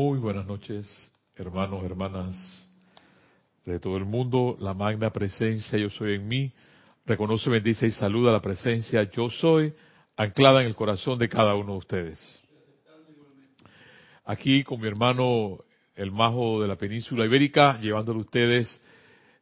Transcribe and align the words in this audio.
Muy 0.00 0.20
buenas 0.20 0.46
noches, 0.46 0.86
hermanos, 1.34 1.82
hermanas 1.82 2.32
de 3.64 3.80
todo 3.80 3.96
el 3.96 4.04
mundo. 4.04 4.56
La 4.60 4.72
magna 4.72 5.10
presencia 5.10 5.76
yo 5.76 5.90
soy 5.90 6.14
en 6.14 6.28
mí. 6.28 6.52
Reconoce, 7.04 7.50
bendice 7.50 7.88
y 7.88 7.90
saluda 7.90 8.30
la 8.30 8.40
presencia 8.40 9.02
yo 9.10 9.28
soy 9.28 9.74
anclada 10.16 10.60
en 10.60 10.68
el 10.68 10.76
corazón 10.76 11.18
de 11.18 11.28
cada 11.28 11.56
uno 11.56 11.72
de 11.72 11.78
ustedes. 11.78 12.42
Aquí 14.24 14.62
con 14.62 14.80
mi 14.80 14.86
hermano 14.86 15.64
el 15.96 16.12
majo 16.12 16.62
de 16.62 16.68
la 16.68 16.76
península 16.76 17.24
ibérica, 17.24 17.80
llevándole 17.80 18.20
a 18.20 18.22
ustedes 18.22 18.80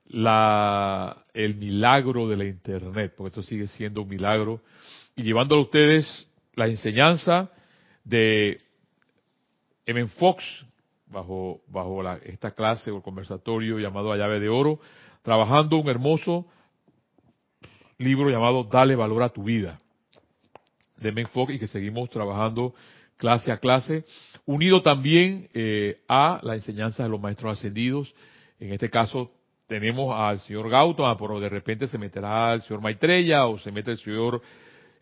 la, 0.07 1.23
el 1.35 1.57
milagro 1.57 2.29
de 2.29 2.37
la 2.39 2.47
internet, 2.47 3.13
porque 3.15 3.29
esto 3.29 3.43
sigue 3.43 3.69
siendo 3.69 4.01
un 4.01 4.09
milagro, 4.09 4.63
y 5.17 5.23
llevándole 5.23 5.61
a 5.61 5.65
ustedes 5.65 6.31
la 6.55 6.67
enseñanza 6.67 7.51
de 8.05 8.59
M. 9.87 10.07
Fox, 10.09 10.45
bajo, 11.07 11.61
bajo 11.69 12.03
la, 12.03 12.17
esta 12.17 12.51
clase 12.51 12.91
o 12.91 13.03
conversatorio 13.03 13.79
llamado 13.79 14.11
La 14.11 14.17
llave 14.17 14.41
de 14.41 14.49
oro, 14.49 14.81
trabajando 15.23 15.77
un 15.77 15.89
hermoso 15.89 16.47
libro 17.99 18.29
llamado 18.29 18.65
Dale 18.65 18.97
valor 18.97 19.23
a 19.23 19.29
tu 19.29 19.45
vida, 19.45 19.79
de 20.97 21.11
M. 21.11 21.25
Fox, 21.27 21.55
y 21.55 21.59
que 21.59 21.69
seguimos 21.69 22.11
trabajando 22.11 22.75
clase 23.17 23.53
a 23.53 23.59
clase, 23.59 24.05
unido 24.45 24.83
también 24.83 25.49
eh, 25.55 26.03
a 26.09 26.41
la 26.43 26.55
enseñanza 26.55 27.03
de 27.03 27.09
los 27.09 27.21
maestros 27.21 27.59
ascendidos. 27.59 28.15
En 28.59 28.73
este 28.73 28.91
caso 28.91 29.31
tenemos 29.67 30.15
al 30.15 30.39
señor 30.41 30.69
Gautama, 30.69 31.17
pero 31.17 31.41
de 31.41 31.49
repente 31.49 31.89
se 31.89 31.99
meterá 31.99 32.53
el 32.53 32.63
señor 32.63 32.83
Maitreya 32.83 33.47
o 33.47 33.59
se 33.59 33.71
mete 33.73 33.93
el 33.93 33.99
señor, 33.99 34.43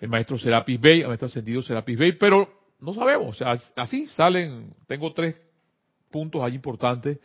el 0.00 0.08
maestro 0.08 0.38
Serapis 0.38 0.80
Bey, 0.80 1.00
el 1.00 1.08
maestro 1.08 1.27
ascendido 1.27 1.62
Serapis 1.62 1.98
Bey, 1.98 2.12
pero 2.12 2.63
no 2.84 2.94
sabemos, 2.94 3.28
o 3.28 3.34
sea, 3.34 3.56
así 3.76 4.06
salen, 4.08 4.74
tengo 4.86 5.12
tres 5.12 5.36
puntos 6.10 6.42
ahí 6.42 6.54
importantes, 6.54 7.18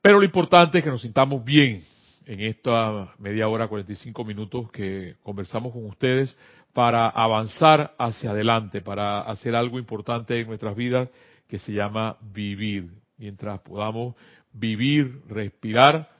pero 0.00 0.18
lo 0.18 0.24
importante 0.24 0.78
es 0.78 0.84
que 0.84 0.90
nos 0.90 1.02
sintamos 1.02 1.44
bien 1.44 1.84
en 2.26 2.40
esta 2.40 3.14
media 3.18 3.48
hora, 3.48 3.68
45 3.68 4.22
minutos 4.24 4.70
que 4.70 5.16
conversamos 5.22 5.72
con 5.72 5.86
ustedes 5.86 6.36
para 6.74 7.08
avanzar 7.08 7.94
hacia 7.98 8.30
adelante, 8.30 8.82
para 8.82 9.22
hacer 9.22 9.56
algo 9.56 9.78
importante 9.78 10.38
en 10.38 10.46
nuestras 10.46 10.76
vidas 10.76 11.08
que 11.48 11.58
se 11.58 11.72
llama 11.72 12.18
vivir. 12.20 12.90
Mientras 13.16 13.60
podamos 13.60 14.14
vivir, 14.52 15.22
respirar, 15.26 16.10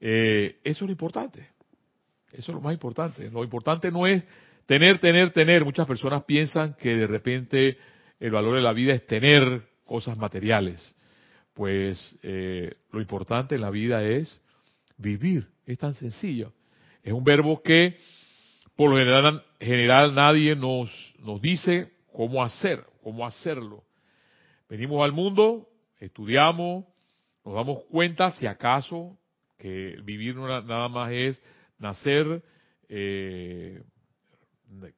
eh, 0.00 0.58
eso 0.64 0.84
es 0.84 0.88
lo 0.88 0.92
importante. 0.92 1.48
Eso 2.32 2.50
es 2.50 2.56
lo 2.56 2.60
más 2.60 2.74
importante. 2.74 3.30
Lo 3.30 3.44
importante 3.44 3.90
no 3.92 4.06
es 4.06 4.24
Tener, 4.66 4.98
tener, 4.98 5.30
tener. 5.32 5.64
Muchas 5.64 5.86
personas 5.86 6.24
piensan 6.24 6.74
que 6.74 6.96
de 6.96 7.06
repente 7.06 7.78
el 8.20 8.30
valor 8.30 8.54
de 8.54 8.60
la 8.60 8.72
vida 8.72 8.94
es 8.94 9.06
tener 9.06 9.62
cosas 9.84 10.16
materiales. 10.16 10.94
Pues 11.54 12.16
eh, 12.22 12.74
lo 12.90 13.00
importante 13.00 13.54
en 13.54 13.60
la 13.60 13.70
vida 13.70 14.02
es 14.04 14.40
vivir. 14.96 15.48
Es 15.66 15.78
tan 15.78 15.94
sencillo. 15.94 16.52
Es 17.02 17.12
un 17.12 17.24
verbo 17.24 17.62
que 17.62 17.98
por 18.76 18.90
lo 18.90 18.96
general, 18.96 19.44
general 19.60 20.14
nadie 20.14 20.56
nos, 20.56 20.90
nos 21.18 21.40
dice 21.40 21.92
cómo 22.12 22.42
hacer, 22.42 22.84
cómo 23.02 23.26
hacerlo. 23.26 23.84
Venimos 24.68 25.04
al 25.04 25.12
mundo, 25.12 25.68
estudiamos, 25.98 26.86
nos 27.44 27.54
damos 27.54 27.84
cuenta 27.84 28.30
si 28.32 28.46
acaso 28.46 29.18
que 29.58 29.96
vivir 30.02 30.36
nada 30.36 30.88
más 30.88 31.12
es 31.12 31.42
nacer, 31.78 32.42
eh, 32.88 33.82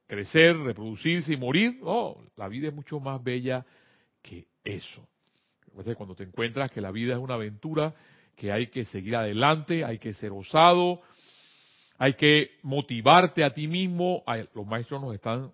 crecer, 0.07 0.57
reproducirse 0.57 1.33
y 1.33 1.37
morir. 1.37 1.79
Oh, 1.83 2.21
la 2.35 2.47
vida 2.47 2.67
es 2.67 2.73
mucho 2.73 2.99
más 2.99 3.23
bella 3.23 3.65
que 4.21 4.47
eso. 4.63 5.07
Cuando 5.95 6.15
te 6.15 6.23
encuentras 6.23 6.71
que 6.71 6.81
la 6.81 6.91
vida 6.91 7.13
es 7.13 7.19
una 7.19 7.33
aventura, 7.33 7.93
que 8.35 8.51
hay 8.51 8.67
que 8.67 8.85
seguir 8.85 9.15
adelante, 9.15 9.83
hay 9.83 9.99
que 9.99 10.13
ser 10.13 10.31
osado, 10.31 11.01
hay 11.97 12.13
que 12.13 12.51
motivarte 12.63 13.43
a 13.43 13.53
ti 13.53 13.67
mismo. 13.67 14.23
Los 14.53 14.65
maestros 14.65 15.01
nos 15.01 15.13
están 15.13 15.51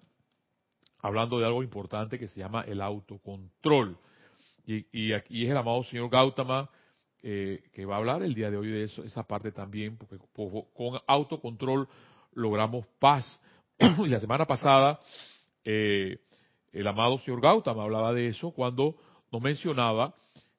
hablando 1.00 1.40
de 1.40 1.46
algo 1.46 1.64
importante 1.64 2.20
que 2.20 2.28
se 2.28 2.40
llama 2.40 2.62
el 2.62 2.82
autocontrol. 2.82 3.98
Y, 4.66 5.12
aquí 5.12 5.44
es 5.44 5.50
el 5.50 5.58
amado 5.58 5.84
señor 5.84 6.10
Gautama 6.10 6.70
eh, 7.24 7.64
que 7.74 7.86
va 7.86 7.96
a 7.96 7.98
hablar 7.98 8.24
el 8.24 8.34
día 8.34 8.50
de 8.50 8.58
hoy 8.58 8.68
de 8.68 8.84
eso, 8.86 9.04
esa 9.04 9.24
parte 9.24 9.52
también, 9.52 9.98
porque 9.98 10.18
con 10.34 11.00
autocontrol 11.08 11.88
logramos 12.34 12.86
paz, 13.00 13.40
y 13.82 14.08
la 14.08 14.20
semana 14.20 14.46
pasada, 14.46 15.00
eh, 15.64 16.20
el 16.72 16.88
amado 16.88 17.18
señor 17.20 17.42
Gautama 17.42 17.84
hablaba 17.84 18.14
de 18.14 18.28
eso 18.28 18.52
cuando 18.52 18.96
nos 19.32 19.42
mencionaba 19.42 20.14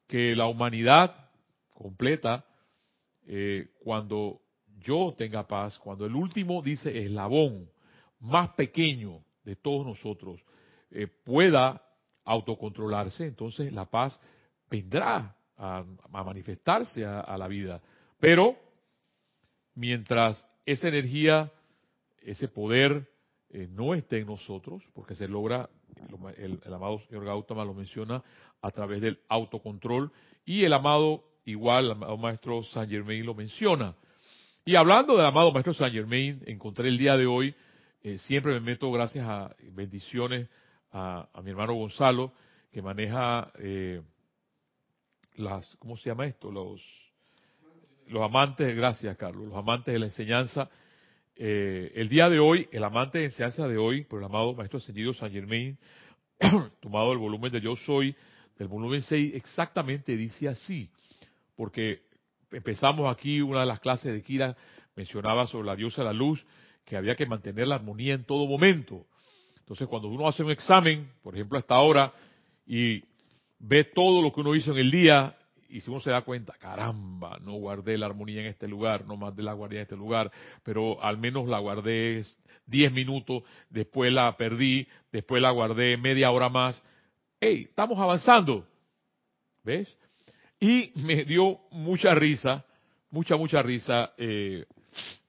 que 0.06 0.34
la 0.34 0.46
humanidad 0.46 1.30
completa, 1.72 2.44
eh, 3.26 3.68
cuando 3.82 4.40
yo 4.80 5.14
tenga 5.16 5.46
paz, 5.46 5.78
cuando 5.78 6.04
el 6.04 6.14
último, 6.14 6.62
dice, 6.62 6.98
eslabón 6.98 7.68
más 8.20 8.50
pequeño 8.50 9.20
de 9.44 9.56
todos 9.56 9.86
nosotros 9.86 10.40
eh, 10.90 11.06
pueda 11.06 11.82
autocontrolarse, 12.24 13.26
entonces 13.26 13.72
la 13.72 13.84
paz 13.86 14.18
vendrá 14.70 15.36
a, 15.56 15.84
manifestarse 16.10 17.04
a 17.04 17.36
la 17.36 17.46
vida. 17.46 17.80
Pero 18.18 18.56
mientras 19.74 20.46
esa 20.64 20.88
energía, 20.88 21.50
ese 22.20 22.48
poder 22.48 23.11
eh, 23.54 23.68
no 23.70 23.92
esté 23.92 24.18
en 24.20 24.26
nosotros, 24.26 24.82
porque 24.94 25.14
se 25.14 25.28
logra, 25.28 25.68
el, 26.38 26.58
amado 26.72 27.00
señor 27.06 27.26
Gautama 27.26 27.66
lo 27.66 27.74
menciona, 27.74 28.22
a 28.62 28.70
través 28.70 29.02
del 29.02 29.20
autocontrol, 29.28 30.10
y 30.46 30.64
el 30.64 30.72
amado, 30.72 31.22
igual, 31.44 31.84
el 31.84 31.90
amado 31.92 32.16
maestro 32.16 32.62
Saint 32.62 32.90
Germain 32.90 33.26
lo 33.26 33.34
menciona. 33.34 33.94
Y 34.64 34.74
hablando 34.74 35.18
del 35.18 35.26
amado 35.26 35.52
maestro 35.52 35.74
Saint 35.74 35.94
Germain, 35.94 36.42
encontré 36.46 36.88
el 36.88 36.96
día 36.96 37.16
de 37.18 37.26
hoy, 37.26 37.54
eh, 38.02 38.16
siempre 38.18 38.54
me 38.54 38.60
meto 38.60 38.90
gracias 38.90 39.26
a 39.28 39.54
bendiciones 39.72 40.48
a, 40.90 41.28
mi 41.42 41.50
hermano 41.50 41.74
Gonzalo, 41.74 42.32
que 42.72 42.80
maneja 42.80 43.52
eh, 43.58 44.00
las, 45.36 45.76
¿cómo 45.76 45.98
se 45.98 46.08
llama 46.08 46.24
esto? 46.24 46.50
Los, 46.50 46.80
los 48.06 48.22
amantes, 48.22 48.74
gracias 48.74 49.14
Carlos, 49.18 49.46
los 49.46 49.58
amantes 49.58 49.92
de 49.92 49.98
la 49.98 50.06
enseñanza 50.06 50.70
eh, 51.36 51.92
el 51.94 52.08
día 52.08 52.28
de 52.28 52.38
hoy, 52.38 52.68
el 52.72 52.84
amante 52.84 53.18
de 53.18 53.24
enseñanza 53.24 53.66
de 53.66 53.78
hoy, 53.78 54.04
por 54.04 54.18
el 54.18 54.24
amado 54.26 54.54
Maestro 54.54 54.78
Ascendido 54.78 55.14
San 55.14 55.32
Germain, 55.32 55.78
tomado 56.80 57.12
el 57.12 57.18
volumen 57.18 57.52
de 57.52 57.60
Yo 57.60 57.76
Soy, 57.76 58.14
del 58.58 58.68
volumen 58.68 59.02
6, 59.02 59.34
exactamente 59.34 60.16
dice 60.16 60.48
así, 60.48 60.90
porque 61.56 62.02
empezamos 62.50 63.10
aquí 63.10 63.40
una 63.40 63.60
de 63.60 63.66
las 63.66 63.80
clases 63.80 64.12
de 64.12 64.22
Kira, 64.22 64.56
mencionaba 64.94 65.46
sobre 65.46 65.66
la 65.66 65.76
diosa 65.76 66.02
de 66.02 66.08
la 66.08 66.12
luz, 66.12 66.44
que 66.84 66.96
había 66.96 67.14
que 67.14 67.26
mantener 67.26 67.66
la 67.66 67.76
armonía 67.76 68.14
en 68.14 68.24
todo 68.24 68.46
momento. 68.46 69.06
Entonces, 69.60 69.88
cuando 69.88 70.08
uno 70.08 70.28
hace 70.28 70.42
un 70.42 70.50
examen, 70.50 71.10
por 71.22 71.34
ejemplo, 71.34 71.58
hasta 71.58 71.74
ahora, 71.74 72.12
y 72.66 73.02
ve 73.58 73.84
todo 73.84 74.20
lo 74.20 74.32
que 74.32 74.40
uno 74.40 74.54
hizo 74.54 74.72
en 74.72 74.78
el 74.78 74.90
día, 74.90 75.36
y 75.72 75.80
si 75.80 75.90
uno 75.90 76.00
se 76.00 76.10
da 76.10 76.20
cuenta, 76.20 76.52
caramba, 76.58 77.38
no 77.40 77.54
guardé 77.54 77.96
la 77.96 78.04
armonía 78.06 78.42
en 78.42 78.46
este 78.46 78.68
lugar, 78.68 79.06
no 79.06 79.16
más 79.16 79.34
de 79.34 79.42
la 79.42 79.54
guardé 79.54 79.76
en 79.76 79.82
este 79.82 79.96
lugar, 79.96 80.30
pero 80.62 81.02
al 81.02 81.16
menos 81.16 81.48
la 81.48 81.58
guardé 81.60 82.22
10 82.66 82.92
minutos, 82.92 83.42
después 83.70 84.12
la 84.12 84.36
perdí, 84.36 84.86
después 85.10 85.40
la 85.40 85.50
guardé 85.50 85.96
media 85.96 86.30
hora 86.30 86.50
más. 86.50 86.82
¡Hey! 87.40 87.66
Estamos 87.70 87.98
avanzando. 87.98 88.68
¿Ves? 89.64 89.96
Y 90.60 90.92
me 90.96 91.24
dio 91.24 91.60
mucha 91.70 92.14
risa, 92.14 92.66
mucha, 93.10 93.36
mucha 93.36 93.62
risa 93.62 94.12
eh, 94.18 94.66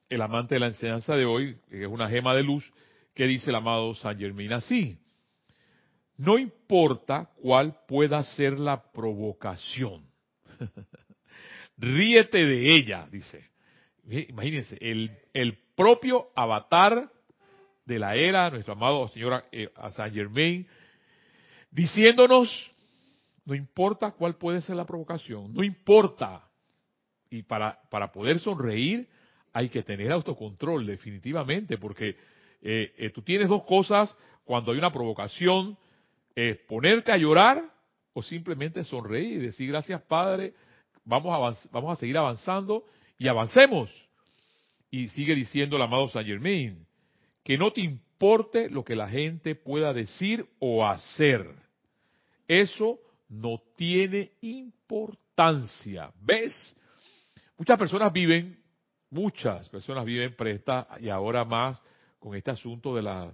el 0.09 0.21
amante 0.21 0.55
de 0.55 0.59
la 0.59 0.67
enseñanza 0.67 1.15
de 1.15 1.23
hoy, 1.23 1.57
que 1.69 1.83
es 1.83 1.87
una 1.87 2.09
gema 2.09 2.35
de 2.35 2.43
luz, 2.43 2.69
que 3.13 3.27
dice 3.27 3.49
el 3.49 3.55
amado 3.55 3.95
San 3.95 4.19
Germín 4.19 4.51
así. 4.51 4.97
No 6.17 6.37
importa 6.37 7.29
cuál 7.41 7.77
pueda 7.87 8.21
ser 8.23 8.59
la 8.59 8.91
provocación 8.91 10.12
Ríete 11.77 12.45
de 12.45 12.75
ella, 12.75 13.07
dice. 13.11 13.49
Imagínense, 14.05 14.77
el, 14.81 15.11
el 15.33 15.57
propio 15.75 16.29
avatar 16.35 17.09
de 17.85 17.99
la 17.99 18.15
era, 18.15 18.49
nuestro 18.49 18.73
amado 18.73 19.07
señor 19.09 19.45
eh, 19.51 19.69
Saint 19.91 20.13
Germain, 20.13 20.67
diciéndonos, 21.71 22.71
no 23.45 23.55
importa 23.55 24.11
cuál 24.11 24.35
puede 24.35 24.61
ser 24.61 24.75
la 24.75 24.85
provocación, 24.85 25.53
no 25.53 25.63
importa. 25.63 26.47
Y 27.29 27.43
para, 27.43 27.79
para 27.89 28.11
poder 28.11 28.39
sonreír 28.39 29.07
hay 29.51 29.69
que 29.69 29.83
tener 29.83 30.11
autocontrol, 30.11 30.85
definitivamente, 30.85 31.77
porque 31.77 32.15
eh, 32.61 32.93
eh, 32.97 33.09
tú 33.09 33.21
tienes 33.21 33.49
dos 33.49 33.63
cosas 33.63 34.15
cuando 34.43 34.71
hay 34.71 34.77
una 34.77 34.91
provocación, 34.91 35.77
es 36.35 36.57
ponerte 36.59 37.11
a 37.11 37.17
llorar 37.17 37.63
o 38.13 38.21
simplemente 38.21 38.83
sonreír 38.83 39.33
y 39.33 39.45
decir 39.45 39.69
gracias 39.69 40.01
Padre, 40.03 40.53
vamos 41.03 41.31
a, 41.33 41.69
vamos 41.71 41.97
a 41.97 41.99
seguir 41.99 42.17
avanzando 42.17 42.85
y 43.17 43.27
avancemos. 43.27 43.89
Y 44.89 45.07
sigue 45.09 45.33
diciendo 45.35 45.75
el 45.75 45.81
amado 45.81 46.07
Saint 46.09 46.27
Germain, 46.27 46.85
que 47.43 47.57
no 47.57 47.71
te 47.71 47.81
importe 47.81 48.69
lo 48.69 48.83
que 48.83 48.95
la 48.95 49.07
gente 49.07 49.55
pueda 49.55 49.91
decir 49.91 50.47
o 50.59 50.85
hacer. 50.85 51.47
Eso 52.47 52.99
no 53.27 53.61
tiene 53.75 54.31
importancia. 54.41 56.11
¿Ves? 56.21 56.75
Muchas 57.57 57.77
personas 57.79 58.13
viven, 58.13 58.59
muchas 59.09 59.67
personas 59.69 60.05
viven 60.05 60.35
prestas 60.35 60.85
y 60.99 61.09
ahora 61.09 61.43
más 61.43 61.81
con 62.19 62.35
este 62.35 62.51
asunto 62.51 62.95
de 62.95 63.01
la 63.01 63.33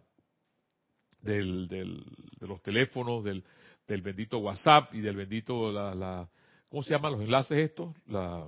del, 1.22 1.68
de 1.68 2.48
los 2.48 2.62
teléfonos, 2.62 3.24
del, 3.24 3.44
del 3.90 4.04
bendito 4.04 4.38
WhatsApp 4.38 4.94
y 4.94 5.02
del 5.02 5.16
bendito 5.16 5.72
la, 5.72 5.96
la 5.96 6.30
¿cómo 6.70 6.84
se 6.84 6.92
llaman 6.92 7.14
los 7.14 7.22
enlaces 7.22 7.58
estos? 7.58 7.96
La 8.08 8.48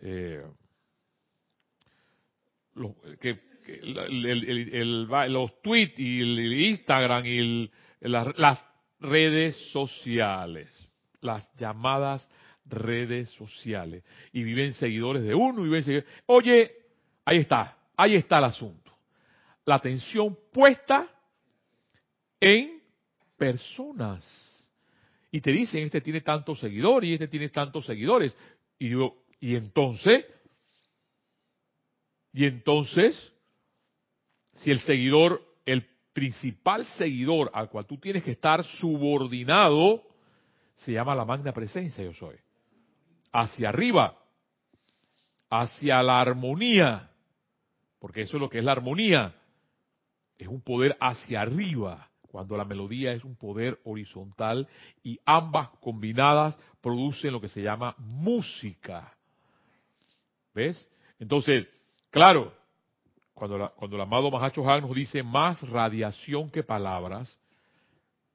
eh, 0.00 0.44
los, 2.74 2.92
que, 3.20 3.40
los 5.28 5.62
tweets 5.62 5.98
y 5.98 6.20
el 6.20 6.60
Instagram 6.60 7.26
y 7.26 7.70
las 8.00 8.64
redes 9.00 9.56
sociales, 9.72 10.88
las 11.20 11.52
llamadas 11.56 12.30
redes 12.64 13.30
sociales. 13.30 14.04
Y 14.32 14.44
viven 14.44 14.72
seguidores 14.74 15.24
de 15.24 15.34
uno 15.34 15.62
y 15.62 15.64
viven 15.64 15.82
seguidores. 15.82 16.10
Oye, 16.26 16.70
ahí 17.24 17.38
está, 17.38 17.76
ahí 17.96 18.14
está 18.14 18.38
el 18.38 18.44
asunto. 18.44 18.92
La 19.64 19.74
atención 19.74 20.38
puesta 20.52 21.08
en 22.40 22.77
personas. 23.38 24.68
Y 25.30 25.40
te 25.40 25.52
dicen, 25.52 25.84
este 25.84 26.00
tiene 26.00 26.20
tantos 26.20 26.60
seguidores 26.60 27.08
y 27.08 27.14
este 27.14 27.28
tiene 27.28 27.48
tantos 27.48 27.86
seguidores. 27.86 28.36
Y 28.78 28.88
digo, 28.88 29.24
y 29.40 29.54
entonces, 29.54 30.26
y 32.32 32.44
entonces, 32.44 33.32
si 34.54 34.70
el 34.70 34.80
seguidor, 34.80 35.42
el 35.64 35.86
principal 36.12 36.84
seguidor 36.84 37.50
al 37.54 37.70
cual 37.70 37.86
tú 37.86 37.98
tienes 37.98 38.22
que 38.22 38.32
estar 38.32 38.64
subordinado, 38.64 40.02
se 40.74 40.92
llama 40.92 41.14
la 41.14 41.24
magna 41.24 41.52
presencia 41.52 42.04
yo 42.04 42.14
soy. 42.14 42.36
Hacia 43.32 43.68
arriba, 43.68 44.18
hacia 45.50 46.02
la 46.02 46.20
armonía, 46.20 47.10
porque 47.98 48.22
eso 48.22 48.36
es 48.36 48.40
lo 48.40 48.48
que 48.48 48.58
es 48.58 48.64
la 48.64 48.72
armonía, 48.72 49.34
es 50.38 50.48
un 50.48 50.62
poder 50.62 50.96
hacia 51.00 51.40
arriba, 51.42 52.07
cuando 52.30 52.56
la 52.56 52.64
melodía 52.64 53.12
es 53.12 53.24
un 53.24 53.36
poder 53.36 53.78
horizontal 53.84 54.68
y 55.02 55.18
ambas 55.24 55.70
combinadas 55.80 56.58
producen 56.80 57.32
lo 57.32 57.40
que 57.40 57.48
se 57.48 57.62
llama 57.62 57.94
música. 57.98 59.14
¿Ves? 60.54 60.88
Entonces, 61.18 61.66
claro, 62.10 62.52
cuando, 63.34 63.72
cuando 63.76 63.96
el 63.96 64.02
amado 64.02 64.30
Mahacho 64.30 64.68
Han 64.68 64.82
nos 64.82 64.94
dice 64.94 65.22
más 65.22 65.60
radiación 65.68 66.50
que 66.50 66.62
palabras, 66.62 67.38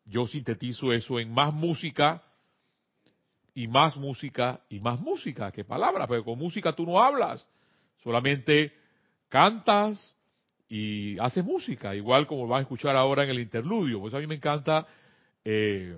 yo 0.06 0.28
sintetizo 0.28 0.92
eso 0.92 1.20
en 1.20 1.32
más 1.32 1.54
música 1.54 2.24
y 3.54 3.68
más 3.68 3.96
música 3.98 4.62
y 4.70 4.80
más 4.80 5.00
música 5.00 5.52
que 5.52 5.64
palabras, 5.64 6.08
porque 6.08 6.24
con 6.24 6.40
música 6.40 6.74
tú 6.74 6.86
no 6.86 7.02
hablas, 7.02 7.48
solamente 8.04 8.74
cantas 9.30 10.16
y 10.74 11.20
haces 11.20 11.46
música, 11.46 11.94
igual 11.94 12.26
como 12.26 12.48
vas 12.48 12.58
a 12.58 12.62
escuchar 12.62 12.96
ahora 12.96 13.24
en 13.24 13.30
el 13.30 13.40
interludio. 13.40 14.00
Pues 14.00 14.12
a 14.16 14.18
mí 14.18 14.26
me 14.26 14.34
encanta 14.34 14.88
eh, 15.46 15.96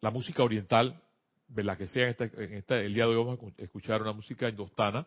la 0.00 0.10
música 0.10 0.42
oriental, 0.42 1.00
de 1.46 1.62
la 1.62 1.76
que 1.76 1.86
sea 1.86 2.08
en 2.08 2.54
esta, 2.54 2.80
el 2.80 2.94
día 2.94 3.04
de 3.04 3.14
hoy 3.14 3.24
vamos 3.24 3.38
a 3.38 3.62
escuchar 3.62 4.02
una 4.02 4.12
música 4.12 4.48
indostana, 4.48 5.06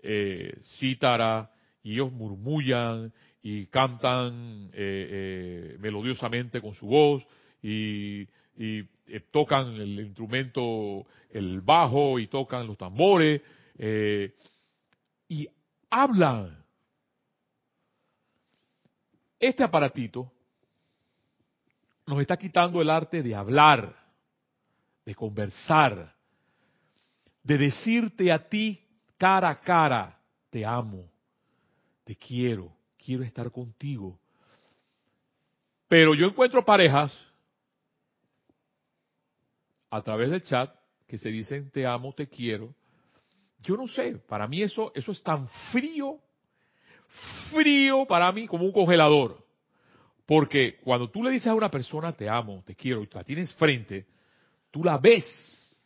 eh, 0.00 0.60
cítara, 0.78 1.50
y 1.82 1.94
ellos 1.94 2.12
murmullan 2.12 3.12
y 3.42 3.66
cantan 3.66 4.70
eh, 4.74 5.76
melodiosamente 5.80 6.60
con 6.60 6.74
su 6.74 6.86
voz 6.86 7.26
y 7.60 8.28
tocan 9.32 9.74
el 9.74 9.98
instrumento, 9.98 11.04
el 11.30 11.62
bajo 11.62 12.20
y 12.20 12.28
tocan 12.28 12.64
los 12.68 12.78
tambores 12.78 13.42
y 15.28 15.48
hablan. 15.90 16.67
Este 19.38 19.62
aparatito 19.62 20.32
nos 22.06 22.20
está 22.20 22.36
quitando 22.36 22.80
el 22.80 22.90
arte 22.90 23.22
de 23.22 23.34
hablar 23.34 23.94
de 25.04 25.14
conversar, 25.14 26.14
de 27.42 27.56
decirte 27.56 28.30
a 28.30 28.48
ti 28.48 28.84
cara 29.16 29.48
a 29.48 29.60
cara, 29.60 30.20
te 30.50 30.66
amo, 30.66 31.10
te 32.04 32.14
quiero, 32.14 32.70
quiero 32.98 33.22
estar 33.22 33.50
contigo. 33.50 34.18
Pero 35.88 36.14
yo 36.14 36.26
encuentro 36.26 36.64
parejas 36.64 37.10
a 39.88 40.02
través 40.02 40.30
del 40.30 40.42
chat 40.42 40.74
que 41.06 41.16
se 41.16 41.30
dicen 41.30 41.70
te 41.70 41.86
amo, 41.86 42.12
te 42.12 42.28
quiero. 42.28 42.74
Yo 43.60 43.76
no 43.76 43.88
sé, 43.88 44.16
para 44.28 44.46
mí 44.46 44.62
eso, 44.62 44.92
eso 44.94 45.12
es 45.12 45.22
tan 45.22 45.48
frío, 45.72 46.20
frío 47.52 48.06
para 48.06 48.30
mí 48.32 48.46
como 48.46 48.64
un 48.64 48.72
congelador. 48.72 49.44
Porque 50.26 50.78
cuando 50.84 51.10
tú 51.10 51.22
le 51.22 51.30
dices 51.30 51.48
a 51.48 51.54
una 51.54 51.70
persona 51.70 52.12
te 52.12 52.28
amo, 52.28 52.62
te 52.66 52.74
quiero, 52.74 53.02
y 53.02 53.08
la 53.12 53.24
tienes 53.24 53.52
frente, 53.54 54.06
tú 54.70 54.84
la 54.84 54.98
ves, 54.98 55.80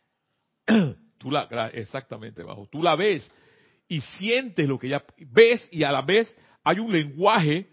tú 1.17 1.31
la, 1.31 1.47
exactamente 1.73 2.43
bajo, 2.43 2.67
tú 2.67 2.83
la 2.83 2.95
ves 2.95 3.31
y 3.87 4.01
sientes 4.01 4.67
lo 4.67 4.77
que 4.77 4.87
ella 4.87 5.03
ves 5.17 5.67
y 5.71 5.83
a 5.83 5.91
la 5.91 6.01
vez 6.01 6.35
hay 6.63 6.79
un 6.79 6.91
lenguaje 6.91 7.69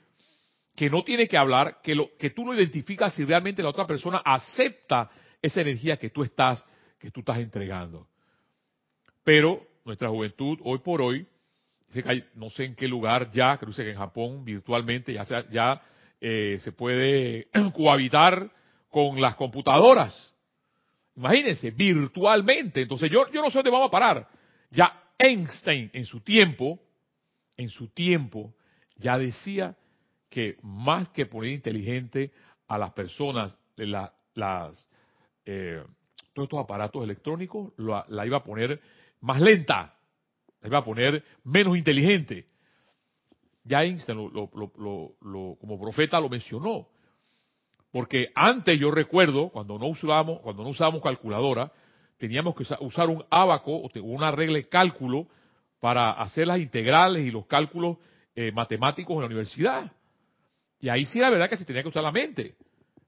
que 0.77 0.89
no 0.89 1.03
tiene 1.03 1.27
que 1.27 1.37
hablar, 1.37 1.81
que, 1.83 1.95
lo, 1.95 2.17
que 2.17 2.31
tú 2.31 2.45
lo 2.45 2.55
identificas 2.55 3.15
si 3.15 3.25
realmente 3.25 3.63
la 3.63 3.71
otra 3.71 3.87
persona 3.87 4.23
acepta 4.25 5.11
esa 5.43 5.61
energía 5.61 5.97
que 5.97 6.11
tú 6.11 6.23
estás, 6.23 6.65
que 6.99 7.11
tú 7.11 7.21
estás 7.21 7.39
entregando. 7.39 8.07
Pero 9.25 9.61
nuestra 9.85 10.09
juventud 10.09 10.59
hoy 10.63 10.79
por 10.79 11.03
hoy, 11.03 11.27
no 12.35 12.51
sé 12.51 12.65
en 12.65 12.75
qué 12.75 12.87
lugar 12.87 13.31
ya, 13.33 13.59
creo 13.59 13.75
que 13.75 13.91
en 13.91 13.97
Japón 13.97 14.45
virtualmente 14.45 15.13
ya, 15.13 15.25
se, 15.25 15.45
ya 15.51 15.81
eh, 16.21 16.59
se 16.61 16.73
puede 16.73 17.49
cohabitar 17.75 18.51
con 18.91 19.21
las 19.21 19.35
computadoras. 19.35 20.35
Imagínense, 21.17 21.71
virtualmente. 21.71 22.83
Entonces 22.83 23.11
yo, 23.11 23.31
yo 23.33 23.43
no 23.43 23.51
sé 23.51 23.59
dónde 23.59 23.71
vamos 23.71 23.89
a 23.89 23.91
parar. 23.91 24.29
Ya 24.71 25.03
Einstein 25.19 25.91
en 25.93 26.05
su 26.05 26.21
tiempo, 26.21 26.79
en 27.57 27.69
su 27.69 27.89
tiempo, 27.89 28.55
ya 28.97 29.19
decía 29.19 29.77
que 30.29 30.57
más 30.63 31.09
que 31.11 31.27
poner 31.27 31.51
inteligente 31.51 32.33
a 32.69 32.79
las 32.79 32.93
personas, 32.93 33.57
la, 33.77 34.15
las, 34.35 34.89
eh, 35.45 35.83
todos 36.33 36.47
estos 36.47 36.61
aparatos 36.61 37.03
electrónicos, 37.03 37.73
la, 37.77 38.27
iba 38.27 38.39
a 38.39 38.45
poner 38.45 38.81
más 39.21 39.41
lenta, 39.41 39.95
la 40.61 40.69
iba 40.69 40.79
a 40.79 40.85
poner 40.85 41.25
menos 41.45 41.77
inteligente. 41.77 42.47
Ya 43.65 43.85
Einstein 43.85 44.31
como 44.31 45.81
profeta 45.81 46.21
lo 46.21 46.29
mencionó. 46.29 46.89
Porque 47.93 48.31
antes 48.35 48.79
yo 48.79 48.91
recuerdo, 48.91 49.49
cuando 49.51 49.79
no 49.79 49.87
usábamos, 49.87 50.41
cuando 50.41 50.63
no 50.63 50.71
usábamos 50.71 51.03
calculadora, 51.03 51.73
teníamos 52.19 52.55
que 52.55 52.65
usar 52.81 53.09
un 53.09 53.25
abaco 53.31 53.73
o 53.73 53.91
una 54.03 54.31
regla 54.31 54.57
de 54.57 54.69
cálculo 54.69 55.27
para 55.81 56.13
hacer 56.13 56.47
las 56.47 56.59
integrales 56.59 57.27
y 57.27 57.31
los 57.31 57.47
cálculos 57.47 57.97
eh, 58.35 58.53
matemáticos 58.53 59.15
en 59.15 59.21
la 59.21 59.27
universidad. 59.27 59.93
Y 60.79 60.89
ahí 60.89 61.05
sí 61.07 61.19
la 61.19 61.31
verdad 61.31 61.49
que 61.49 61.57
se 61.57 61.65
tenía 61.65 61.83
que 61.83 61.89
usar 61.89 62.03
la 62.03 62.13
mente. 62.13 62.55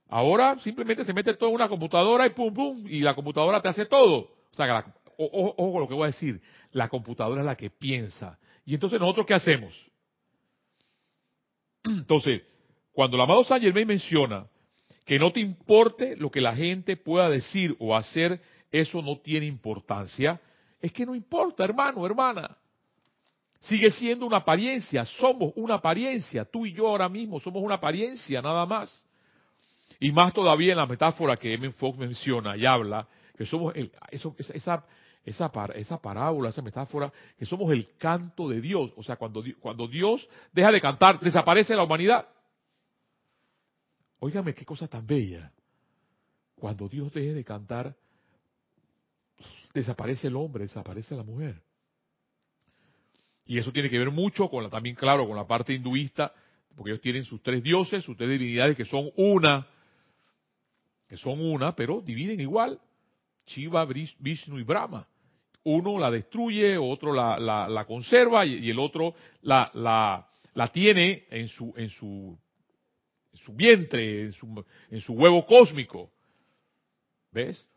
Ahora 0.09 0.57
simplemente 0.59 1.05
se 1.05 1.13
mete 1.13 1.33
todo 1.35 1.49
en 1.49 1.55
una 1.55 1.69
computadora 1.69 2.25
y 2.25 2.31
pum, 2.31 2.53
pum, 2.53 2.85
y 2.87 2.99
la 2.99 3.15
computadora 3.15 3.61
te 3.61 3.69
hace 3.69 3.85
todo. 3.85 4.17
O 4.51 4.55
sea, 4.55 4.85
ojo 5.31 5.71
con 5.71 5.81
lo 5.81 5.87
que 5.87 5.93
voy 5.93 6.03
a 6.03 6.07
decir, 6.07 6.41
la 6.71 6.89
computadora 6.89 7.41
es 7.41 7.45
la 7.45 7.55
que 7.55 7.69
piensa. 7.69 8.37
Y 8.65 8.73
entonces 8.73 8.99
nosotros 8.99 9.25
qué 9.25 9.33
hacemos? 9.33 9.73
Entonces, 11.83 12.41
cuando 12.93 13.17
el 13.17 13.23
amado 13.23 13.43
San 13.43 13.59
Germain 13.59 13.87
menciona 13.87 14.47
que 15.05 15.19
no 15.19 15.31
te 15.31 15.41
importe 15.41 16.15
lo 16.15 16.31
que 16.31 16.39
la 16.39 16.55
gente 16.55 16.95
pueda 16.95 17.29
decir 17.29 17.75
o 17.79 17.95
hacer, 17.95 18.41
eso 18.71 19.01
no 19.01 19.19
tiene 19.19 19.45
importancia. 19.45 20.39
Es 20.81 20.91
que 20.91 21.05
no 21.05 21.13
importa, 21.13 21.63
hermano, 21.63 22.05
hermana. 22.05 22.57
Sigue 23.59 23.91
siendo 23.91 24.25
una 24.25 24.37
apariencia, 24.37 25.05
somos 25.05 25.53
una 25.55 25.75
apariencia. 25.75 26.45
Tú 26.45 26.65
y 26.65 26.73
yo 26.73 26.87
ahora 26.87 27.07
mismo 27.07 27.39
somos 27.39 27.63
una 27.63 27.75
apariencia, 27.75 28.41
nada 28.41 28.65
más. 28.65 29.05
Y 29.99 30.11
más 30.11 30.33
todavía 30.33 30.73
en 30.73 30.77
la 30.77 30.85
metáfora 30.85 31.37
que 31.37 31.53
M. 31.53 31.71
Fox 31.71 31.97
menciona 31.97 32.57
y 32.57 32.65
habla, 32.65 33.07
que 33.37 33.45
somos 33.45 33.73
el, 33.75 33.91
esa, 34.09 34.83
esa, 35.25 35.51
esa 35.75 36.01
parábola, 36.01 36.49
esa 36.49 36.61
metáfora, 36.61 37.11
que 37.37 37.45
somos 37.45 37.71
el 37.71 37.95
canto 37.97 38.49
de 38.49 38.59
Dios. 38.59 38.91
O 38.95 39.03
sea, 39.03 39.15
cuando, 39.15 39.43
cuando 39.59 39.87
Dios 39.87 40.27
deja 40.51 40.71
de 40.71 40.81
cantar, 40.81 41.19
desaparece 41.19 41.75
la 41.75 41.83
humanidad. 41.83 42.27
Óigame 44.19 44.53
qué 44.53 44.65
cosa 44.65 44.87
tan 44.87 45.05
bella. 45.05 45.51
Cuando 46.55 46.87
Dios 46.87 47.11
deje 47.11 47.33
de 47.33 47.43
cantar, 47.43 47.95
desaparece 49.73 50.27
el 50.27 50.35
hombre, 50.35 50.63
desaparece 50.63 51.15
la 51.15 51.23
mujer. 51.23 51.61
Y 53.45 53.57
eso 53.57 53.71
tiene 53.71 53.89
que 53.89 53.99
ver 53.99 54.11
mucho 54.11 54.49
con 54.49 54.63
la, 54.63 54.69
también, 54.69 54.95
claro, 54.95 55.27
con 55.27 55.35
la 55.35 55.45
parte 55.45 55.73
hinduista, 55.73 56.33
porque 56.75 56.91
ellos 56.91 57.01
tienen 57.01 57.25
sus 57.25 57.41
tres 57.41 57.61
dioses, 57.61 58.03
sus 58.03 58.15
tres 58.15 58.29
divinidades 58.29 58.75
que 58.75 58.85
son 58.85 59.09
una. 59.15 59.67
que 61.07 61.17
son 61.17 61.39
una, 61.39 61.75
pero 61.75 62.01
dividen 62.01 62.39
igual. 62.39 62.79
Shiva, 63.45 63.85
Vishnu 63.85 64.57
y 64.57 64.63
Brahma. 64.63 65.07
Uno 65.65 65.97
la 65.97 66.11
destruye, 66.11 66.77
otro 66.77 67.13
la, 67.13 67.39
la, 67.39 67.85
conserva 67.85 68.45
y, 68.45 68.69
el 68.69 68.79
otro 68.79 69.15
la, 69.41 69.71
la, 69.73 70.27
la 70.53 70.67
tiene 70.67 71.25
en 71.29 71.47
su, 71.47 71.73
en 71.77 71.89
su, 71.89 72.37
en 73.31 73.39
su 73.39 73.53
vientre, 73.53 74.23
en 74.23 74.33
su, 74.33 74.65
en 74.89 75.01
su 75.01 75.13
huevo 75.13 75.45
cósmico. 75.45 76.11
¿Ves? 77.31 77.67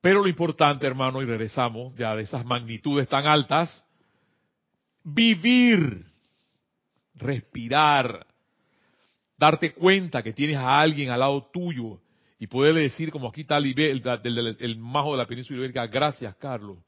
Pero 0.00 0.20
lo 0.20 0.28
importante, 0.28 0.86
hermano, 0.86 1.22
y 1.22 1.24
regresamos 1.24 1.94
ya 1.96 2.14
de 2.14 2.22
esas 2.24 2.44
magnitudes 2.44 3.08
tan 3.08 3.26
altas, 3.26 3.82
vivir, 5.02 6.04
respirar, 7.14 8.26
darte 9.38 9.72
cuenta 9.72 10.22
que 10.22 10.34
tienes 10.34 10.58
a 10.58 10.78
alguien 10.78 11.08
al 11.10 11.20
lado 11.20 11.48
tuyo 11.52 12.03
y 12.38 12.46
poderle 12.46 12.82
decir, 12.82 13.10
como 13.10 13.28
aquí 13.28 13.42
está 13.42 13.58
el, 13.58 13.78
el, 13.78 14.56
el, 14.58 14.76
majo 14.78 15.12
de 15.12 15.18
la 15.18 15.26
península 15.26 15.58
ibérica, 15.58 15.86
gracias 15.86 16.34
Carlos, 16.36 16.78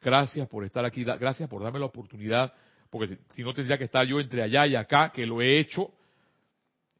gracias 0.00 0.48
por 0.48 0.64
estar 0.64 0.84
aquí, 0.84 1.04
gracias 1.04 1.48
por 1.48 1.62
darme 1.62 1.78
la 1.78 1.86
oportunidad, 1.86 2.52
porque 2.90 3.18
si 3.34 3.42
no 3.42 3.52
tendría 3.52 3.76
que 3.76 3.84
estar 3.84 4.06
yo 4.06 4.20
entre 4.20 4.42
allá 4.42 4.66
y 4.66 4.76
acá, 4.76 5.10
que 5.10 5.26
lo 5.26 5.42
he 5.42 5.58
hecho, 5.58 5.92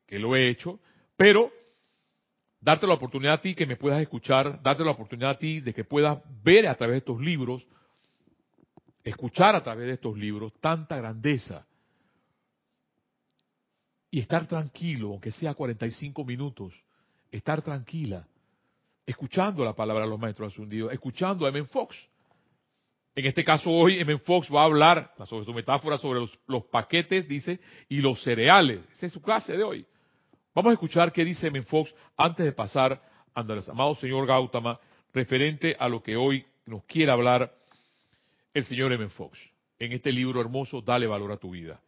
que 0.06 0.18
lo 0.18 0.34
he 0.34 0.48
hecho, 0.48 0.80
pero 1.16 1.52
darte 2.60 2.86
la 2.86 2.94
oportunidad 2.94 3.34
a 3.34 3.40
ti 3.40 3.54
que 3.54 3.66
me 3.66 3.76
puedas 3.76 4.02
escuchar, 4.02 4.60
darte 4.62 4.84
la 4.84 4.90
oportunidad 4.90 5.30
a 5.30 5.38
ti 5.38 5.60
de 5.60 5.72
que 5.72 5.84
puedas 5.84 6.18
ver 6.42 6.66
a 6.66 6.74
través 6.74 6.94
de 6.94 6.98
estos 6.98 7.20
libros, 7.20 7.66
escuchar 9.04 9.54
a 9.54 9.62
través 9.62 9.86
de 9.86 9.92
estos 9.94 10.16
libros 10.18 10.52
tanta 10.60 10.96
grandeza 10.96 11.66
y 14.10 14.20
estar 14.20 14.46
tranquilo, 14.46 15.10
aunque 15.10 15.30
sea 15.30 15.54
45 15.54 16.24
minutos, 16.24 16.74
estar 17.30 17.62
tranquila, 17.62 18.26
escuchando 19.06 19.64
la 19.64 19.74
palabra 19.74 20.04
de 20.04 20.10
los 20.10 20.18
maestros 20.18 20.52
ascendidos, 20.52 20.92
escuchando 20.92 21.46
a 21.46 21.48
M. 21.50 21.64
Fox. 21.64 21.96
En 23.14 23.26
este 23.26 23.42
caso 23.42 23.70
hoy 23.70 23.98
M. 23.98 24.18
Fox 24.18 24.48
va 24.52 24.62
a 24.62 24.64
hablar 24.64 25.12
sobre 25.26 25.44
su 25.44 25.52
metáfora 25.52 25.98
sobre 25.98 26.20
los, 26.20 26.64
paquetes, 26.66 27.26
dice, 27.26 27.60
y 27.88 27.98
los 27.98 28.22
cereales. 28.22 28.80
Esa 28.92 29.06
es 29.06 29.12
su 29.12 29.20
clase 29.20 29.56
de 29.56 29.64
hoy. 29.64 29.86
Vamos 30.54 30.70
a 30.70 30.74
escuchar 30.74 31.12
qué 31.12 31.24
dice 31.24 31.48
M. 31.48 31.62
Fox 31.62 31.94
antes 32.16 32.44
de 32.44 32.52
pasar 32.52 33.02
a 33.34 33.40
Andrés, 33.40 33.68
amado 33.68 33.94
señor 33.94 34.26
Gautama, 34.26 34.78
referente 35.12 35.76
a 35.78 35.88
lo 35.88 36.02
que 36.02 36.16
hoy 36.16 36.44
nos 36.66 36.84
quiere 36.84 37.10
hablar 37.10 37.52
el 38.54 38.64
señor 38.64 38.92
M. 38.92 39.08
Fox 39.08 39.38
en 39.78 39.92
este 39.92 40.12
libro 40.12 40.40
hermoso, 40.40 40.80
Dale 40.80 41.06
valor 41.06 41.32
a 41.32 41.36
tu 41.36 41.50
vida. 41.50 41.80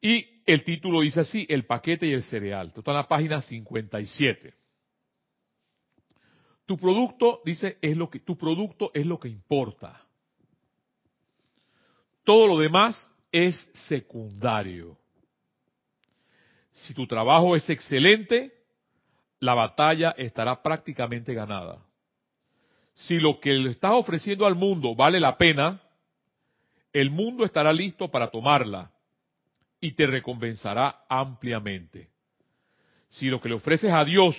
Y 0.00 0.42
el 0.46 0.62
título 0.62 1.00
dice 1.00 1.20
así, 1.20 1.46
el 1.48 1.66
paquete 1.66 2.06
y 2.06 2.12
el 2.12 2.22
cereal. 2.22 2.68
Esto 2.68 2.80
está 2.80 2.92
en 2.92 2.96
la 2.98 3.08
página 3.08 3.40
57. 3.40 4.54
Tu 6.66 6.76
producto, 6.76 7.40
dice, 7.44 7.78
es 7.80 7.96
lo 7.96 8.10
que, 8.10 8.20
tu 8.20 8.36
producto 8.36 8.90
es 8.94 9.06
lo 9.06 9.18
que 9.18 9.28
importa. 9.28 10.02
Todo 12.24 12.46
lo 12.46 12.58
demás 12.58 13.10
es 13.30 13.56
secundario. 13.88 14.98
Si 16.72 16.92
tu 16.92 17.06
trabajo 17.06 17.56
es 17.56 17.68
excelente, 17.70 18.52
la 19.40 19.54
batalla 19.54 20.10
estará 20.18 20.62
prácticamente 20.62 21.34
ganada. 21.34 21.84
Si 22.94 23.18
lo 23.18 23.40
que 23.40 23.52
le 23.52 23.70
estás 23.70 23.92
ofreciendo 23.92 24.46
al 24.46 24.54
mundo 24.54 24.94
vale 24.94 25.20
la 25.20 25.36
pena, 25.36 25.80
el 26.92 27.10
mundo 27.10 27.44
estará 27.44 27.72
listo 27.72 28.10
para 28.10 28.30
tomarla 28.30 28.90
y 29.86 29.92
te 29.92 30.04
recompensará 30.04 31.04
ampliamente. 31.08 32.10
Si 33.08 33.28
lo 33.28 33.40
que 33.40 33.48
le 33.48 33.54
ofreces 33.54 33.92
a 33.92 34.04
Dios 34.04 34.36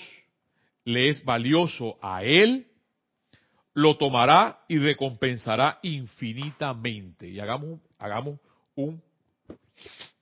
le 0.84 1.08
es 1.08 1.24
valioso 1.24 1.98
a 2.02 2.22
Él, 2.22 2.68
lo 3.74 3.96
tomará 3.96 4.60
y 4.68 4.78
recompensará 4.78 5.80
infinitamente. 5.84 7.30
Y 7.30 7.40
hagamos, 7.40 7.80
hagamos 7.98 8.42
un, 8.76 9.02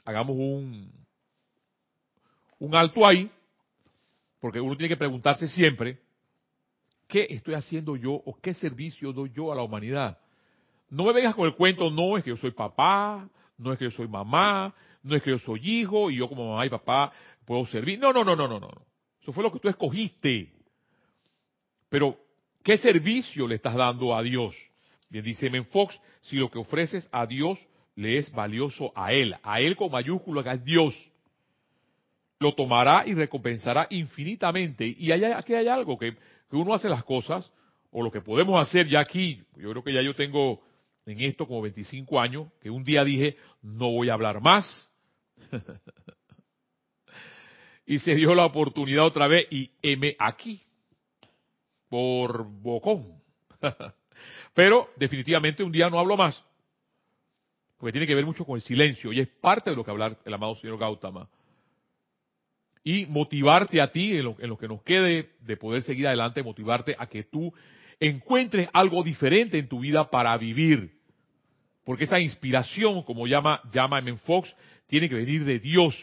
hagamos 0.05 0.35
un, 0.37 0.91
un 2.59 2.75
alto 2.75 3.03
ahí, 3.03 3.27
porque 4.39 4.61
uno 4.61 4.77
tiene 4.77 4.89
que 4.89 4.97
preguntarse 4.97 5.47
siempre, 5.47 5.97
¿qué 7.07 7.25
estoy 7.31 7.55
haciendo 7.55 7.95
yo 7.95 8.11
o 8.11 8.37
qué 8.39 8.53
servicio 8.53 9.11
doy 9.11 9.31
yo 9.35 9.51
a 9.51 9.55
la 9.55 9.63
humanidad? 9.63 10.19
No 10.87 11.03
me 11.03 11.13
vengas 11.13 11.33
con 11.33 11.47
el 11.47 11.55
cuento, 11.55 11.89
no 11.89 12.15
es 12.15 12.23
que 12.23 12.29
yo 12.29 12.37
soy 12.37 12.51
papá, 12.51 13.27
no 13.57 13.73
es 13.73 13.79
que 13.79 13.85
yo 13.85 13.91
soy 13.91 14.07
mamá, 14.07 14.73
no 15.05 15.15
es 15.15 15.21
que 15.21 15.29
yo 15.29 15.39
soy 15.39 15.61
hijo 15.63 16.09
y 16.09 16.17
yo 16.17 16.27
como 16.27 16.49
mamá 16.49 16.65
y 16.65 16.69
papá 16.69 17.11
puedo 17.45 17.65
servir. 17.67 17.99
No, 17.99 18.11
no, 18.11 18.23
no, 18.23 18.35
no, 18.35 18.47
no, 18.47 18.59
no. 18.59 18.71
Eso 19.21 19.31
fue 19.31 19.43
lo 19.43 19.51
que 19.51 19.59
tú 19.59 19.69
escogiste. 19.69 20.51
Pero, 21.89 22.17
¿qué 22.63 22.77
servicio 22.77 23.47
le 23.47 23.55
estás 23.55 23.75
dando 23.75 24.15
a 24.15 24.23
Dios? 24.23 24.55
Bien, 25.09 25.23
dice 25.23 25.49
Men 25.49 25.65
Fox, 25.67 25.99
si 26.21 26.37
lo 26.37 26.49
que 26.49 26.57
ofreces 26.57 27.07
a 27.11 27.27
Dios 27.27 27.59
le 27.95 28.17
es 28.17 28.31
valioso 28.31 28.91
a 28.95 29.13
Él, 29.13 29.35
a 29.43 29.61
Él 29.61 29.75
con 29.75 29.91
mayúscula, 29.91 30.43
que 30.43 30.49
es 30.49 30.65
Dios, 30.65 31.11
lo 32.39 32.55
tomará 32.55 33.07
y 33.07 33.13
recompensará 33.13 33.87
infinitamente. 33.91 34.87
Y 34.87 35.11
aquí 35.11 35.53
hay 35.53 35.67
algo, 35.67 35.99
que, 35.99 36.15
que 36.49 36.55
uno 36.55 36.73
hace 36.73 36.89
las 36.89 37.03
cosas, 37.03 37.51
o 37.91 38.01
lo 38.01 38.11
que 38.11 38.21
podemos 38.21 38.59
hacer 38.59 38.87
ya 38.87 39.01
aquí, 39.01 39.43
yo 39.55 39.69
creo 39.69 39.83
que 39.83 39.93
ya 39.93 40.01
yo 40.01 40.15
tengo 40.15 40.61
en 41.05 41.21
esto 41.21 41.47
como 41.47 41.61
25 41.61 42.19
años, 42.19 42.47
que 42.59 42.71
un 42.71 42.83
día 42.83 43.03
dije, 43.03 43.37
no 43.61 43.91
voy 43.91 44.09
a 44.09 44.13
hablar 44.13 44.41
más. 44.41 44.89
y 47.85 47.99
se 47.99 48.15
dio 48.15 48.33
la 48.33 48.45
oportunidad 48.45 49.05
otra 49.05 49.27
vez 49.27 49.47
y 49.51 49.71
M 49.81 50.15
aquí, 50.19 50.61
por 51.89 52.43
bocón. 52.43 53.21
Pero 54.53 54.89
definitivamente 54.95 55.63
un 55.63 55.71
día 55.71 55.89
no 55.89 55.99
hablo 55.99 56.17
más, 56.17 56.41
porque 57.77 57.91
tiene 57.91 58.07
que 58.07 58.15
ver 58.15 58.25
mucho 58.25 58.45
con 58.45 58.55
el 58.55 58.61
silencio 58.61 59.11
y 59.11 59.19
es 59.19 59.27
parte 59.27 59.69
de 59.69 59.75
lo 59.75 59.83
que 59.83 59.91
hablar 59.91 60.17
el 60.25 60.33
amado 60.33 60.55
señor 60.55 60.79
Gautama. 60.79 61.29
Y 62.83 63.07
motivarte 63.07 63.81
a 63.81 63.91
ti 63.91 64.15
en 64.15 64.25
lo, 64.25 64.35
en 64.39 64.49
lo 64.49 64.57
que 64.57 64.67
nos 64.67 64.83
quede 64.83 65.31
de 65.41 65.57
poder 65.57 65.81
seguir 65.81 66.07
adelante, 66.07 66.43
motivarte 66.43 66.95
a 66.97 67.07
que 67.07 67.23
tú 67.23 67.51
encuentres 67.99 68.69
algo 68.73 69.03
diferente 69.03 69.57
en 69.57 69.67
tu 69.67 69.79
vida 69.79 70.09
para 70.09 70.37
vivir. 70.37 70.91
Porque 71.83 72.05
esa 72.05 72.19
inspiración, 72.19 73.03
como 73.03 73.27
llama, 73.27 73.61
llama 73.71 73.99
M. 73.99 74.17
Fox, 74.17 74.55
tiene 74.87 75.09
que 75.09 75.15
venir 75.15 75.43
de 75.45 75.59
Dios. 75.59 75.95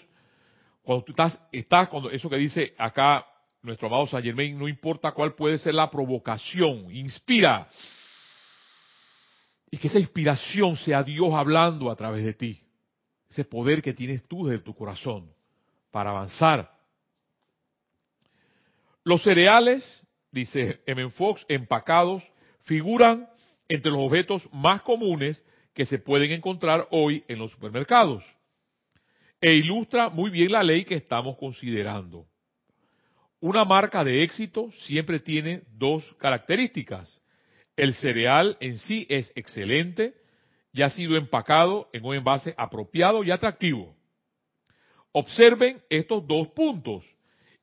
Cuando 0.83 1.05
tú 1.05 1.13
estás, 1.13 1.41
estás, 1.53 1.89
cuando 1.89 2.11
eso 2.11 2.29
que 2.29 2.37
dice 2.37 2.75
acá 2.77 3.27
nuestro 3.63 3.87
amado 3.87 4.07
Saint 4.07 4.25
Germain, 4.25 4.59
no 4.59 4.69
importa 4.69 5.13
cuál 5.13 5.35
puede 5.35 5.59
ser 5.59 5.75
la 5.75 5.91
provocación, 5.91 6.95
inspira. 6.95 7.69
Y 9.71 9.79
que 9.79 9.89
esa 9.89 10.01
inspiración 10.01 10.77
sea 10.77 11.03
Dios 11.03 11.33
hablando 11.33 11.91
a 11.91 11.97
través 11.97 12.25
de 12.25 12.35
ti. 12.35 12.61
Ese 13.31 13.45
poder 13.45 13.81
que 13.81 13.95
tienes 13.95 14.27
tú 14.29 14.47
desde 14.47 14.65
tu 14.65 14.75
corazón 14.75 15.31
para 15.91 16.11
avanzar. 16.11 16.71
Los 19.05 19.23
cereales 19.23 20.03
dice 20.31 20.83
M. 20.87 21.11
Fox, 21.11 21.45
empacados, 21.49 22.23
figuran 22.63 23.29
entre 23.69 23.91
los 23.91 24.01
objetos 24.01 24.49
más 24.53 24.83
comunes 24.83 25.43
que 25.73 25.87
se 25.87 25.99
pueden 25.99 26.33
encontrar 26.33 26.89
hoy 26.91 27.25
en 27.29 27.39
los 27.39 27.53
supermercados. 27.53 28.25
E 29.45 29.55
ilustra 29.55 30.09
muy 30.09 30.31
bien 30.31 30.53
la 30.53 30.63
ley 30.63 30.85
que 30.85 30.95
estamos 30.95 31.37
considerando. 31.37 32.27
Una 33.41 33.65
marca 33.65 34.05
de 34.05 34.23
éxito 34.23 34.71
siempre 34.87 35.19
tiene 35.19 35.63
dos 35.77 36.05
características. 36.21 37.21
El 37.77 37.95
cereal 37.95 38.57
en 38.61 38.79
sí 38.79 39.05
es 39.11 39.33
excelente 39.35 40.15
y 40.73 40.83
ha 40.83 40.91
sido 40.91 41.17
empacado 41.17 41.91
en 41.93 42.05
un 42.05 42.15
envase 42.15 42.55
apropiado 42.57 43.25
y 43.25 43.33
atractivo. 43.33 43.97
Observen 45.11 45.83
estos 45.91 46.25
dos 46.25 46.47
puntos 46.51 47.05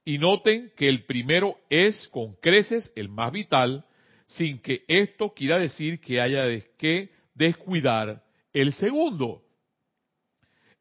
y 0.04 0.18
noten 0.18 0.74
que 0.76 0.90
el 0.90 1.06
primero 1.06 1.56
es 1.70 2.10
con 2.10 2.36
creces 2.42 2.92
el 2.98 3.08
más 3.08 3.32
vital, 3.32 3.86
sin 4.26 4.60
que 4.60 4.84
esto 4.90 5.34
quiera 5.34 5.58
decir 5.58 6.02
que 6.02 6.20
haya 6.20 6.44
que 6.78 7.10
descuidar 7.36 8.22
el 8.52 8.74
segundo. 8.74 9.44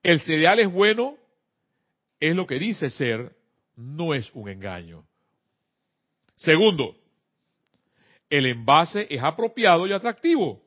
El 0.03 0.21
cereal 0.21 0.61
es 0.61 0.71
bueno, 0.71 1.17
es 2.21 2.35
lo 2.35 2.47
que 2.47 2.59
dice 2.59 2.91
ser, 2.91 3.33
no 3.77 4.15
es 4.15 4.31
un 4.33 4.49
engaño. 4.49 5.05
Segundo, 6.37 6.97
el 8.31 8.47
envase 8.47 9.07
es 9.11 9.23
apropiado 9.23 9.87
y 9.87 9.93
atractivo, 9.93 10.63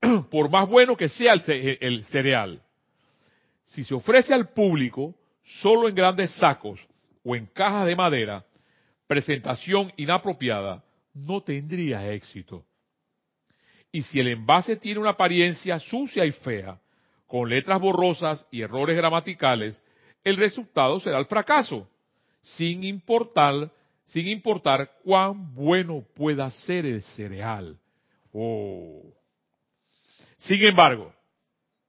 por 0.30 0.50
más 0.50 0.68
bueno 0.68 0.96
que 0.96 1.08
sea 1.08 1.32
el, 1.34 1.78
el 1.80 2.04
cereal. 2.04 2.62
Si 3.64 3.84
se 3.84 3.94
ofrece 3.94 4.34
al 4.34 4.50
público 4.50 5.14
solo 5.60 5.88
en 5.88 5.94
grandes 5.94 6.30
sacos 6.36 6.80
o 7.24 7.36
en 7.36 7.46
cajas 7.46 7.86
de 7.86 7.96
madera, 7.96 8.44
presentación 9.06 9.92
inapropiada, 9.96 10.84
no 11.14 11.42
tendría 11.42 12.12
éxito. 12.12 12.64
Y 13.90 14.02
si 14.02 14.20
el 14.20 14.28
envase 14.28 14.76
tiene 14.76 15.00
una 15.00 15.10
apariencia 15.10 15.80
sucia 15.80 16.24
y 16.24 16.32
fea, 16.32 16.78
con 17.28 17.48
letras 17.48 17.80
borrosas 17.80 18.44
y 18.50 18.62
errores 18.62 18.96
gramaticales, 18.96 19.80
el 20.24 20.36
resultado 20.36 20.98
será 20.98 21.20
el 21.20 21.26
fracaso, 21.26 21.88
sin 22.42 22.82
importar 22.82 23.70
sin 24.08 24.26
importar 24.26 24.90
cuán 25.04 25.54
bueno 25.54 26.04
pueda 26.14 26.50
ser 26.50 26.86
el 26.86 27.02
cereal. 27.02 27.78
Oh. 28.32 29.02
Sin 30.38 30.64
embargo, 30.64 31.14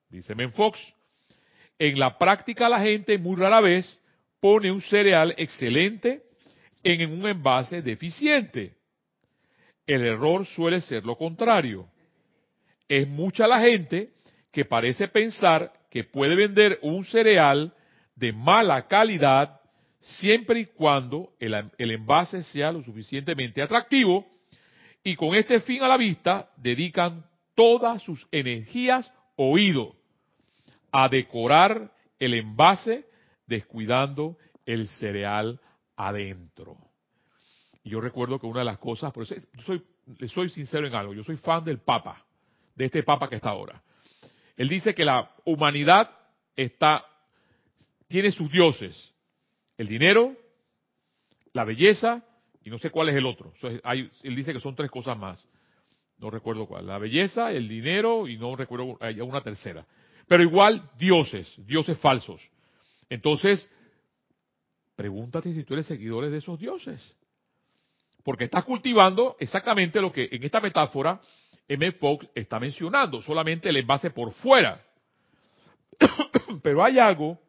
dice 0.09 0.35
Menfox, 0.35 0.77
en 1.77 1.97
la 1.97 2.17
práctica 2.17 2.67
la 2.67 2.81
gente 2.81 3.17
muy 3.17 3.37
rara 3.37 3.61
vez 3.61 4.01
pone 4.41 4.71
un 4.71 4.81
cereal 4.81 5.33
excelente 5.37 6.23
en 6.83 7.09
un 7.09 7.27
envase 7.27 7.81
deficiente. 7.81 8.75
El 9.87 10.05
error 10.05 10.45
suele 10.45 10.81
ser 10.81 11.05
lo 11.05 11.17
contrario. 11.17 11.87
Es 12.87 13.07
mucha 13.07 13.47
la 13.47 13.61
gente 13.61 14.11
que 14.51 14.65
parece 14.65 15.07
pensar 15.07 15.71
que 15.89 16.03
puede 16.03 16.35
vender 16.35 16.79
un 16.81 17.03
cereal 17.05 17.73
de 18.15 18.33
mala 18.33 18.87
calidad 18.87 19.59
siempre 19.99 20.61
y 20.61 20.65
cuando 20.65 21.33
el, 21.39 21.71
envase 21.77 22.43
sea 22.43 22.71
lo 22.71 22.83
suficientemente 22.83 23.61
atractivo 23.61 24.25
y 25.03 25.15
con 25.15 25.35
este 25.35 25.59
fin 25.61 25.83
a 25.83 25.87
la 25.87 25.97
vista 25.97 26.49
dedican 26.57 27.25
todas 27.55 28.01
sus 28.03 28.27
energías 28.31 29.11
oído 29.35 29.95
a 30.91 31.09
decorar 31.09 31.91
el 32.17 32.33
envase 32.33 33.05
descuidando 33.45 34.37
el 34.65 34.87
cereal 34.87 35.59
adentro. 35.95 36.77
Y 37.83 37.91
yo 37.91 38.01
recuerdo 38.01 38.39
que 38.39 38.47
una 38.47 38.59
de 38.59 38.65
las 38.65 38.77
cosas, 38.77 39.11
por 39.11 39.23
eso 39.23 39.35
soy, 39.65 39.83
soy 40.27 40.49
sincero 40.49 40.87
en 40.87 40.95
algo, 40.95 41.13
yo 41.13 41.23
soy 41.23 41.37
fan 41.37 41.63
del 41.63 41.79
Papa, 41.79 42.25
de 42.75 42.85
este 42.85 43.03
Papa 43.03 43.29
que 43.29 43.35
está 43.35 43.49
ahora. 43.49 43.81
Él 44.59 44.67
dice 44.67 44.93
que 44.93 45.05
la 45.05 45.31
humanidad 45.45 46.11
está, 46.53 47.05
tiene 48.09 48.29
sus 48.29 48.51
dioses, 48.51 49.13
el 49.77 49.87
dinero, 49.87 50.35
la 51.53 51.63
belleza 51.63 52.21
y 52.65 52.69
no 52.69 52.77
sé 52.77 52.89
cuál 52.89 53.07
es 53.07 53.15
el 53.15 53.25
otro. 53.25 53.53
él 53.63 54.35
dice 54.35 54.51
que 54.51 54.59
son 54.59 54.75
tres 54.75 54.91
cosas 54.91 55.17
más. 55.17 55.47
No 56.17 56.29
recuerdo 56.29 56.67
cuál. 56.67 56.87
La 56.87 56.97
belleza, 56.97 57.53
el 57.53 57.69
dinero 57.69 58.27
y 58.27 58.37
no 58.37 58.53
recuerdo 58.57 58.97
hay 58.99 59.21
una 59.21 59.39
tercera. 59.39 59.87
Pero 60.27 60.43
igual 60.43 60.91
dioses, 60.97 61.55
dioses 61.65 61.97
falsos. 61.99 62.41
Entonces, 63.09 63.71
pregúntate 64.97 65.53
si 65.53 65.63
tú 65.63 65.73
eres 65.73 65.85
seguidor 65.85 66.29
de 66.29 66.37
esos 66.37 66.59
dioses. 66.59 67.15
Porque 68.25 68.43
estás 68.43 68.65
cultivando 68.65 69.37
exactamente 69.39 70.01
lo 70.01 70.11
que 70.11 70.27
en 70.29 70.43
esta 70.43 70.59
metáfora 70.59 71.21
M. 71.69 71.91
Fox 71.93 72.27
está 72.33 72.59
mencionando, 72.59 73.21
solamente 73.21 73.69
el 73.69 73.77
envase 73.77 74.09
por 74.09 74.33
fuera. 74.33 74.83
Pero 76.63 76.83
hay 76.83 76.97
algo, 76.97 77.39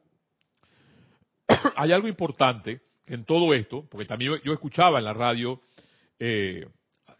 hay 1.76 1.92
algo 1.92 2.06
importante 2.06 2.82
en 3.06 3.24
todo 3.24 3.54
esto, 3.54 3.86
porque 3.90 4.06
también 4.06 4.40
yo 4.44 4.52
escuchaba 4.52 4.98
en 4.98 5.06
la 5.06 5.14
radio, 5.14 5.60
eh, 6.18 6.68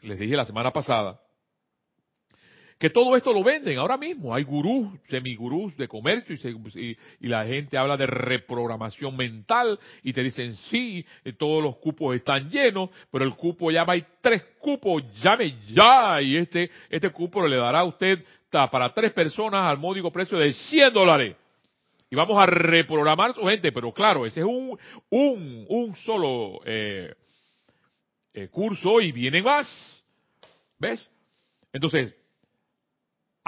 les 0.02 0.19
dije 0.19 0.37
la 0.37 0.45
semana 0.45 0.73
pasada, 0.73 1.21
que 2.80 2.88
todo 2.88 3.14
esto 3.14 3.30
lo 3.34 3.44
venden 3.44 3.78
ahora 3.78 3.99
mismo. 3.99 4.34
Hay 4.34 4.42
gurús, 4.42 4.88
semigurús 5.10 5.76
de 5.76 5.87
comercio 5.87 6.34
y, 6.34 6.96
y, 7.20 7.28
la 7.28 7.44
gente 7.44 7.76
habla 7.76 7.94
de 7.99 8.06
reprogramación 8.06 9.14
mental 9.14 9.78
y 10.02 10.14
te 10.14 10.22
dicen, 10.22 10.54
sí, 10.54 11.04
eh, 11.22 11.34
todos 11.34 11.62
los 11.62 11.76
cupos 11.76 12.16
están 12.16 12.49
llenos, 12.49 12.88
pero 13.12 13.26
el 13.26 13.34
cupo 13.34 13.70
va, 13.70 13.92
hay 13.92 14.06
tres 14.22 14.42
cupos, 14.58 15.02
llame 15.22 15.56
ya. 15.68 16.22
Y 16.22 16.38
este, 16.38 16.70
este 16.88 17.10
cupo 17.10 17.46
le 17.46 17.56
dará 17.56 17.80
a 17.80 17.84
usted 17.84 18.25
para 18.49 18.88
tres 18.94 19.12
personas 19.12 19.62
al 19.70 19.76
módico 19.76 20.10
precio 20.10 20.38
de 20.38 20.50
100 20.50 20.94
dólares. 20.94 21.37
Y 22.08 22.16
vamos 22.16 22.38
a 22.38 22.46
reprogramar 22.46 23.34
su 23.34 23.42
gente, 23.42 23.72
pero 23.72 23.92
claro, 23.92 24.25
ese 24.25 24.40
es 24.40 24.46
un, 24.46 24.78
un, 25.10 25.66
un 25.68 25.96
solo 25.96 26.60
eh, 26.64 27.14
eh, 28.32 28.49
curso 28.49 29.02
y 29.02 29.12
vienen 29.12 29.44
más. 29.44 30.02
¿Ves? 30.78 31.10
Entonces, 31.75 32.14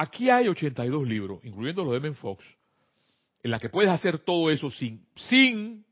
Aquí 0.03 0.29
hay 0.31 0.49
82 0.49 1.07
libros, 1.07 1.39
incluyendo 1.45 1.85
los 1.85 1.93
de 1.93 2.01
Men 2.01 2.17
Fox, 2.17 2.45
en 3.41 3.53
la 3.53 3.61
que 3.61 3.69
puedes 3.69 3.89
hacer 3.89 4.19
todo 4.19 4.51
eso 4.51 4.69
sin, 4.69 5.07
sin 5.15 5.87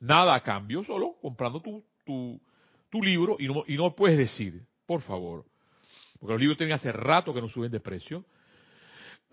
nada 0.00 0.34
a 0.34 0.42
cambio, 0.42 0.84
solo 0.84 1.14
comprando 1.22 1.62
tu, 1.62 1.82
tu, 2.90 3.02
libro 3.02 3.36
y 3.38 3.46
no, 3.46 3.64
y 3.66 3.74
no 3.74 3.94
puedes 3.94 4.18
decir, 4.18 4.60
por 4.84 5.00
favor, 5.00 5.46
porque 6.18 6.34
los 6.34 6.40
libros 6.40 6.58
tienen 6.58 6.74
hace 6.74 6.92
rato 6.92 7.32
que 7.32 7.40
no 7.40 7.48
suben 7.48 7.72
de 7.72 7.80
precio, 7.80 8.22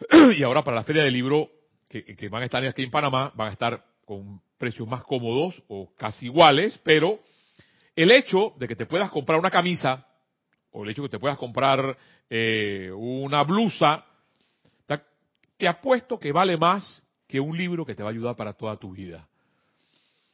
y 0.37 0.41
ahora 0.43 0.63
para 0.63 0.77
la 0.77 0.85
feria 0.85 1.03
del 1.03 1.13
libro, 1.13 1.49
que, 1.89 2.05
que 2.05 2.29
van 2.29 2.43
a 2.43 2.45
estar 2.45 2.65
aquí 2.65 2.83
en 2.83 2.91
Panamá, 2.91 3.33
van 3.35 3.49
a 3.49 3.51
estar 3.51 3.83
con 4.05 4.39
precios 4.57 4.87
más 4.87 5.03
cómodos 5.03 5.61
o 5.67 5.93
casi 5.97 6.27
iguales, 6.27 6.79
pero 6.85 7.19
el 7.97 8.11
hecho 8.11 8.53
de 8.57 8.65
que 8.65 8.77
te 8.77 8.85
puedas 8.85 9.11
comprar 9.11 9.39
una 9.39 9.51
camisa 9.51 10.06
o 10.77 10.83
el 10.83 10.91
hecho 10.91 11.01
de 11.01 11.07
que 11.07 11.13
te 11.13 11.19
puedas 11.19 11.39
comprar 11.39 11.97
eh, 12.29 12.91
una 12.93 13.43
blusa, 13.43 14.05
te 15.57 15.67
apuesto 15.67 16.19
que 16.19 16.31
vale 16.31 16.55
más 16.55 17.01
que 17.27 17.39
un 17.39 17.57
libro 17.57 17.83
que 17.83 17.95
te 17.95 18.03
va 18.03 18.09
a 18.09 18.11
ayudar 18.11 18.35
para 18.35 18.53
toda 18.53 18.77
tu 18.77 18.91
vida. 18.91 19.27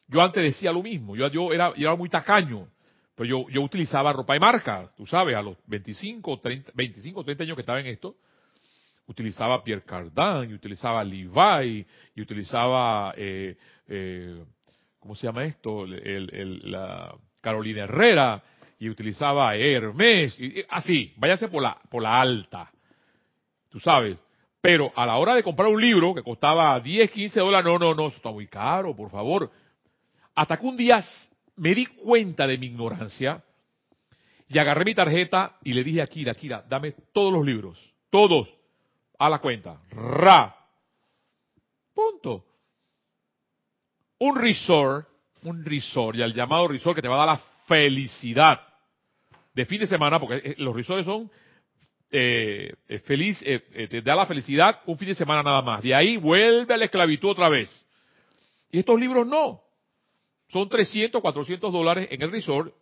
Yo 0.05 0.21
antes 0.21 0.43
decía 0.43 0.73
lo 0.73 0.83
mismo, 0.83 1.15
yo, 1.15 1.29
yo, 1.29 1.53
era, 1.53 1.73
yo 1.75 1.87
era 1.87 1.95
muy 1.95 2.09
tacaño, 2.09 2.67
pero 3.15 3.29
yo, 3.29 3.49
yo 3.49 3.61
utilizaba 3.61 4.11
ropa 4.11 4.33
de 4.33 4.41
marca, 4.41 4.91
tú 4.97 5.07
sabes, 5.07 5.33
a 5.33 5.41
los 5.41 5.55
25, 5.65 6.41
30, 6.41 6.71
25, 6.75 7.23
30 7.23 7.43
años 7.45 7.55
que 7.55 7.61
estaba 7.61 7.79
en 7.79 7.87
esto, 7.87 8.17
utilizaba 9.07 9.63
Pierre 9.63 9.85
Cardin, 9.85 10.51
y 10.51 10.53
utilizaba 10.53 11.05
Levi, 11.05 11.87
y 12.15 12.21
utilizaba, 12.21 13.13
eh, 13.15 13.55
eh, 13.87 14.43
¿cómo 14.99 15.15
se 15.15 15.25
llama 15.25 15.45
esto? 15.45 15.85
El, 15.85 16.69
la 16.69 17.15
Carolina 17.39 17.83
Herrera, 17.83 18.43
y 18.83 18.89
utilizaba 18.89 19.55
Hermes, 19.55 20.37
así, 20.69 21.13
váyase 21.15 21.47
por 21.47 21.63
la, 21.63 21.79
por 21.89 22.03
la 22.03 22.19
alta, 22.19 22.69
tú 23.69 23.79
sabes. 23.79 24.17
Pero 24.59 24.91
a 24.93 25.05
la 25.05 25.15
hora 25.15 25.35
de 25.35 25.43
comprar 25.43 25.69
un 25.69 25.79
libro 25.79 26.13
que 26.13 26.21
costaba 26.21 26.77
10, 26.81 27.09
15 27.09 27.39
dólares, 27.39 27.65
no, 27.65 27.79
no, 27.79 27.95
no, 27.95 28.07
eso 28.07 28.17
está 28.17 28.29
muy 28.29 28.47
caro, 28.47 28.93
por 28.93 29.09
favor. 29.09 29.49
Hasta 30.35 30.57
que 30.57 30.65
un 30.65 30.75
día 30.75 31.01
me 31.55 31.73
di 31.73 31.85
cuenta 31.85 32.45
de 32.45 32.57
mi 32.57 32.67
ignorancia 32.67 33.41
y 34.49 34.57
agarré 34.57 34.83
mi 34.83 34.93
tarjeta 34.93 35.57
y 35.63 35.71
le 35.71 35.81
dije 35.81 36.01
a 36.01 36.07
Kira, 36.07 36.35
Kira, 36.35 36.65
dame 36.67 36.93
todos 37.13 37.31
los 37.31 37.45
libros, 37.45 37.79
todos, 38.09 38.53
a 39.17 39.29
la 39.29 39.39
cuenta, 39.39 39.79
ra. 39.91 40.53
Punto. 41.93 42.45
Un 44.19 44.35
resort, 44.35 45.07
un 45.43 45.63
resort, 45.63 46.17
y 46.17 46.21
al 46.21 46.33
llamado 46.33 46.67
resort 46.67 46.97
que 46.97 47.01
te 47.01 47.07
va 47.07 47.15
a 47.15 47.25
dar 47.25 47.37
la 47.37 47.43
felicidad 47.65 48.72
de 49.53 49.65
fin 49.65 49.79
de 49.79 49.87
semana, 49.87 50.19
porque 50.19 50.49
eh, 50.49 50.55
los 50.57 50.75
resorts 50.75 51.05
son 51.05 51.29
eh, 52.11 52.73
eh, 52.87 52.99
feliz, 52.99 53.39
te 53.39 54.01
da 54.01 54.15
la 54.15 54.25
felicidad 54.25 54.81
un 54.85 54.97
fin 54.97 55.09
de 55.09 55.15
semana 55.15 55.43
nada 55.43 55.61
más. 55.61 55.81
De 55.81 55.93
ahí 55.93 56.17
vuelve 56.17 56.73
a 56.73 56.77
la 56.77 56.85
esclavitud 56.85 57.29
otra 57.29 57.49
vez. 57.49 57.85
Y 58.71 58.79
estos 58.79 58.99
libros 58.99 59.25
no. 59.25 59.61
Son 60.49 60.69
300, 60.69 61.21
400 61.21 61.71
dólares 61.71 62.07
en 62.11 62.21
el 62.21 62.31
resort. 62.31 62.73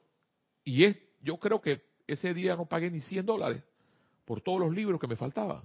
Y 0.64 0.84
es, 0.84 0.98
yo 1.22 1.38
creo 1.38 1.62
que 1.62 1.82
ese 2.08 2.34
día 2.34 2.56
no 2.56 2.66
pagué 2.66 2.92
ni 2.92 3.00
100 3.00 3.26
dólares 3.26 3.64
por 4.26 4.42
todos 4.42 4.60
los 4.60 4.74
libros 4.74 5.00
que 5.00 5.08
me 5.08 5.16
faltaban. 5.16 5.62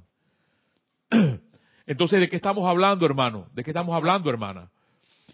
Entonces, 1.86 2.20
¿de 2.20 2.28
qué 2.28 2.36
estamos 2.36 2.66
hablando, 2.66 3.06
hermano? 3.06 3.48
¿De 3.52 3.62
qué 3.62 3.70
estamos 3.70 3.94
hablando, 3.94 4.30
hermana? 4.30 4.70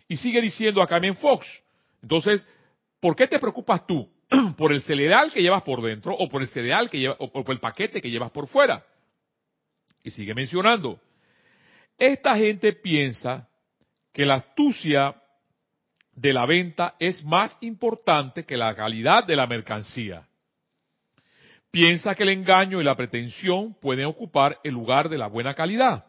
Y 0.08 0.16
sigue 0.16 0.40
diciendo 0.40 0.82
acá 0.82 0.98
en 0.98 1.16
Fox. 1.16 1.46
Entonces, 2.02 2.46
¿por 3.00 3.16
qué 3.16 3.26
te 3.26 3.38
preocupas 3.38 3.87
tú? 3.87 4.08
por 4.56 4.72
el 4.72 4.82
cereal 4.82 5.32
que 5.32 5.42
llevas 5.42 5.62
por 5.62 5.82
dentro 5.82 6.14
o 6.14 6.28
por 6.28 6.42
el 6.42 6.48
cereal 6.48 6.90
que 6.90 6.98
lleva, 6.98 7.16
o 7.18 7.30
por 7.30 7.50
el 7.50 7.60
paquete 7.60 8.00
que 8.00 8.10
llevas 8.10 8.30
por 8.30 8.46
fuera. 8.48 8.84
Y 10.02 10.10
sigue 10.10 10.34
mencionando. 10.34 11.00
Esta 11.98 12.36
gente 12.36 12.72
piensa 12.72 13.48
que 14.12 14.26
la 14.26 14.34
astucia 14.34 15.14
de 16.14 16.32
la 16.32 16.46
venta 16.46 16.94
es 16.98 17.24
más 17.24 17.56
importante 17.60 18.44
que 18.44 18.56
la 18.56 18.74
calidad 18.74 19.24
de 19.24 19.36
la 19.36 19.46
mercancía. 19.46 20.26
Piensa 21.70 22.14
que 22.14 22.24
el 22.24 22.28
engaño 22.30 22.80
y 22.80 22.84
la 22.84 22.96
pretensión 22.96 23.74
pueden 23.80 24.04
ocupar 24.04 24.58
el 24.62 24.74
lugar 24.74 25.08
de 25.08 25.16
la 25.16 25.26
buena 25.26 25.54
calidad. 25.54 26.04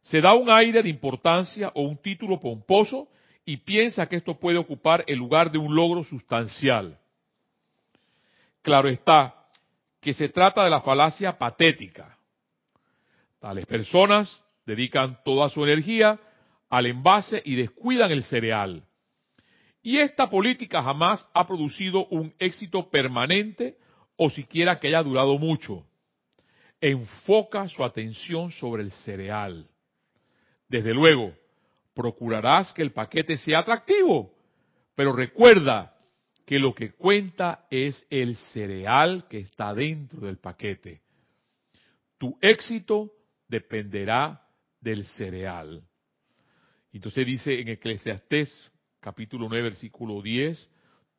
Se 0.00 0.20
da 0.20 0.34
un 0.34 0.50
aire 0.50 0.82
de 0.82 0.88
importancia 0.88 1.70
o 1.74 1.82
un 1.82 1.98
título 1.98 2.40
pomposo 2.40 3.08
y 3.44 3.58
piensa 3.58 4.06
que 4.08 4.16
esto 4.16 4.38
puede 4.38 4.58
ocupar 4.58 5.04
el 5.06 5.18
lugar 5.18 5.50
de 5.50 5.58
un 5.58 5.74
logro 5.74 6.04
sustancial. 6.04 6.98
Claro 8.62 8.88
está 8.88 9.34
que 10.00 10.14
se 10.14 10.28
trata 10.28 10.64
de 10.64 10.70
la 10.70 10.80
falacia 10.80 11.38
patética. 11.38 12.16
Tales 13.40 13.66
personas 13.66 14.44
dedican 14.64 15.18
toda 15.24 15.48
su 15.48 15.64
energía 15.64 16.18
al 16.70 16.86
envase 16.86 17.42
y 17.44 17.56
descuidan 17.56 18.12
el 18.12 18.24
cereal. 18.24 18.84
Y 19.82 19.98
esta 19.98 20.30
política 20.30 20.82
jamás 20.82 21.28
ha 21.34 21.46
producido 21.46 22.06
un 22.06 22.32
éxito 22.38 22.88
permanente 22.88 23.76
o 24.16 24.30
siquiera 24.30 24.78
que 24.78 24.88
haya 24.88 25.02
durado 25.02 25.38
mucho. 25.38 25.84
Enfoca 26.80 27.68
su 27.68 27.84
atención 27.84 28.52
sobre 28.52 28.84
el 28.84 28.92
cereal. 28.92 29.66
Desde 30.68 30.94
luego, 30.94 31.34
procurarás 31.94 32.72
que 32.72 32.82
el 32.82 32.92
paquete 32.92 33.36
sea 33.36 33.60
atractivo, 33.60 34.34
Pero 34.94 35.12
recuerda 35.14 35.96
que 36.44 36.58
lo 36.58 36.74
que 36.74 36.92
cuenta 36.92 37.66
es 37.70 38.06
el 38.10 38.36
cereal 38.36 39.26
que 39.28 39.38
está 39.38 39.72
dentro 39.72 40.20
del 40.20 40.38
paquete. 40.38 41.00
Tu 42.18 42.36
éxito 42.42 43.10
dependerá 43.48 44.46
del 44.80 45.04
cereal. 45.04 45.82
Entonces 46.92 47.26
dice 47.26 47.58
en 47.58 47.68
Eclesiastés 47.68 48.70
capítulo 49.00 49.48
9 49.48 49.62
versículo 49.62 50.22
10, 50.22 50.68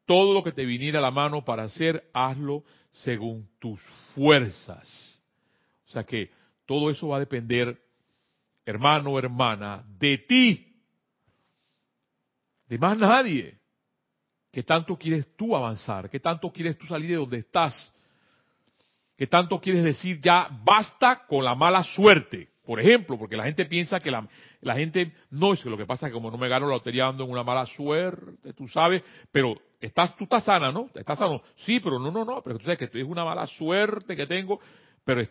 todo 0.05 0.33
lo 0.33 0.43
que 0.43 0.51
te 0.51 0.65
viniera 0.65 0.99
a 0.99 1.01
la 1.01 1.11
mano 1.11 1.43
para 1.43 1.63
hacer, 1.63 2.09
hazlo 2.13 2.63
según 2.91 3.49
tus 3.59 3.81
fuerzas. 4.13 5.21
O 5.87 5.91
sea 5.91 6.03
que 6.03 6.31
todo 6.65 6.89
eso 6.89 7.09
va 7.09 7.17
a 7.17 7.21
depender, 7.21 7.81
hermano 8.65 9.17
hermana, 9.17 9.83
de 9.99 10.17
ti, 10.19 10.73
de 12.67 12.77
más 12.77 12.97
nadie. 12.97 13.59
¿Qué 14.51 14.63
tanto 14.63 14.97
quieres 14.97 15.35
tú 15.35 15.55
avanzar? 15.55 16.09
¿Qué 16.09 16.19
tanto 16.19 16.51
quieres 16.51 16.77
tú 16.77 16.85
salir 16.85 17.09
de 17.09 17.15
donde 17.15 17.39
estás? 17.39 17.91
¿Qué 19.17 19.27
tanto 19.27 19.59
quieres 19.59 19.83
decir 19.83 20.19
ya 20.19 20.47
basta 20.63 21.25
con 21.27 21.43
la 21.43 21.55
mala 21.55 21.83
suerte? 21.83 22.49
Por 22.65 22.79
ejemplo, 22.79 23.17
porque 23.17 23.35
la 23.35 23.43
gente 23.43 23.65
piensa 23.65 23.99
que 23.99 24.09
la, 24.09 24.27
la 24.61 24.75
gente 24.75 25.11
no 25.31 25.53
es 25.53 25.61
que 25.61 25.69
lo 25.69 25.77
que 25.77 25.85
pasa 25.85 26.05
es 26.05 26.11
que 26.11 26.13
como 26.13 26.31
no 26.31 26.37
me 26.37 26.47
gano 26.47 26.67
la 26.67 26.75
lotería 26.75 27.07
ando 27.07 27.25
en 27.25 27.31
una 27.31 27.43
mala 27.43 27.65
suerte, 27.65 28.53
tú 28.53 28.67
sabes, 28.69 29.03
pero 29.31 29.59
estás, 29.81 30.15
tú 30.15 30.23
estás 30.23 30.45
sana, 30.45 30.71
¿no? 30.71 30.89
Estás 30.95 31.19
sano. 31.19 31.41
Sí, 31.57 31.81
pero 31.81 31.99
no, 31.99 32.09
no, 32.09 32.23
no, 32.23 32.41
pero 32.41 32.57
tú 32.57 32.63
sabes 32.63 32.77
que 32.77 32.85
es 32.85 33.05
una 33.05 33.25
mala 33.25 33.45
suerte 33.47 34.15
que 34.15 34.25
tengo, 34.27 34.61
pero 35.03 35.23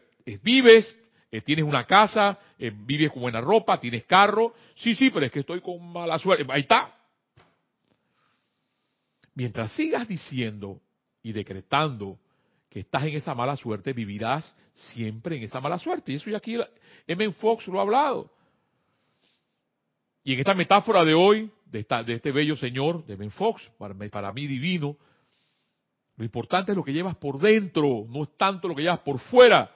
vives, 0.43 0.99
eh, 1.33 1.41
tienes 1.41 1.65
una 1.65 1.87
casa, 1.87 2.39
eh, 2.59 2.71
vives 2.75 3.11
con 3.11 3.23
buena 3.23 3.41
ropa, 3.41 3.81
tienes 3.81 4.05
carro. 4.05 4.53
Sí, 4.75 4.95
sí, 4.95 5.09
pero 5.09 5.25
es 5.25 5.33
que 5.33 5.41
estoy 5.41 5.63
con 5.63 5.91
mala 5.91 6.19
suerte. 6.19 6.45
Ahí 6.51 6.61
está. 6.61 6.95
Mientras 9.35 9.73
sigas 9.73 10.07
diciendo 10.07 10.83
y 11.23 11.33
decretando 11.33 12.19
que 12.69 12.81
estás 12.81 13.05
en 13.05 13.15
esa 13.15 13.35
mala 13.35 13.57
suerte, 13.57 13.95
vivirás 13.95 14.55
siempre 14.75 15.39
en 15.39 15.45
esa 15.45 15.59
mala 15.59 15.79
suerte. 15.79 16.13
Y 16.13 16.17
eso 16.17 16.29
ya 16.29 16.37
aquí 16.37 16.59
M. 17.07 17.33
Fox 17.33 17.67
lo 17.67 17.79
ha 17.79 17.83
hablado. 17.83 18.31
Y 20.23 20.35
en 20.35 20.39
esta 20.39 20.53
metáfora 20.53 21.03
de 21.03 21.15
hoy, 21.15 21.51
de, 21.65 21.79
esta, 21.79 22.05
de 22.05 22.13
este 22.13 22.31
bello 22.31 22.57
señor, 22.57 23.07
de 23.07 23.15
M. 23.15 23.31
Fox, 23.31 23.71
para 23.79 24.33
mí 24.35 24.47
divino, 24.47 24.99
lo 26.17 26.25
importante 26.27 26.73
es 26.73 26.77
lo 26.77 26.85
que 26.85 26.93
llevas 26.93 27.17
por 27.17 27.39
dentro, 27.39 28.05
no 28.07 28.25
es 28.25 28.37
tanto 28.37 28.69
lo 28.69 28.75
que 28.75 28.83
llevas 28.83 29.01
por 29.01 29.19
fuera. 29.19 29.75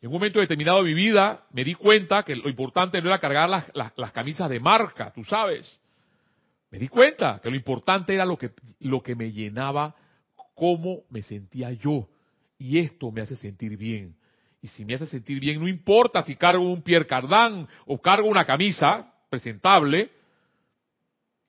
En 0.00 0.08
un 0.08 0.14
momento 0.14 0.40
determinado 0.40 0.78
de 0.78 0.84
mi 0.84 0.94
vida 0.94 1.44
me 1.52 1.62
di 1.62 1.74
cuenta 1.74 2.22
que 2.22 2.34
lo 2.34 2.48
importante 2.48 3.02
no 3.02 3.08
era 3.08 3.18
cargar 3.18 3.48
las, 3.48 4.12
camisas 4.12 4.48
de 4.48 4.58
marca, 4.58 5.12
tú 5.12 5.24
sabes. 5.24 5.78
Me 6.70 6.78
di 6.78 6.88
cuenta 6.88 7.40
que 7.42 7.50
lo 7.50 7.56
importante 7.56 8.14
era 8.14 8.24
lo 8.24 8.38
que, 8.38 8.52
lo 8.80 9.02
que 9.02 9.14
me 9.14 9.30
llenaba 9.30 9.94
cómo 10.54 11.02
me 11.10 11.22
sentía 11.22 11.72
yo. 11.72 12.08
Y 12.58 12.78
esto 12.78 13.10
me 13.10 13.20
hace 13.20 13.36
sentir 13.36 13.76
bien. 13.76 14.16
Y 14.62 14.68
si 14.68 14.84
me 14.84 14.94
hace 14.94 15.06
sentir 15.06 15.40
bien, 15.40 15.60
no 15.60 15.68
importa 15.68 16.22
si 16.22 16.36
cargo 16.36 16.70
un 16.70 16.82
Pierre 16.82 17.06
Cardin 17.06 17.66
o 17.86 18.00
cargo 18.00 18.28
una 18.28 18.44
camisa 18.44 19.12
presentable, 19.28 20.10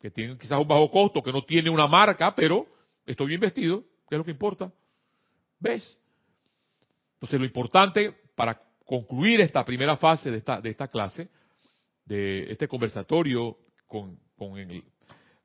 que 0.01 0.11
tiene 0.11 0.37
quizás 0.37 0.59
un 0.59 0.67
bajo 0.67 0.89
costo, 0.89 1.21
que 1.21 1.31
no 1.31 1.43
tiene 1.43 1.69
una 1.69 1.87
marca, 1.87 2.33
pero 2.35 2.65
estoy 3.05 3.27
bien 3.27 3.41
vestido, 3.41 3.83
que 4.09 4.15
es 4.15 4.17
lo 4.17 4.25
que 4.25 4.31
importa. 4.31 4.71
¿Ves? 5.59 5.99
Entonces 7.15 7.39
lo 7.39 7.45
importante 7.45 8.20
para 8.41 8.59
concluir 8.87 9.39
esta 9.39 9.63
primera 9.63 9.97
fase 9.97 10.31
de 10.31 10.39
esta, 10.39 10.59
de 10.59 10.71
esta 10.71 10.87
clase, 10.87 11.29
de 12.03 12.51
este 12.51 12.67
conversatorio 12.67 13.55
con, 13.85 14.17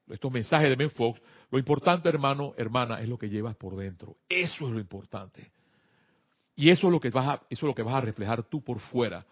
estos 0.09 0.33
mensajes 0.33 0.71
de 0.71 0.77
Ben 0.77 0.89
Fox, 0.89 1.21
lo 1.51 1.59
importante, 1.59 2.09
hermano, 2.09 2.55
hermana, 2.57 3.03
es 3.03 3.09
lo 3.11 3.19
que 3.19 3.29
llevas 3.29 3.55
por 3.57 3.77
dentro. 3.77 4.17
Eso 4.31 4.67
es 4.67 4.73
lo 4.73 4.81
importante. 4.81 5.53
Y 6.55 6.71
eso 6.71 6.87
es 6.87 6.93
lo 6.95 6.99
que 6.99 7.11
vas 7.11 7.29
a, 7.29 7.35
eso 7.51 7.67
es 7.67 7.69
lo 7.69 7.75
que 7.75 7.83
vas 7.83 7.97
a 7.97 8.01
reflejar 8.01 8.45
tú 8.45 8.65
por 8.65 8.81
fuera. 8.81 9.27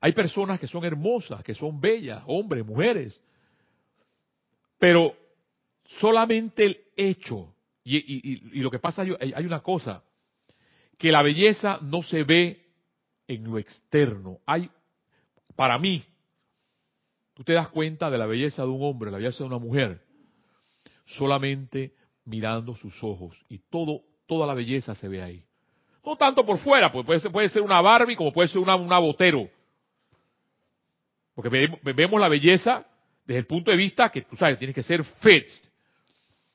Hay 0.00 0.12
personas 0.12 0.58
que 0.58 0.66
son 0.66 0.82
hermosas, 0.82 1.44
que 1.44 1.52
son 1.52 1.78
bellas, 1.82 2.22
hombres, 2.28 2.64
mujeres. 2.64 3.20
Pero 4.78 5.14
solamente 6.00 6.64
el 6.64 6.80
hecho, 6.96 7.54
y, 7.84 8.58
lo 8.58 8.70
que 8.70 8.78
pasa, 8.78 9.02
hay 9.02 9.44
una 9.44 9.60
cosa, 9.60 10.02
que 10.96 11.12
la 11.12 11.22
belleza 11.22 11.78
no 11.82 12.02
se 12.02 12.24
ve 12.24 12.59
en 13.30 13.44
lo 13.44 13.58
externo. 13.58 14.40
Hay, 14.44 14.68
para 15.54 15.78
mí, 15.78 16.02
tú 17.34 17.44
te 17.44 17.52
das 17.52 17.68
cuenta 17.68 18.10
de 18.10 18.18
la 18.18 18.26
belleza 18.26 18.62
de 18.62 18.68
un 18.68 18.82
hombre, 18.82 19.10
la 19.10 19.18
belleza 19.18 19.38
de 19.38 19.44
una 19.44 19.58
mujer, 19.58 20.02
solamente 21.06 21.94
mirando 22.24 22.74
sus 22.74 23.02
ojos. 23.04 23.40
Y 23.48 23.58
todo, 23.70 24.02
toda 24.26 24.46
la 24.46 24.54
belleza 24.54 24.96
se 24.96 25.08
ve 25.08 25.22
ahí. 25.22 25.44
No 26.04 26.16
tanto 26.16 26.44
por 26.44 26.58
fuera, 26.58 26.90
pues 26.90 27.06
puede 27.06 27.20
ser, 27.20 27.30
puede 27.30 27.48
ser 27.48 27.62
una 27.62 27.80
Barbie 27.80 28.16
como 28.16 28.32
puede 28.32 28.48
ser 28.48 28.58
una, 28.58 28.74
una 28.74 28.98
botero. 28.98 29.48
Porque 31.34 31.68
vemos 31.82 32.20
la 32.20 32.28
belleza 32.28 32.84
desde 33.24 33.38
el 33.38 33.46
punto 33.46 33.70
de 33.70 33.76
vista 33.76 34.08
que 34.08 34.22
tú 34.22 34.34
sabes, 34.34 34.58
tienes 34.58 34.74
que 34.74 34.82
ser 34.82 35.04
fit. 35.04 35.46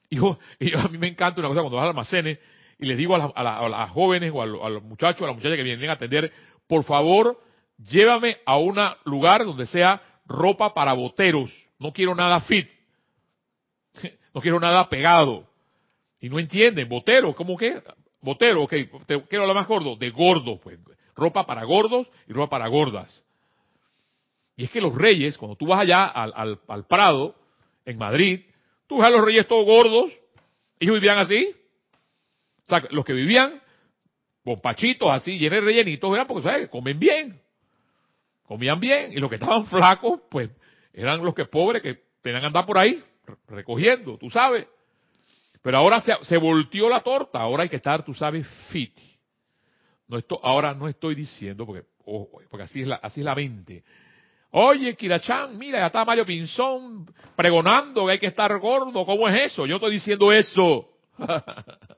Y, 0.10 0.18
yo, 0.18 0.38
a 0.78 0.90
mí 0.90 0.98
me 0.98 1.08
encanta 1.08 1.40
una 1.40 1.48
cosa 1.48 1.62
cuando 1.62 1.78
vas 1.78 1.84
al 1.84 1.90
almacén 1.90 2.38
y 2.78 2.86
les 2.86 2.98
digo 2.98 3.16
a, 3.16 3.70
las 3.70 3.90
jóvenes 3.92 4.32
o 4.34 4.42
a, 4.42 4.46
los 4.46 4.84
muchachos, 4.84 5.22
a 5.22 5.28
las 5.28 5.36
muchachas 5.36 5.56
que 5.56 5.64
vienen 5.64 5.90
a 5.90 5.94
atender, 5.94 6.32
por 6.68 6.84
favor, 6.84 7.40
llévame 7.78 8.38
a 8.46 8.58
un 8.58 8.78
lugar 9.06 9.46
donde 9.46 9.68
sea 9.68 10.02
ropa 10.26 10.74
para 10.74 10.94
boteros. 10.94 11.52
No 11.80 11.92
quiero 11.92 12.16
nada 12.16 12.42
fit. 12.42 12.70
No 14.34 14.42
quiero 14.42 14.60
nada 14.60 14.90
pegado. 14.90 15.48
Y 16.20 16.28
no 16.28 16.40
entienden, 16.40 16.90
botero, 16.90 17.34
¿cómo 17.34 17.56
que? 17.56 17.82
Botero, 18.20 18.64
ok, 18.64 18.74
te 19.06 19.24
quiero 19.30 19.44
hablar 19.44 19.56
más 19.56 19.68
gordo, 19.68 19.96
de 19.96 20.10
gordo, 20.10 20.60
pues. 20.60 20.78
Ropa 21.16 21.46
para 21.46 21.64
gordos 21.64 22.12
y 22.28 22.34
ropa 22.34 22.50
para 22.58 22.68
gordas. 22.68 23.24
Y 24.58 24.66
es 24.66 24.72
que 24.72 24.82
los 24.82 24.94
reyes, 24.94 25.38
cuando 25.38 25.56
tú 25.56 25.68
vas 25.68 25.80
allá 25.80 26.06
al, 26.06 26.60
al, 26.68 26.86
Prado, 26.86 27.36
en 27.86 27.98
Madrid, 27.98 28.42
tú 28.88 28.98
ves 28.98 29.06
a 29.06 29.10
los 29.10 29.24
reyes 29.24 29.48
todos 29.48 29.66
gordos, 29.66 30.12
ellos 30.80 30.96
vivían 30.96 31.18
así. 31.18 31.56
O 32.66 32.70
sea, 32.70 32.84
los 32.92 33.06
que 33.06 33.14
vivían 33.14 33.62
pachitos 34.62 35.10
así, 35.12 35.38
llenos 35.38 35.60
de 35.60 35.66
rellenitos, 35.66 36.14
eran 36.14 36.28
porque, 36.28 36.48
¿sabes? 36.48 36.70
Comen 36.70 37.00
bien. 37.00 37.40
Comían 38.44 38.80
bien. 38.80 39.12
Y 39.12 39.18
los 39.18 39.30
que 39.30 39.36
estaban 39.36 39.66
flacos, 39.68 40.22
pues, 40.30 40.50
eran 40.94 41.24
los 41.24 41.34
que 41.34 41.46
pobres 41.46 41.82
que 41.82 42.00
tenían 42.22 42.42
que 42.42 42.48
andar 42.48 42.66
por 42.66 42.78
ahí 42.78 43.04
recogiendo, 43.48 44.18
tú 44.18 44.30
sabes. 44.30 44.68
Pero 45.62 45.78
ahora 45.78 46.00
se, 46.02 46.14
se 46.24 46.38
volteó 46.38 46.90
la 46.90 47.02
torta, 47.02 47.40
ahora 47.40 47.64
hay 47.64 47.70
que 47.70 47.78
estar, 47.78 48.04
tú 48.04 48.14
sabes, 48.14 48.48
fit. 48.70 48.96
No 50.08 50.18
esto, 50.18 50.40
ahora 50.44 50.74
no 50.74 50.88
estoy 50.88 51.16
diciendo, 51.16 51.66
porque, 51.66 51.86
porque 52.04 52.64
así 52.64 52.82
es 52.82 52.88
la, 52.88 52.96
así 52.98 53.22
es 53.22 53.26
la 53.26 53.34
mente. 53.34 53.84
Oye, 54.52 54.96
Kirachan, 54.96 55.58
mira, 55.58 55.80
ya 55.80 55.88
está 55.88 56.06
Mario 56.06 56.26
Pinzón 56.26 57.12
pregonando 57.36 58.06
que 58.06 58.14
hay 58.14 58.20
que 58.20 58.28
estar 58.28 58.58
gordo. 58.60 59.06
¿Cómo 59.06 59.28
es 59.28 59.52
eso? 59.52 59.66
Yo 59.66 59.76
estoy 59.76 59.94
diciendo 59.94 60.32
eso. 60.32 60.88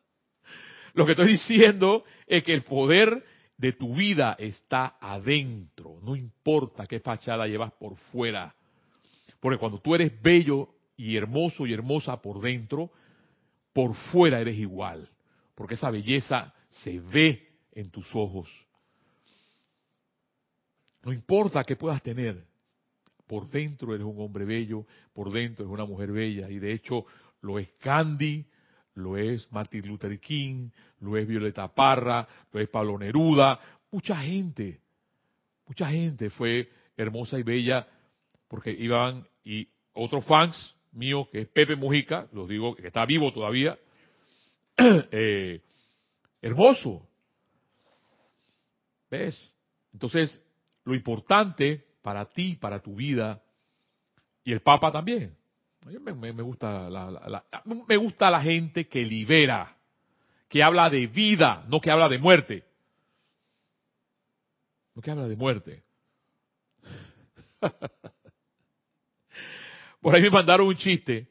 Lo 0.98 1.06
que 1.06 1.12
estoy 1.12 1.28
diciendo 1.34 2.06
es 2.26 2.44
que 2.44 2.56
el 2.56 2.64
poder 2.64 3.24
de 3.56 3.74
tu 3.74 3.94
vida 3.94 4.36
está 4.40 4.98
adentro. 5.00 6.00
No 6.02 6.16
importa 6.16 6.88
qué 6.88 7.00
fachada 7.00 7.46
llevas 7.46 7.72
por 7.74 7.96
fuera. 7.98 8.56
Porque 9.40 9.60
cuando 9.60 9.80
tú 9.80 9.94
eres 9.94 10.20
bello 10.20 10.70
y 10.96 11.16
hermoso 11.16 11.68
y 11.68 11.74
hermosa 11.74 12.20
por 12.20 12.42
dentro, 12.42 12.90
por 13.74 13.94
fuera 13.94 14.40
eres 14.40 14.58
igual, 14.58 15.08
porque 15.54 15.76
esa 15.76 15.92
belleza 15.92 16.52
se 16.68 17.00
ve 17.00 17.48
en 17.74 17.92
tus 17.92 18.16
ojos. 18.16 18.50
No 21.04 21.14
importa 21.14 21.64
qué 21.64 21.76
puedas 21.76 22.02
tener, 22.02 22.44
por 23.28 23.48
dentro 23.52 23.94
eres 23.94 24.08
un 24.08 24.20
hombre 24.20 24.46
bello, 24.46 24.88
por 25.14 25.32
dentro 25.32 25.64
eres 25.64 25.74
una 25.74 25.86
mujer 25.86 26.12
bella, 26.12 26.50
y 26.50 26.58
de 26.58 26.74
hecho 26.74 27.06
lo 27.42 27.60
es 27.60 27.70
Candy, 27.78 28.48
lo 28.98 29.18
es 29.18 29.52
Martin 29.52 29.88
Luther 29.88 30.20
King, 30.20 30.70
lo 31.00 31.18
es 31.18 31.28
Violeta 31.28 31.68
Parra, 31.74 32.28
lo 32.52 32.60
es 32.60 32.68
Pablo 32.70 32.98
Neruda, 32.98 33.60
mucha 33.92 34.18
gente, 34.18 34.82
mucha 35.66 35.88
gente 35.90 36.30
fue 36.30 36.70
hermosa 36.96 37.40
y 37.40 37.44
bella 37.44 37.88
porque 38.48 38.72
iban 38.72 39.26
y 39.44 39.68
otros 39.94 40.26
fans 40.26 40.76
mío, 40.92 41.28
que 41.32 41.42
es 41.42 41.48
Pepe 41.48 41.76
Mujica, 41.76 42.28
lo 42.34 42.48
digo, 42.48 42.76
que 42.76 42.88
está 42.88 43.06
vivo 43.06 43.32
todavía, 43.32 43.78
eh, 44.78 45.62
hermoso. 46.42 47.08
¿Ves? 49.10 49.54
Entonces, 49.94 50.42
lo 50.84 50.96
importante 50.96 51.86
para 52.02 52.26
ti, 52.26 52.56
para 52.56 52.80
tu 52.82 52.96
vida, 52.96 53.42
y 54.44 54.54
el 54.54 54.62
Papa 54.62 54.92
también. 54.92 55.36
Me, 55.88 56.34
me, 56.34 56.44
gusta 56.44 56.90
la, 56.90 57.44
me 57.88 57.96
gusta 57.96 58.30
la 58.30 58.42
gente 58.42 58.88
que 58.90 59.04
libera, 59.04 59.78
que 60.50 60.62
habla 60.62 60.90
de 60.90 61.08
vida, 61.08 61.64
no 61.70 61.80
que 61.80 61.90
habla 61.90 62.10
de 62.10 62.18
muerte. 62.18 62.66
No 64.96 65.02
que 65.02 65.12
habla 65.12 65.28
de 65.30 65.36
muerte. 65.38 65.84
Por 70.02 70.14
ahí 70.14 70.22
me 70.22 70.30
mandaron 70.30 70.68
un 70.68 70.76
chiste 70.76 71.30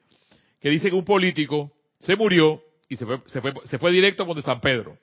que 0.59 0.71
dice 0.71 0.89
que 0.89 0.97
un 0.97 1.05
político 1.05 1.73
se 1.99 2.17
murió 2.17 2.63
y 2.89 2.97
se 2.97 3.05
fue, 3.05 3.21
se 3.27 3.43
fue, 3.43 3.53
se 3.65 3.79
fue 3.79 3.93
directo 3.93 4.27
con 4.27 4.37
de 4.37 4.43
San 4.43 4.61
Pedro. 4.61 4.99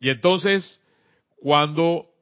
Y 0.00 0.10
entonces, 0.10 0.80
cuando 1.36 2.12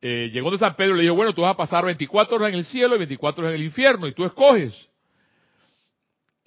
eh, 0.00 0.30
llegó 0.32 0.50
de 0.50 0.58
San 0.58 0.76
Pedro, 0.76 0.94
le 0.94 1.02
dijo, 1.02 1.14
bueno, 1.14 1.32
tú 1.32 1.42
vas 1.42 1.52
a 1.52 1.56
pasar 1.56 1.84
24 1.84 2.36
horas 2.36 2.50
en 2.50 2.56
el 2.56 2.64
cielo 2.64 2.94
y 2.96 2.98
24 2.98 3.42
horas 3.42 3.54
en 3.54 3.60
el 3.60 3.66
infierno, 3.66 4.06
y 4.06 4.14
tú 4.14 4.24
escoges. 4.24 4.87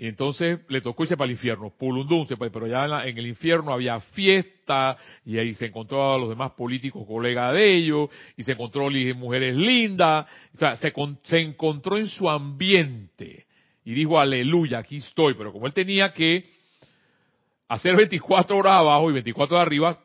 Y 0.01 0.07
entonces 0.07 0.61
le 0.67 0.81
tocó 0.81 1.03
irse 1.03 1.15
para 1.15 1.27
el 1.27 1.33
infierno, 1.33 1.69
Pulundún, 1.77 2.25
pero 2.51 2.65
ya 2.65 3.05
en, 3.05 3.15
el 3.19 3.27
infierno 3.27 3.71
había 3.71 3.99
fiesta, 3.99 4.97
y 5.23 5.37
ahí 5.37 5.53
se 5.53 5.67
encontró 5.67 6.15
a 6.15 6.17
los 6.17 6.27
demás 6.27 6.53
políticos 6.53 7.05
colegas 7.07 7.53
de 7.53 7.75
ellos, 7.75 8.09
y 8.35 8.41
se 8.41 8.53
encontró 8.53 8.89
mujeres 8.89 9.55
lindas, 9.55 10.25
o 10.55 10.57
sea, 10.57 10.75
se, 10.75 10.91
se 11.25 11.39
encontró 11.39 11.97
en 11.97 12.07
su 12.07 12.27
ambiente, 12.27 13.45
y 13.85 13.93
dijo, 13.93 14.19
aleluya, 14.19 14.79
aquí 14.79 14.97
estoy, 14.97 15.35
pero 15.35 15.53
como 15.53 15.67
él 15.67 15.73
tenía 15.73 16.11
que 16.11 16.49
hacer 17.67 17.95
24 17.95 18.57
horas 18.57 18.73
abajo 18.73 19.07
y 19.11 19.13
24 19.13 19.55
horas 19.55 19.67
arriba, 19.67 20.03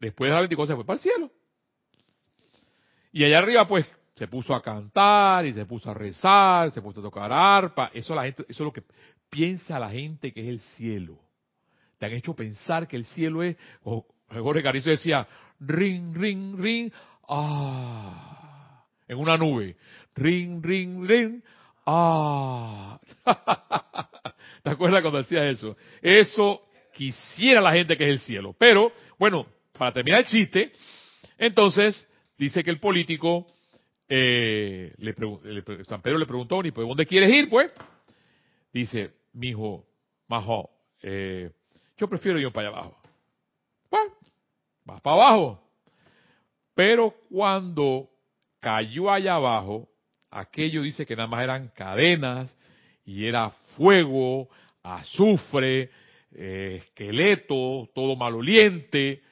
después 0.00 0.28
de 0.28 0.32
las 0.32 0.40
24 0.40 0.72
se 0.72 0.74
fue 0.74 0.84
para 0.84 0.96
el 0.96 1.00
cielo. 1.00 1.30
Y 3.12 3.22
allá 3.22 3.38
arriba, 3.38 3.68
pues, 3.68 3.86
se 4.16 4.26
puso 4.28 4.54
a 4.54 4.62
cantar 4.62 5.44
y 5.44 5.52
se 5.52 5.66
puso 5.66 5.90
a 5.90 5.94
rezar, 5.94 6.70
se 6.70 6.80
puso 6.80 7.00
a 7.00 7.02
tocar 7.02 7.30
arpa. 7.30 7.90
Eso, 7.92 8.14
la 8.14 8.24
gente, 8.24 8.42
eso 8.48 8.62
es 8.62 8.66
lo 8.66 8.72
que 8.72 8.82
piensa 9.28 9.78
la 9.78 9.90
gente 9.90 10.32
que 10.32 10.40
es 10.40 10.48
el 10.48 10.58
cielo. 10.58 11.18
Te 11.98 12.06
han 12.06 12.12
hecho 12.12 12.34
pensar 12.34 12.88
que 12.88 12.96
el 12.96 13.04
cielo 13.04 13.42
es, 13.42 13.56
o 13.84 14.06
Jorge 14.28 14.62
Carizo 14.62 14.90
decía, 14.90 15.26
ring, 15.60 16.14
ring, 16.16 16.58
ring, 16.58 16.92
ah, 17.28 18.84
en 19.06 19.18
una 19.18 19.36
nube, 19.36 19.76
ring, 20.14 20.64
ring, 20.64 21.06
ring, 21.06 21.42
ah. 21.84 22.98
¿Te 24.62 24.70
acuerdas 24.70 25.02
cuando 25.02 25.18
decía 25.18 25.48
eso? 25.48 25.76
Eso 26.00 26.62
quisiera 26.94 27.60
la 27.60 27.72
gente 27.72 27.96
que 27.96 28.04
es 28.04 28.10
el 28.10 28.20
cielo. 28.20 28.54
Pero, 28.58 28.92
bueno, 29.18 29.46
para 29.78 29.92
terminar 29.92 30.20
el 30.20 30.26
chiste, 30.26 30.72
entonces 31.36 32.08
dice 32.38 32.64
que 32.64 32.70
el 32.70 32.80
político, 32.80 33.46
eh, 34.08 34.94
le, 34.98 35.14
San 35.84 36.02
Pedro 36.02 36.18
le 36.18 36.26
preguntó, 36.26 36.64
¿y 36.64 36.70
pues 36.70 36.86
dónde 36.86 37.06
quieres 37.06 37.30
ir, 37.30 37.48
pues? 37.48 37.72
Dice, 38.72 39.12
mi 39.32 39.48
hijo, 39.48 39.86
Majo, 40.28 40.70
eh, 41.02 41.50
yo 41.96 42.08
prefiero 42.08 42.38
ir 42.38 42.50
para 42.52 42.68
allá 42.68 42.78
abajo. 42.78 42.98
Bueno, 43.90 44.12
vas 44.84 45.00
para 45.00 45.16
abajo. 45.16 45.62
Pero 46.74 47.14
cuando 47.30 48.10
cayó 48.60 49.10
allá 49.10 49.36
abajo, 49.36 49.88
aquello 50.30 50.82
dice 50.82 51.06
que 51.06 51.16
nada 51.16 51.28
más 51.28 51.42
eran 51.42 51.68
cadenas 51.68 52.54
y 53.04 53.24
era 53.26 53.50
fuego, 53.76 54.48
azufre, 54.82 55.90
eh, 56.32 56.82
esqueleto, 56.82 57.88
todo 57.94 58.16
maloliente. 58.16 59.22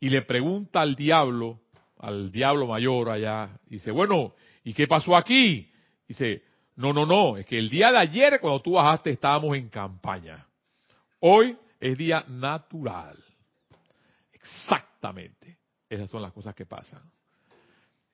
Y 0.00 0.10
le 0.10 0.22
pregunta 0.22 0.80
al 0.80 0.94
diablo, 0.94 1.60
al 1.98 2.30
diablo 2.30 2.66
mayor 2.66 3.10
allá, 3.10 3.50
dice, 3.66 3.90
bueno, 3.90 4.34
¿y 4.64 4.72
qué 4.74 4.86
pasó 4.86 5.16
aquí? 5.16 5.70
Dice, 6.06 6.42
no, 6.76 6.92
no, 6.92 7.04
no, 7.04 7.36
es 7.36 7.46
que 7.46 7.58
el 7.58 7.68
día 7.68 7.90
de 7.90 7.98
ayer 7.98 8.40
cuando 8.40 8.62
tú 8.62 8.72
bajaste 8.72 9.10
estábamos 9.10 9.56
en 9.56 9.68
campaña. 9.68 10.46
Hoy 11.20 11.56
es 11.80 11.98
día 11.98 12.24
natural. 12.28 13.18
Exactamente. 14.32 15.58
Esas 15.88 16.08
son 16.08 16.22
las 16.22 16.32
cosas 16.32 16.54
que 16.54 16.66
pasan. 16.66 17.02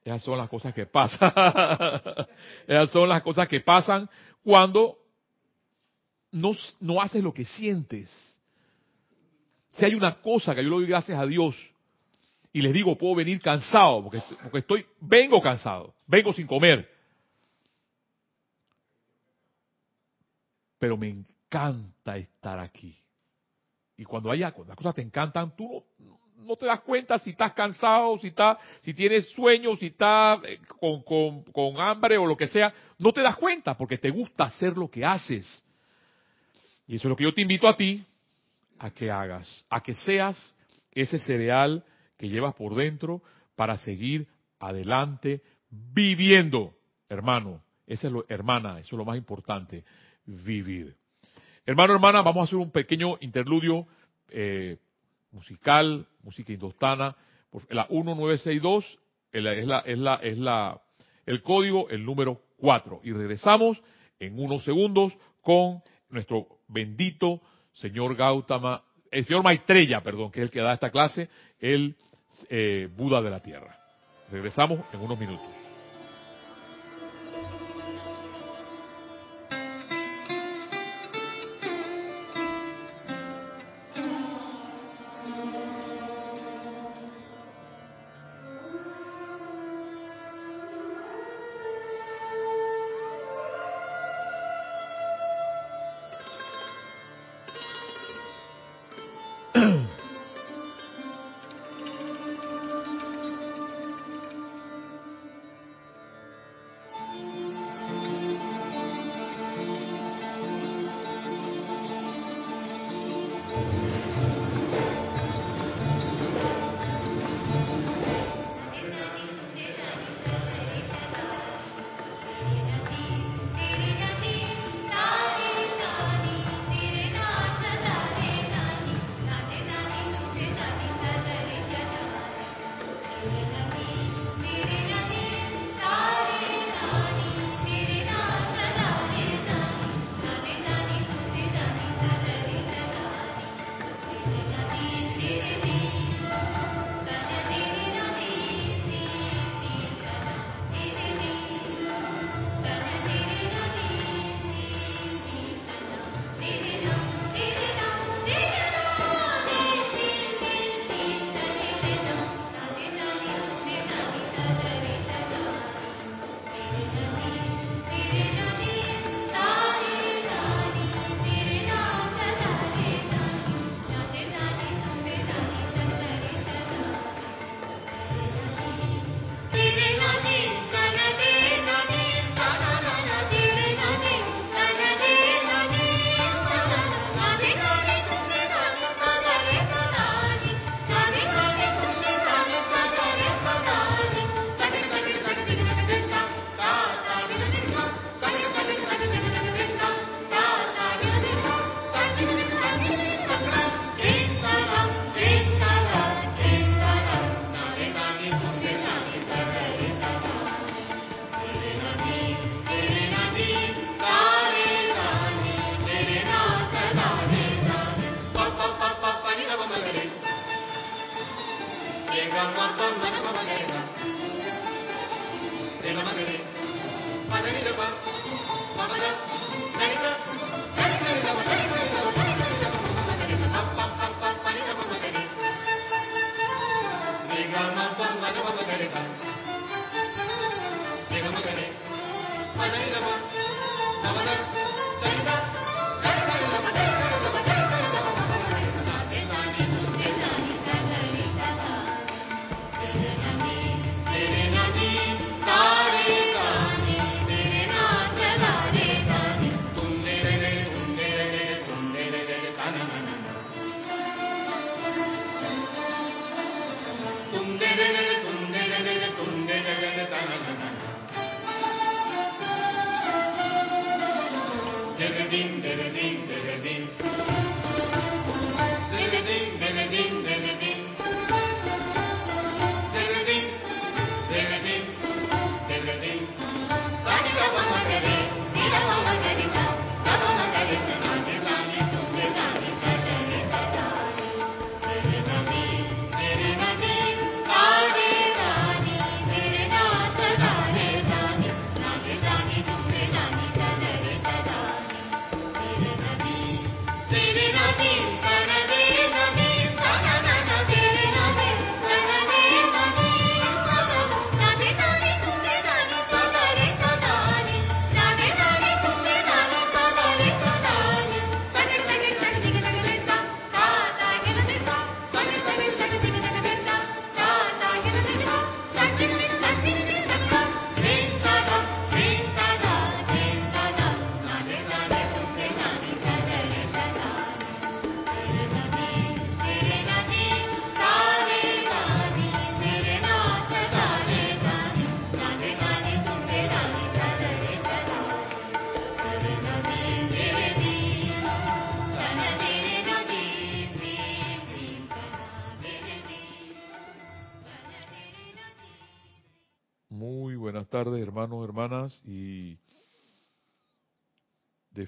Esas 0.02 0.22
son 0.22 0.38
las 0.38 0.48
cosas 0.48 0.74
que 0.74 0.86
pasan. 0.86 1.32
Esas 2.66 2.90
son 2.90 3.08
las 3.08 3.22
cosas 3.22 3.48
que 3.48 3.60
pasan 3.60 4.08
cuando 4.42 4.98
no, 6.30 6.52
no 6.80 7.00
haces 7.00 7.22
lo 7.22 7.32
que 7.32 7.44
sientes. 7.44 8.10
Si 9.72 9.84
hay 9.84 9.94
una 9.94 10.20
cosa 10.20 10.54
que 10.54 10.62
yo 10.62 10.70
le 10.70 10.76
doy 10.76 10.86
gracias 10.86 11.18
a 11.18 11.26
Dios 11.26 11.54
y 12.54 12.62
les 12.62 12.72
digo, 12.72 12.96
puedo 12.96 13.16
venir 13.16 13.40
cansado, 13.40 14.04
porque, 14.04 14.22
estoy, 14.60 14.86
vengo 15.00 15.42
cansado, 15.42 15.92
vengo 16.06 16.32
sin 16.32 16.46
comer, 16.46 16.88
pero 20.78 20.96
me 20.96 21.08
encanta 21.08 22.16
estar 22.16 22.60
aquí. 22.60 22.96
Y 23.96 24.04
cuando, 24.04 24.30
haya, 24.30 24.52
cuando 24.52 24.70
las 24.70 24.76
cosas 24.76 24.94
te 24.94 25.02
encantan, 25.02 25.56
tú 25.56 25.84
no, 26.36 26.54
te 26.54 26.66
das 26.66 26.80
cuenta 26.82 27.18
si 27.18 27.30
estás 27.30 27.52
cansado, 27.54 28.16
si, 28.18 28.28
estás, 28.28 28.58
si 28.82 28.94
tienes 28.94 29.28
sueño, 29.30 29.74
si 29.74 29.86
estás 29.86 30.38
eh, 30.44 30.60
con, 30.78 31.02
con, 31.02 31.42
con 31.44 31.80
hambre 31.80 32.16
o 32.18 32.24
lo 32.24 32.36
que 32.36 32.46
sea. 32.46 32.72
No 32.98 33.12
te 33.12 33.22
das 33.22 33.36
cuenta 33.36 33.76
porque 33.76 33.98
te 33.98 34.10
gusta 34.10 34.44
hacer 34.44 34.76
lo 34.76 34.88
que 34.88 35.04
haces. 35.04 35.60
Y 36.86 36.96
eso 36.96 37.08
es 37.08 37.10
lo 37.10 37.16
que 37.16 37.24
yo 37.24 37.34
te 37.34 37.42
invito 37.42 37.66
a 37.66 37.76
ti 37.76 38.04
a 38.78 38.90
que 38.90 39.10
hagas, 39.10 39.64
a 39.70 39.82
que 39.82 39.94
seas 39.94 40.54
ese 40.92 41.18
cereal 41.18 41.84
que 42.16 42.28
llevas 42.28 42.54
por 42.54 42.74
dentro 42.74 43.22
para 43.56 43.76
seguir 43.78 44.28
adelante 44.58 45.42
viviendo, 45.70 46.74
hermano. 47.08 47.62
Esa 47.86 48.06
es 48.06 48.12
lo, 48.12 48.24
hermana, 48.28 48.78
eso 48.78 48.96
es 48.96 48.98
lo 48.98 49.04
más 49.04 49.16
importante 49.16 49.84
vivir. 50.24 50.96
Hermano, 51.66 51.94
hermana, 51.94 52.22
vamos 52.22 52.42
a 52.42 52.44
hacer 52.44 52.58
un 52.58 52.70
pequeño 52.70 53.18
interludio 53.20 53.86
eh, 54.30 54.78
musical, 55.32 56.06
música 56.22 56.52
indostana, 56.52 57.16
la 57.70 57.86
1962 57.88 58.98
es 59.32 59.42
la, 59.42 59.52
es 59.80 59.98
la, 59.98 60.16
es 60.16 60.38
la, 60.38 60.80
el 61.26 61.42
código, 61.42 61.88
el 61.90 62.04
número 62.04 62.42
4. 62.58 63.00
Y 63.04 63.12
regresamos 63.12 63.80
en 64.18 64.38
unos 64.38 64.64
segundos 64.64 65.12
con 65.40 65.82
nuestro 66.08 66.46
bendito 66.68 67.40
señor 67.72 68.16
Gautama, 68.16 68.82
el 69.14 69.24
señor 69.24 69.42
Maitreya, 69.42 70.02
perdón, 70.02 70.30
que 70.30 70.40
es 70.40 70.44
el 70.44 70.50
que 70.50 70.60
da 70.60 70.74
esta 70.74 70.90
clase, 70.90 71.28
el 71.60 71.94
eh, 72.48 72.88
Buda 72.94 73.22
de 73.22 73.30
la 73.30 73.40
Tierra. 73.40 73.76
Regresamos 74.30 74.80
en 74.92 75.00
unos 75.00 75.18
minutos. 75.18 75.63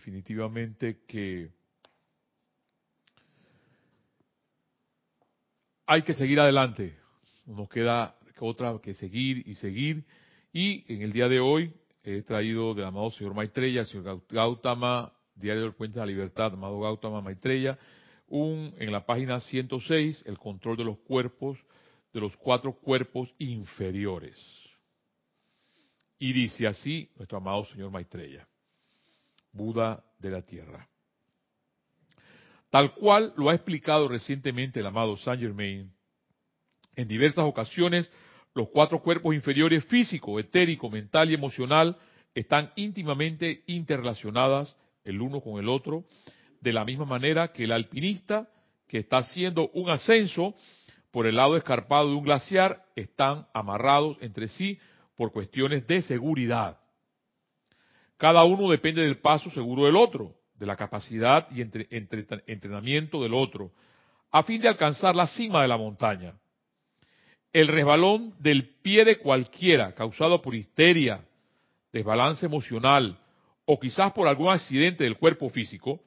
Definitivamente 0.06 1.00
que 1.04 1.50
hay 5.84 6.02
que 6.02 6.14
seguir 6.14 6.38
adelante. 6.38 6.96
No 7.44 7.56
nos 7.56 7.68
queda 7.68 8.16
otra 8.38 8.78
que 8.80 8.94
seguir 8.94 9.42
y 9.48 9.56
seguir. 9.56 10.04
Y 10.52 10.84
en 10.92 11.02
el 11.02 11.12
día 11.12 11.28
de 11.28 11.40
hoy 11.40 11.72
he 12.04 12.22
traído 12.22 12.72
del 12.72 12.84
amado 12.84 13.10
señor 13.10 13.34
Maitreya, 13.34 13.84
señor 13.84 14.22
Gautama, 14.28 15.12
Diario 15.34 15.62
del 15.62 15.74
Puente 15.74 15.94
de 15.98 16.06
la 16.06 16.12
Libertad, 16.12 16.54
amado 16.54 16.78
Gautama 16.78 17.20
Maitreya, 17.20 17.76
un, 18.28 18.74
en 18.78 18.92
la 18.92 19.04
página 19.04 19.40
106, 19.40 20.22
el 20.24 20.38
control 20.38 20.76
de 20.76 20.84
los 20.84 20.98
cuerpos, 20.98 21.58
de 22.12 22.20
los 22.20 22.36
cuatro 22.36 22.74
cuerpos 22.74 23.28
inferiores. 23.38 24.38
Y 26.16 26.32
dice 26.32 26.68
así 26.68 27.10
nuestro 27.16 27.38
amado 27.38 27.64
señor 27.64 27.90
Maitreya, 27.90 28.46
Buda 29.56 30.04
de 30.18 30.30
la 30.30 30.42
Tierra. 30.42 30.88
Tal 32.70 32.94
cual 32.94 33.32
lo 33.36 33.48
ha 33.48 33.54
explicado 33.54 34.08
recientemente 34.08 34.80
el 34.80 34.86
amado 34.86 35.16
Saint 35.16 35.40
Germain, 35.40 35.92
en 36.94 37.08
diversas 37.08 37.44
ocasiones 37.44 38.10
los 38.54 38.68
cuatro 38.70 39.02
cuerpos 39.02 39.34
inferiores 39.34 39.84
físico, 39.84 40.40
etérico, 40.40 40.90
mental 40.90 41.30
y 41.30 41.34
emocional 41.34 41.96
están 42.34 42.72
íntimamente 42.76 43.62
interrelacionadas 43.66 44.76
el 45.04 45.20
uno 45.20 45.40
con 45.40 45.58
el 45.58 45.68
otro, 45.68 46.04
de 46.60 46.72
la 46.72 46.84
misma 46.84 47.04
manera 47.04 47.52
que 47.52 47.64
el 47.64 47.72
alpinista 47.72 48.48
que 48.88 48.98
está 48.98 49.18
haciendo 49.18 49.68
un 49.74 49.90
ascenso 49.90 50.54
por 51.10 51.26
el 51.26 51.36
lado 51.36 51.56
escarpado 51.56 52.08
de 52.08 52.14
un 52.14 52.24
glaciar 52.24 52.84
están 52.96 53.46
amarrados 53.54 54.16
entre 54.20 54.48
sí 54.48 54.78
por 55.16 55.32
cuestiones 55.32 55.86
de 55.86 56.02
seguridad. 56.02 56.78
Cada 58.16 58.44
uno 58.44 58.70
depende 58.70 59.02
del 59.02 59.18
paso 59.18 59.50
seguro 59.50 59.84
del 59.84 59.96
otro, 59.96 60.34
de 60.58 60.66
la 60.66 60.76
capacidad 60.76 61.48
y 61.50 61.60
entrenamiento 61.60 63.22
del 63.22 63.34
otro, 63.34 63.72
a 64.30 64.42
fin 64.42 64.60
de 64.60 64.68
alcanzar 64.68 65.14
la 65.14 65.26
cima 65.26 65.62
de 65.62 65.68
la 65.68 65.76
montaña. 65.76 66.34
El 67.52 67.68
resbalón 67.68 68.34
del 68.38 68.68
pie 68.82 69.04
de 69.04 69.18
cualquiera, 69.18 69.94
causado 69.94 70.42
por 70.42 70.54
histeria, 70.54 71.24
desbalance 71.92 72.44
emocional 72.44 73.18
o 73.64 73.78
quizás 73.78 74.12
por 74.12 74.28
algún 74.28 74.48
accidente 74.48 75.04
del 75.04 75.16
cuerpo 75.16 75.48
físico, 75.48 76.00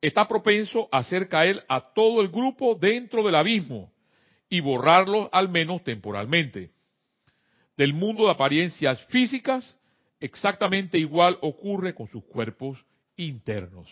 está 0.00 0.26
propenso 0.26 0.88
a 0.90 0.98
hacer 0.98 1.28
caer 1.28 1.64
a 1.68 1.92
todo 1.92 2.20
el 2.20 2.28
grupo 2.28 2.74
dentro 2.74 3.22
del 3.22 3.34
abismo 3.34 3.92
y 4.48 4.60
borrarlo 4.60 5.28
al 5.32 5.48
menos 5.48 5.84
temporalmente. 5.84 6.70
Del 7.76 7.94
mundo 7.94 8.24
de 8.24 8.30
apariencias 8.30 9.04
físicas, 9.06 9.76
exactamente 10.20 10.98
igual 10.98 11.38
ocurre 11.40 11.94
con 11.94 12.08
sus 12.08 12.24
cuerpos 12.24 12.84
internos. 13.16 13.88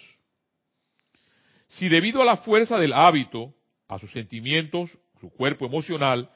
Si 1.68 1.88
debido 1.88 2.22
a 2.22 2.24
la 2.24 2.38
fuerza 2.38 2.78
del 2.78 2.92
hábito, 2.92 3.54
a 3.88 3.98
sus 3.98 4.10
sentimientos, 4.12 4.96
su 5.20 5.30
cuerpo 5.30 5.66
emocional, 5.66 6.30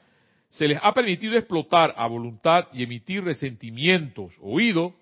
se 0.49 0.67
les 0.67 0.79
ha 0.81 0.93
permitido 0.93 1.35
explotar 1.35 1.93
a 1.97 2.05
voluntad 2.07 2.67
y 2.73 2.83
emitir 2.83 3.23
resentimientos, 3.23 4.33
oído, 4.41 4.95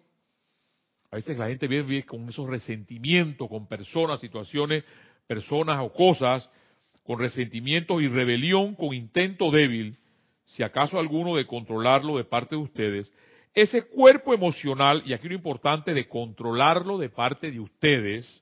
a 1.12 1.18
veces 1.18 1.38
la 1.38 1.48
gente 1.48 1.68
viene 1.68 2.06
con 2.06 2.30
esos 2.30 2.48
resentimientos 2.48 3.50
con 3.50 3.68
personas, 3.68 4.22
situaciones, 4.22 4.86
personas 5.28 5.80
o 5.82 5.92
cosas, 5.92 6.50
con 7.04 7.20
resentimientos 7.20 8.02
y 8.02 8.08
rebelión, 8.08 8.76
con 8.76 8.94
intento 8.94 9.52
débil, 9.52 9.98
si 10.46 10.64
acaso 10.64 11.00
alguno 11.00 11.36
de 11.36 11.46
controlarlo 11.46 12.18
de 12.18 12.24
parte 12.24 12.56
de 12.56 12.62
ustedes, 12.62 13.12
ese 13.54 13.84
cuerpo 13.84 14.34
emocional, 14.34 15.04
y 15.06 15.14
aquí 15.14 15.28
lo 15.28 15.36
importante 15.36 15.94
de 15.94 16.08
controlarlo 16.08 16.98
de 16.98 17.10
parte 17.10 17.52
de 17.52 17.60
ustedes, 17.60 18.42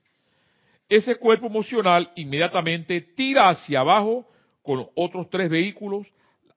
ese 0.88 1.16
cuerpo 1.16 1.46
emocional 1.46 2.10
inmediatamente 2.16 3.00
tira 3.00 3.48
hacia 3.48 3.80
abajo 3.80 4.28
con 4.62 4.88
otros 4.94 5.28
tres 5.30 5.48
vehículos 5.48 6.06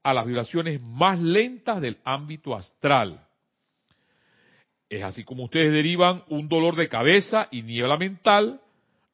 a 0.03 0.13
las 0.13 0.25
vibraciones 0.25 0.81
más 0.81 1.19
lentas 1.19 1.81
del 1.81 1.97
ámbito 2.03 2.55
astral. 2.55 3.25
Es 4.89 5.01
así 5.01 5.23
como 5.23 5.45
ustedes 5.45 5.71
derivan 5.71 6.23
un 6.27 6.47
dolor 6.47 6.75
de 6.75 6.89
cabeza 6.89 7.47
y 7.49 7.63
niebla 7.63 7.97
mental, 7.97 8.61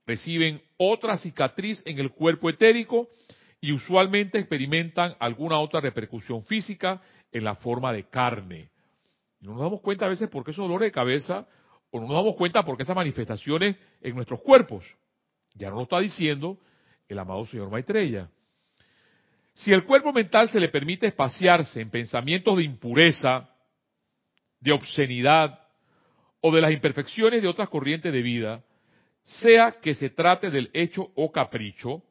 reciben 0.05 0.61
otra 0.77 1.17
cicatriz 1.17 1.81
en 1.85 1.99
el 1.99 2.11
cuerpo 2.11 2.49
etérico 2.49 3.07
y 3.61 3.71
usualmente 3.71 4.39
experimentan 4.39 5.15
alguna 5.19 5.59
otra 5.59 5.79
repercusión 5.79 6.43
física 6.43 7.01
en 7.31 7.43
la 7.43 7.55
forma 7.55 7.93
de 7.93 8.03
carne. 8.05 8.69
No 9.41 9.53
nos 9.53 9.61
damos 9.61 9.81
cuenta 9.81 10.05
a 10.05 10.09
veces 10.09 10.29
por 10.29 10.43
qué 10.43 10.51
esos 10.51 10.67
dolores 10.67 10.87
de 10.87 10.91
cabeza 10.91 11.47
o 11.91 11.99
no 11.99 12.07
nos 12.07 12.15
damos 12.15 12.35
cuenta 12.35 12.63
por 12.63 12.77
qué 12.77 12.83
esas 12.83 12.95
manifestaciones 12.95 13.75
en 14.01 14.15
nuestros 14.15 14.41
cuerpos. 14.41 14.85
Ya 15.55 15.69
no 15.69 15.77
lo 15.77 15.83
está 15.83 15.99
diciendo 15.99 16.57
el 17.07 17.19
amado 17.19 17.45
señor 17.45 17.69
Maitreya. 17.69 18.29
Si 19.53 19.73
el 19.73 19.83
cuerpo 19.83 20.13
mental 20.13 20.49
se 20.49 20.59
le 20.59 20.69
permite 20.69 21.07
espaciarse 21.07 21.81
en 21.81 21.89
pensamientos 21.89 22.55
de 22.55 22.63
impureza, 22.63 23.49
de 24.59 24.71
obscenidad 24.71 25.59
o 26.41 26.53
de 26.53 26.61
las 26.61 26.71
imperfecciones 26.71 27.41
de 27.41 27.47
otras 27.47 27.69
corrientes 27.69 28.13
de 28.13 28.21
vida, 28.21 28.63
sea 29.23 29.73
que 29.81 29.95
se 29.95 30.09
trate 30.09 30.49
del 30.49 30.69
hecho 30.73 31.11
o 31.15 31.31
capricho, 31.31 32.03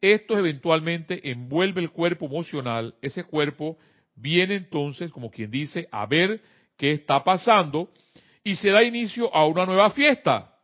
esto 0.00 0.38
eventualmente 0.38 1.30
envuelve 1.30 1.80
el 1.80 1.90
cuerpo 1.90 2.26
emocional, 2.26 2.94
ese 3.02 3.24
cuerpo 3.24 3.78
viene 4.20 4.56
entonces, 4.56 5.10
como 5.10 5.30
quien 5.30 5.50
dice, 5.50 5.88
a 5.90 6.06
ver 6.06 6.40
qué 6.76 6.92
está 6.92 7.22
pasando 7.22 7.90
y 8.44 8.56
se 8.56 8.70
da 8.70 8.82
inicio 8.82 9.34
a 9.34 9.46
una 9.46 9.66
nueva 9.66 9.90
fiesta. 9.90 10.54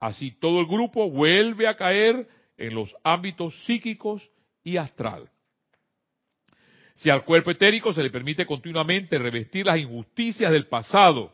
Así 0.00 0.32
todo 0.32 0.60
el 0.60 0.66
grupo 0.66 1.10
vuelve 1.10 1.66
a 1.66 1.76
caer 1.76 2.28
en 2.56 2.74
los 2.74 2.94
ámbitos 3.02 3.54
psíquicos 3.64 4.28
y 4.62 4.76
astral. 4.76 5.28
Si 6.94 7.10
al 7.10 7.24
cuerpo 7.24 7.50
etérico 7.50 7.92
se 7.92 8.02
le 8.02 8.10
permite 8.10 8.46
continuamente 8.46 9.18
revestir 9.18 9.66
las 9.66 9.78
injusticias 9.78 10.50
del 10.50 10.66
pasado, 10.66 11.32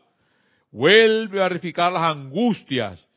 vuelve 0.71 1.41
a 1.41 1.47
verificar 1.47 1.91
las 1.91 2.03
angustias 2.03 3.07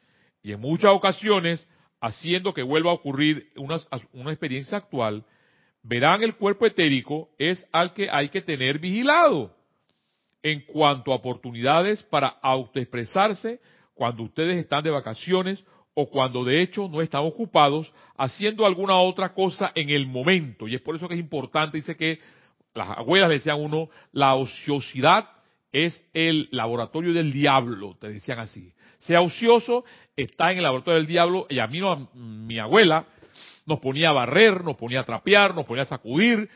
y 0.43 0.53
en 0.53 0.61
muchas 0.61 0.93
ocasiones 0.93 1.67
haciendo 2.01 2.55
que 2.55 2.63
vuelva 2.63 2.91
a 2.91 2.95
ocurrir 2.95 3.51
una, 3.57 3.79
una 4.13 4.31
experiencia 4.31 4.79
actual, 4.79 5.25
verán 5.89 6.23
el 6.23 6.35
cuerpo 6.35 6.67
etérico 6.67 7.31
es 7.39 7.67
al 7.73 7.93
que 7.95 8.11
hay 8.11 8.29
que 8.29 8.43
tener 8.43 8.79
vigilado 8.79 9.55
en 10.43 10.63
cuanto 10.63 11.13
a 11.13 11.17
oportunidades 11.17 12.03
para 12.05 12.29
autoexpresarse 12.43 13.61
cuando 13.95 14.25
ustedes 14.25 14.59
están 14.59 14.83
de 14.83 14.91
vacaciones 14.91 15.65
o 15.95 16.07
cuando 16.07 16.45
de 16.45 16.61
hecho 16.61 16.89
no 16.89 17.01
están 17.01 17.23
ocupados 17.23 17.91
haciendo 18.17 18.67
alguna 18.67 18.97
otra 18.97 19.33
cosa 19.33 19.73
en 19.75 19.91
el 19.91 20.07
momento. 20.07 20.69
Y 20.69 20.75
es 20.75 20.83
por 20.83 20.97
eso 20.97 21.09
que 21.09 21.15
es 21.15 21.21
importante, 21.21 21.79
dice 21.79 21.97
que 21.97 22.19
las 22.75 22.91
abuelas 22.91 23.29
le 23.29 23.37
decían 23.37 23.61
uno, 23.61 23.89
la 24.13 24.35
ociosidad 24.35 25.31
es 25.73 26.07
el 26.13 26.49
laboratorio 26.51 27.13
del 27.13 27.33
diablo, 27.33 27.97
te 27.99 28.09
decían 28.09 28.39
así. 28.39 28.73
Sea 28.99 29.23
ocioso, 29.23 29.85
está 30.17 30.51
en 30.51 30.59
el 30.59 30.65
laboratorio 30.65 30.99
del 30.99 31.07
diablo, 31.07 31.47
y 31.49 31.61
a 31.61 31.67
mí 31.67 31.81
no, 31.81 32.11
mi 32.15 32.59
abuela 32.59 33.07
nos 33.67 33.81
ponía 33.81 34.11
a 34.11 34.13
barrer, 34.13 34.65
nos 34.65 34.77
ponía 34.77 35.01
a 35.01 35.05
trapear, 35.05 35.55
nos 35.55 35.67
ponía 35.67 35.83
a 35.83 35.87
sacudir, 35.87 36.49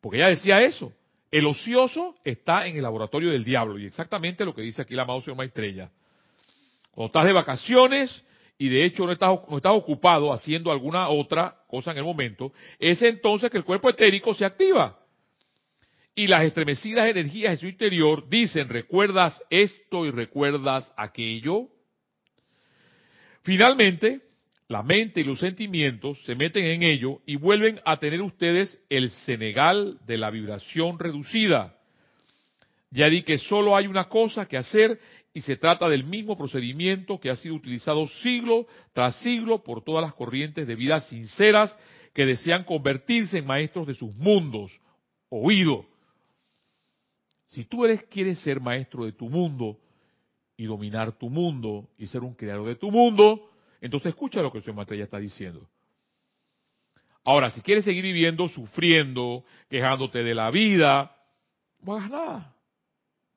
porque 0.00 0.18
ella 0.18 0.28
decía 0.28 0.60
eso. 0.62 0.92
El 1.30 1.46
ocioso 1.46 2.16
está 2.24 2.66
en 2.66 2.76
el 2.76 2.82
laboratorio 2.82 3.30
del 3.30 3.44
diablo, 3.44 3.78
y 3.78 3.86
exactamente 3.86 4.44
lo 4.44 4.54
que 4.54 4.62
dice 4.62 4.82
aquí 4.82 4.94
la 4.94 5.02
amado 5.02 5.20
señor 5.20 5.38
Maestrella. 5.38 5.90
Cuando 6.90 7.06
estás 7.06 7.24
de 7.24 7.32
vacaciones, 7.32 8.24
y 8.58 8.68
de 8.68 8.84
hecho 8.84 9.06
no 9.06 9.12
estás, 9.12 9.38
no 9.48 9.56
estás 9.56 9.72
ocupado 9.72 10.32
haciendo 10.32 10.72
alguna 10.72 11.08
otra 11.08 11.56
cosa 11.68 11.92
en 11.92 11.98
el 11.98 12.04
momento, 12.04 12.52
es 12.78 13.00
entonces 13.02 13.50
que 13.50 13.58
el 13.58 13.64
cuerpo 13.64 13.88
etérico 13.90 14.34
se 14.34 14.44
activa. 14.44 14.98
Y 16.14 16.26
las 16.26 16.44
estremecidas 16.44 17.08
energías 17.08 17.52
de 17.52 17.58
su 17.58 17.66
interior 17.66 18.26
dicen, 18.28 18.70
¿recuerdas 18.70 19.42
esto 19.50 20.06
y 20.06 20.10
recuerdas 20.10 20.92
aquello? 20.96 21.68
Finalmente, 23.42 24.22
la 24.68 24.82
mente 24.82 25.20
y 25.20 25.24
los 25.24 25.38
sentimientos 25.38 26.22
se 26.24 26.34
meten 26.34 26.64
en 26.64 26.82
ello 26.82 27.20
y 27.24 27.36
vuelven 27.36 27.80
a 27.84 27.98
tener 27.98 28.20
ustedes 28.20 28.82
el 28.88 29.10
Senegal 29.10 29.98
de 30.06 30.18
la 30.18 30.30
vibración 30.30 30.98
reducida. 30.98 31.76
Ya 32.90 33.08
di 33.08 33.22
que 33.22 33.38
solo 33.38 33.76
hay 33.76 33.86
una 33.86 34.08
cosa 34.08 34.46
que 34.46 34.56
hacer 34.56 34.98
y 35.32 35.42
se 35.42 35.56
trata 35.56 35.88
del 35.88 36.04
mismo 36.04 36.36
procedimiento 36.36 37.20
que 37.20 37.30
ha 37.30 37.36
sido 37.36 37.54
utilizado 37.54 38.06
siglo 38.08 38.66
tras 38.92 39.16
siglo 39.16 39.62
por 39.62 39.84
todas 39.84 40.02
las 40.02 40.14
corrientes 40.14 40.66
de 40.66 40.74
vida 40.74 41.00
sinceras 41.00 41.76
que 42.14 42.26
desean 42.26 42.64
convertirse 42.64 43.38
en 43.38 43.46
maestros 43.46 43.86
de 43.86 43.94
sus 43.94 44.14
mundos. 44.16 44.80
Oído. 45.28 45.84
Si 47.48 47.64
tú 47.64 47.84
eres, 47.84 48.02
quieres 48.04 48.40
ser 48.40 48.60
maestro 48.60 49.04
de 49.04 49.12
tu 49.12 49.28
mundo 49.28 49.78
y 50.56 50.64
dominar 50.64 51.12
tu 51.12 51.28
mundo 51.28 51.88
y 51.98 52.06
ser 52.06 52.22
un 52.22 52.34
creador 52.34 52.66
de 52.66 52.76
tu 52.76 52.90
mundo, 52.90 53.50
entonces 53.80 54.10
escucha 54.10 54.42
lo 54.42 54.50
que 54.50 54.58
el 54.58 54.64
señor 54.64 54.86
ya 54.96 55.04
está 55.04 55.18
diciendo. 55.18 55.68
Ahora, 57.24 57.50
si 57.50 57.60
quieres 57.60 57.84
seguir 57.84 58.04
viviendo, 58.04 58.48
sufriendo, 58.48 59.44
quejándote 59.68 60.22
de 60.22 60.34
la 60.34 60.50
vida, 60.50 61.16
no 61.80 61.96
hagas 61.96 62.10
nada. 62.10 62.56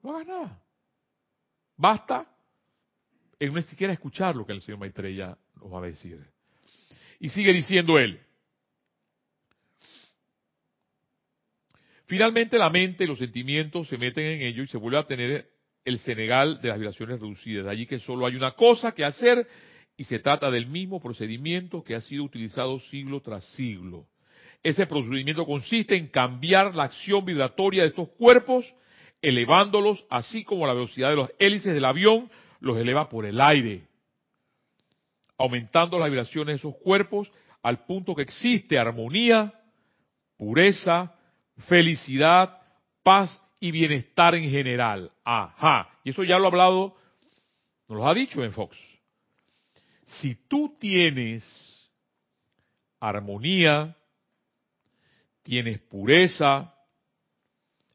No 0.04 0.12
hagas 0.12 0.28
nada. 0.28 0.62
Basta 1.76 2.28
en 3.40 3.54
no 3.54 3.62
siquiera 3.64 3.94
escuchar 3.94 4.36
lo 4.36 4.46
que 4.46 4.54
el 4.54 4.62
señor 4.62 4.80
Maitreya 4.80 5.38
nos 5.56 5.74
va 5.74 5.80
a 5.80 5.88
decir. 5.88 6.20
Y 7.20 7.30
sigue 7.30 7.54
diciendo 7.54 7.98
él. 7.98 8.20
Finalmente 12.06 12.58
la 12.58 12.70
mente 12.70 13.04
y 13.04 13.08
los 13.08 13.20
sentimientos 13.20 13.88
se 13.88 13.98
meten 13.98 14.26
en 14.26 14.42
ello 14.42 14.64
y 14.64 14.68
se 14.68 14.78
vuelve 14.78 14.98
a 14.98 15.08
tener 15.08 15.50
el 15.86 16.00
Senegal 16.00 16.62
de 16.62 16.70
las 16.70 16.78
vibraciones 16.78 17.20
reducidas. 17.20 17.66
De 17.66 17.72
allí 17.72 17.86
que 17.86 18.00
solo 18.00 18.26
hay 18.26 18.36
una 18.36 18.52
cosa 18.52 18.94
que 18.94 19.06
hacer 19.06 19.48
y 20.00 20.06
se 20.06 20.20
trata 20.20 20.50
del 20.50 20.66
mismo 20.66 21.02
procedimiento 21.02 21.84
que 21.84 21.94
ha 21.94 22.00
sido 22.00 22.24
utilizado 22.24 22.80
siglo 22.80 23.20
tras 23.20 23.44
siglo. 23.50 24.06
Ese 24.64 24.88
procedimiento 24.88 25.46
consiste 25.46 25.98
en 25.98 26.08
cambiar 26.08 26.74
la 26.74 26.86
acción 26.86 27.26
vibratoria 27.26 27.82
de 27.82 27.90
estos 27.90 28.08
cuerpos, 28.12 28.66
elevándolos, 29.22 30.06
así 30.10 30.46
como 30.46 30.66
la 30.66 30.74
velocidad 30.74 31.10
de 31.10 31.18
los 31.18 31.34
hélices 31.38 31.74
del 31.74 31.84
avión 31.84 32.32
los 32.62 32.78
eleva 32.78 33.10
por 33.10 33.26
el 33.26 33.42
aire, 33.42 33.88
aumentando 35.38 36.00
las 36.00 36.10
vibraciones 36.10 36.54
de 36.54 36.60
esos 36.60 36.78
cuerpos 36.82 37.30
al 37.62 37.84
punto 37.84 38.16
que 38.16 38.22
existe 38.22 38.80
armonía, 38.80 39.54
pureza, 40.38 41.14
felicidad, 41.68 42.58
paz 43.04 43.44
y 43.60 43.72
bienestar 43.72 44.34
en 44.34 44.50
general. 44.50 45.12
Ajá. 45.26 45.90
Y 46.06 46.12
eso 46.12 46.24
ya 46.24 46.40
lo 46.40 46.46
ha 46.46 46.52
hablado, 46.52 46.96
nos 47.90 47.98
lo 47.98 48.08
ha 48.08 48.14
dicho 48.14 48.42
en 48.42 48.54
Fox. 48.54 48.78
Si 50.18 50.36
tú 50.48 50.76
tienes 50.80 51.44
armonía, 53.00 53.96
tienes 55.44 55.80
pureza, 55.80 56.74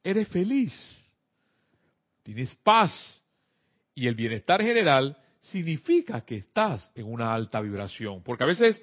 eres 0.03 0.29
feliz, 0.29 0.73
tienes 2.23 2.55
paz 2.57 3.21
y 3.95 4.07
el 4.07 4.15
bienestar 4.15 4.63
general 4.63 5.17
significa 5.41 6.25
que 6.25 6.37
estás 6.37 6.91
en 6.95 7.07
una 7.07 7.35
alta 7.35 7.61
vibración. 7.61 8.23
Porque 8.23 8.45
a 8.45 8.47
veces 8.47 8.83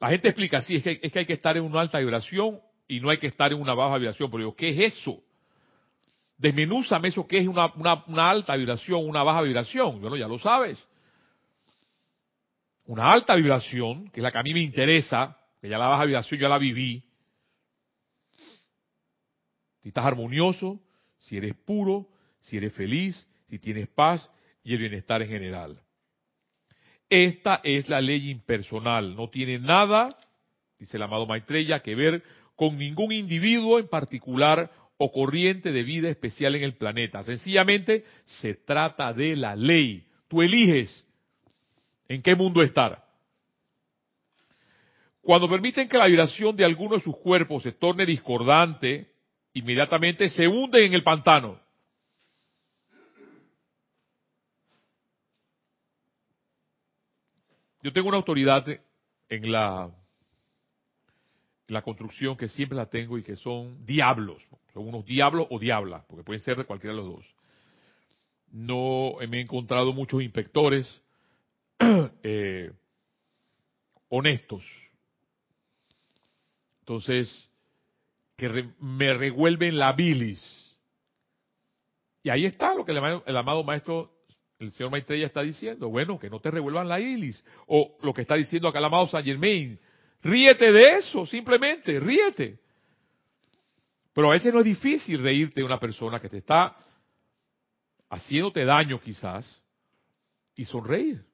la 0.00 0.08
gente 0.08 0.28
explica, 0.28 0.60
sí, 0.60 0.76
es 0.76 0.82
que, 0.82 1.00
es 1.02 1.12
que 1.12 1.20
hay 1.20 1.26
que 1.26 1.34
estar 1.34 1.56
en 1.56 1.64
una 1.64 1.80
alta 1.80 1.98
vibración 1.98 2.60
y 2.88 3.00
no 3.00 3.10
hay 3.10 3.18
que 3.18 3.28
estar 3.28 3.52
en 3.52 3.60
una 3.60 3.74
baja 3.74 3.96
vibración. 3.98 4.30
Pero 4.30 4.38
digo, 4.38 4.56
¿qué 4.56 4.70
es 4.70 4.94
eso? 4.94 5.22
Desmenúzame 6.36 7.08
eso, 7.08 7.26
¿qué 7.26 7.38
es 7.38 7.46
una, 7.46 7.72
una, 7.74 8.30
alta 8.30 8.56
vibración, 8.56 9.08
una 9.08 9.22
baja 9.22 9.42
vibración? 9.42 10.00
Bueno, 10.00 10.16
ya 10.16 10.26
lo 10.26 10.38
sabes. 10.38 10.86
Una 12.86 13.12
alta 13.12 13.34
vibración, 13.34 14.10
que 14.10 14.20
es 14.20 14.22
la 14.22 14.30
que 14.30 14.38
a 14.38 14.42
mí 14.42 14.52
me 14.52 14.60
interesa, 14.60 15.38
que 15.60 15.68
ya 15.68 15.78
la 15.78 15.86
baja 15.86 16.04
vibración 16.04 16.40
ya 16.40 16.48
la 16.48 16.58
viví. 16.58 17.02
Si 19.80 19.88
estás 19.88 20.04
armonioso, 20.04 20.80
si 21.18 21.36
eres 21.36 21.54
puro, 21.54 22.08
si 22.40 22.58
eres 22.58 22.72
feliz, 22.74 23.26
si 23.48 23.58
tienes 23.58 23.88
paz 23.88 24.30
y 24.62 24.74
el 24.74 24.80
bienestar 24.80 25.22
en 25.22 25.28
general. 25.28 25.80
Esta 27.08 27.60
es 27.62 27.88
la 27.88 28.00
ley 28.00 28.30
impersonal, 28.30 29.14
no 29.14 29.28
tiene 29.28 29.58
nada, 29.58 30.16
dice 30.78 30.96
el 30.96 31.02
amado 31.02 31.26
Maitreya, 31.26 31.80
que 31.80 31.94
ver 31.94 32.22
con 32.56 32.78
ningún 32.78 33.12
individuo 33.12 33.78
en 33.78 33.88
particular 33.88 34.70
o 34.96 35.10
corriente 35.10 35.72
de 35.72 35.82
vida 35.82 36.08
especial 36.08 36.54
en 36.54 36.62
el 36.62 36.76
planeta. 36.76 37.24
Sencillamente 37.24 38.04
se 38.24 38.54
trata 38.54 39.12
de 39.12 39.36
la 39.36 39.56
ley. 39.56 40.06
Tú 40.28 40.42
eliges 40.42 41.06
en 42.08 42.22
qué 42.22 42.34
mundo 42.34 42.62
estar. 42.62 43.04
Cuando 45.22 45.48
permiten 45.48 45.88
que 45.88 45.96
la 45.96 46.06
vibración 46.06 46.54
de 46.54 46.64
alguno 46.64 46.96
de 46.96 47.00
sus 47.00 47.16
cuerpos 47.16 47.62
se 47.62 47.72
torne 47.72 48.04
discordante, 48.04 49.10
inmediatamente 49.54 50.28
se 50.28 50.46
hunden 50.46 50.84
en 50.84 50.94
el 50.94 51.02
pantano. 51.02 51.58
Yo 57.82 57.92
tengo 57.92 58.08
una 58.08 58.18
autoridad 58.18 58.66
en 59.28 59.52
la, 59.52 59.90
la 61.68 61.82
construcción 61.82 62.36
que 62.36 62.48
siempre 62.48 62.76
la 62.76 62.86
tengo 62.86 63.18
y 63.18 63.22
que 63.22 63.36
son 63.36 63.84
diablos. 63.84 64.42
Son 64.72 64.86
unos 64.86 65.04
diablos 65.04 65.46
o 65.50 65.58
diablas, 65.58 66.04
porque 66.06 66.24
pueden 66.24 66.40
ser 66.40 66.56
de 66.56 66.64
cualquiera 66.64 66.94
de 66.94 67.02
los 67.02 67.10
dos. 67.10 67.34
No 68.50 69.14
me 69.28 69.38
he 69.38 69.40
encontrado 69.40 69.92
muchos 69.92 70.22
inspectores 70.22 71.02
eh, 72.22 72.72
honestos. 74.08 74.64
Entonces, 76.80 77.50
que 78.36 78.70
me 78.80 79.14
revuelven 79.14 79.78
la 79.78 79.92
bilis. 79.92 80.76
Y 82.22 82.30
ahí 82.30 82.46
está 82.46 82.74
lo 82.74 82.84
que 82.84 82.92
el 82.92 83.36
amado 83.36 83.64
maestro 83.64 84.14
el 84.58 84.70
señor 84.70 84.90
Maitreya 84.90 85.26
está 85.26 85.42
diciendo, 85.42 85.88
bueno, 85.88 86.18
que 86.18 86.30
no 86.30 86.40
te 86.40 86.50
revuelvan 86.50 86.88
la 86.88 87.00
ilis. 87.00 87.44
O 87.66 87.98
lo 88.02 88.12
que 88.14 88.22
está 88.22 88.34
diciendo 88.34 88.68
acá 88.68 88.78
el 88.78 88.84
amado 88.84 89.06
Saint 89.06 89.26
Germain, 89.26 89.78
ríete 90.22 90.72
de 90.72 90.98
eso, 90.98 91.26
simplemente, 91.26 91.98
ríete. 92.00 92.58
Pero 94.12 94.30
a 94.30 94.34
veces 94.34 94.52
no 94.52 94.60
es 94.60 94.64
difícil 94.64 95.22
reírte 95.22 95.60
de 95.60 95.66
una 95.66 95.80
persona 95.80 96.20
que 96.20 96.28
te 96.28 96.38
está 96.38 96.76
haciéndote 98.08 98.64
daño 98.64 99.00
quizás 99.00 99.62
y 100.54 100.64
sonreír. 100.64 101.24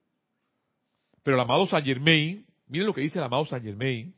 Pero 1.23 1.37
el 1.37 1.41
amado 1.41 1.67
Saint 1.67 1.87
Germain, 1.87 2.47
miren 2.69 2.87
lo 2.87 2.95
que 2.95 3.03
dice 3.03 3.19
el 3.19 3.25
amado 3.25 3.45
Saint 3.47 3.65
Germain, 3.65 4.15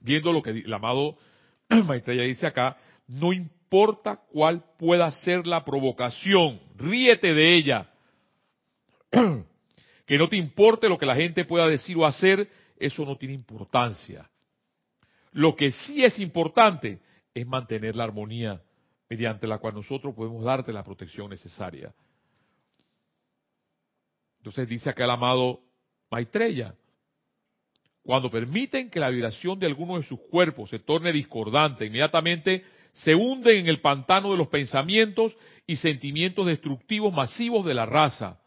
viendo 0.00 0.32
lo 0.32 0.42
que 0.42 0.50
el 0.50 0.72
amado 0.72 1.16
Maitreya 1.68 2.22
dice 2.22 2.46
acá, 2.46 2.76
no 3.06 3.32
importa 3.32 4.20
cuál 4.30 4.64
pueda 4.78 5.10
ser 5.10 5.46
la 5.46 5.64
provocación, 5.64 6.60
ríete 6.76 7.34
de 7.34 7.54
ella. 7.56 7.90
que 10.06 10.18
no 10.18 10.28
te 10.28 10.36
importe 10.36 10.88
lo 10.88 10.98
que 10.98 11.06
la 11.06 11.16
gente 11.16 11.44
pueda 11.44 11.66
decir 11.66 11.96
o 11.96 12.06
hacer, 12.06 12.48
eso 12.78 13.04
no 13.04 13.16
tiene 13.16 13.34
importancia. 13.34 14.28
Lo 15.32 15.54
que 15.54 15.70
sí 15.70 16.04
es 16.04 16.18
importante 16.18 17.00
es 17.34 17.46
mantener 17.46 17.94
la 17.94 18.04
armonía 18.04 18.62
mediante 19.08 19.46
la 19.46 19.58
cual 19.58 19.74
nosotros 19.74 20.14
podemos 20.14 20.42
darte 20.44 20.72
la 20.72 20.82
protección 20.82 21.28
necesaria. 21.28 21.92
Entonces 24.38 24.68
dice 24.68 24.90
acá 24.90 25.04
el 25.04 25.10
amado 25.10 25.60
Maitreya, 26.10 26.74
cuando 28.02 28.30
permiten 28.30 28.88
que 28.88 29.00
la 29.00 29.10
vibración 29.10 29.58
de 29.58 29.66
alguno 29.66 29.98
de 29.98 30.02
sus 30.02 30.18
cuerpos 30.30 30.70
se 30.70 30.78
torne 30.78 31.12
discordante, 31.12 31.84
inmediatamente 31.84 32.64
se 32.92 33.14
hunden 33.14 33.58
en 33.58 33.68
el 33.68 33.80
pantano 33.80 34.30
de 34.30 34.38
los 34.38 34.48
pensamientos 34.48 35.36
y 35.66 35.76
sentimientos 35.76 36.46
destructivos 36.46 37.12
masivos 37.12 37.66
de 37.66 37.74
la 37.74 37.84
raza. 37.84 38.40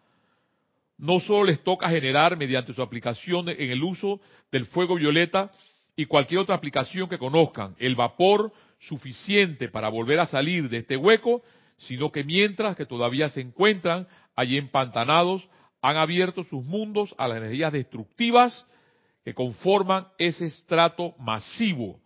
No 0.97 1.20
solo 1.20 1.45
les 1.45 1.64
toca 1.64 1.89
generar 1.89 2.38
mediante 2.38 2.74
su 2.74 2.82
aplicación 2.82 3.49
en 3.49 3.70
el 3.70 3.84
uso 3.84 4.20
del 4.51 4.66
fuego 4.66 4.95
violeta 4.95 5.51
y 5.95 6.05
cualquier 6.05 6.41
otra 6.41 6.55
aplicación 6.55 7.07
que 7.07 7.20
conozcan 7.20 7.76
el 7.78 7.95
vapor 7.95 8.51
suficiente 8.80 9.70
para 9.70 9.89
volver 9.89 10.20
a 10.20 10.26
salir 10.26 10.70
de 10.70 10.78
este 10.78 10.97
hueco, 10.97 11.43
sino 11.78 12.12
que 12.12 12.24
mientras 12.24 12.76
que 12.76 12.86
todavía 12.86 13.30
se 13.30 13.41
encuentran 13.41 14.07
allí 14.36 14.57
empantanados, 14.57 15.47
han 15.82 15.97
abierto 15.97 16.43
sus 16.43 16.63
mundos 16.63 17.13
a 17.17 17.27
las 17.27 17.38
energías 17.38 17.73
destructivas 17.73 18.65
que 19.23 19.34
conforman 19.34 20.07
ese 20.17 20.45
estrato 20.45 21.15
masivo 21.19 21.99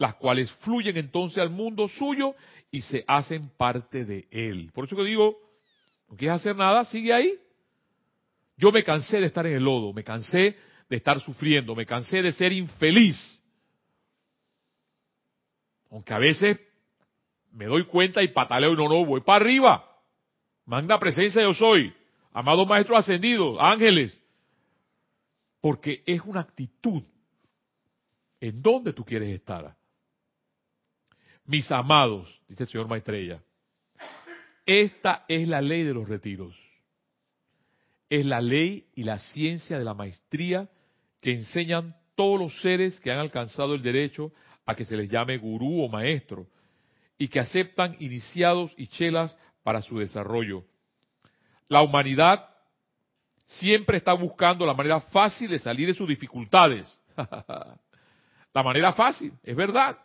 las 0.00 0.14
cuales 0.14 0.50
fluyen 0.62 0.96
entonces 0.96 1.36
al 1.36 1.50
mundo 1.50 1.86
suyo 1.86 2.34
y 2.70 2.80
se 2.80 3.04
hacen 3.06 3.50
parte 3.58 4.06
de 4.06 4.26
él. 4.30 4.70
Por 4.72 4.86
eso 4.86 4.96
que 4.96 5.04
digo, 5.04 5.36
no 6.08 6.16
quieres 6.16 6.36
hacer 6.36 6.56
nada, 6.56 6.86
sigue 6.86 7.12
ahí. 7.12 7.38
Yo 8.56 8.72
me 8.72 8.82
cansé 8.82 9.20
de 9.20 9.26
estar 9.26 9.46
en 9.46 9.56
el 9.56 9.62
lodo, 9.62 9.92
me 9.92 10.02
cansé 10.02 10.56
de 10.88 10.96
estar 10.96 11.20
sufriendo, 11.20 11.74
me 11.74 11.84
cansé 11.84 12.22
de 12.22 12.32
ser 12.32 12.50
infeliz. 12.50 13.18
Aunque 15.90 16.14
a 16.14 16.18
veces 16.18 16.58
me 17.52 17.66
doy 17.66 17.84
cuenta 17.84 18.22
y 18.22 18.28
pataleo 18.28 18.72
y 18.72 18.76
no, 18.76 18.88
no, 18.88 19.04
voy 19.04 19.20
para 19.20 19.44
arriba. 19.44 19.84
Manda 20.64 20.98
presencia 20.98 21.42
yo 21.42 21.52
soy. 21.52 21.92
Amados 22.32 22.66
maestros 22.66 22.98
ascendidos, 22.98 23.56
ángeles. 23.60 24.18
Porque 25.60 26.02
es 26.06 26.20
una 26.22 26.40
actitud 26.40 27.02
en 28.40 28.62
donde 28.62 28.92
tú 28.92 29.04
quieres 29.04 29.28
estar. 29.28 29.76
Mis 31.44 31.70
amados, 31.70 32.40
dice 32.48 32.62
el 32.62 32.68
señor 32.68 32.88
Maitreya, 32.88 33.42
esta 34.64 35.24
es 35.28 35.48
la 35.48 35.60
ley 35.60 35.82
de 35.82 35.92
los 35.92 36.08
retiros. 36.08 36.56
Es 38.08 38.24
la 38.24 38.40
ley 38.40 38.86
y 38.94 39.04
la 39.04 39.18
ciencia 39.18 39.78
de 39.78 39.84
la 39.84 39.94
maestría 39.94 40.68
que 41.20 41.32
enseñan 41.32 41.96
todos 42.14 42.38
los 42.40 42.60
seres 42.60 43.00
que 43.00 43.10
han 43.10 43.18
alcanzado 43.18 43.74
el 43.74 43.82
derecho 43.82 44.32
a 44.66 44.74
que 44.74 44.84
se 44.84 44.96
les 44.96 45.10
llame 45.10 45.38
gurú 45.38 45.82
o 45.82 45.88
maestro 45.88 46.46
y 47.18 47.28
que 47.28 47.40
aceptan 47.40 47.96
iniciados 48.00 48.72
y 48.76 48.86
chelas 48.86 49.36
para 49.62 49.82
su 49.82 49.98
desarrollo. 49.98 50.64
La 51.70 51.80
humanidad 51.80 52.46
siempre 53.46 53.96
está 53.96 54.12
buscando 54.12 54.66
la 54.66 54.74
manera 54.74 55.00
fácil 55.00 55.48
de 55.48 55.58
salir 55.58 55.86
de 55.86 55.94
sus 55.94 56.06
dificultades. 56.06 57.00
la 57.16 58.62
manera 58.62 58.92
fácil, 58.92 59.32
es 59.42 59.56
verdad. 59.56 59.96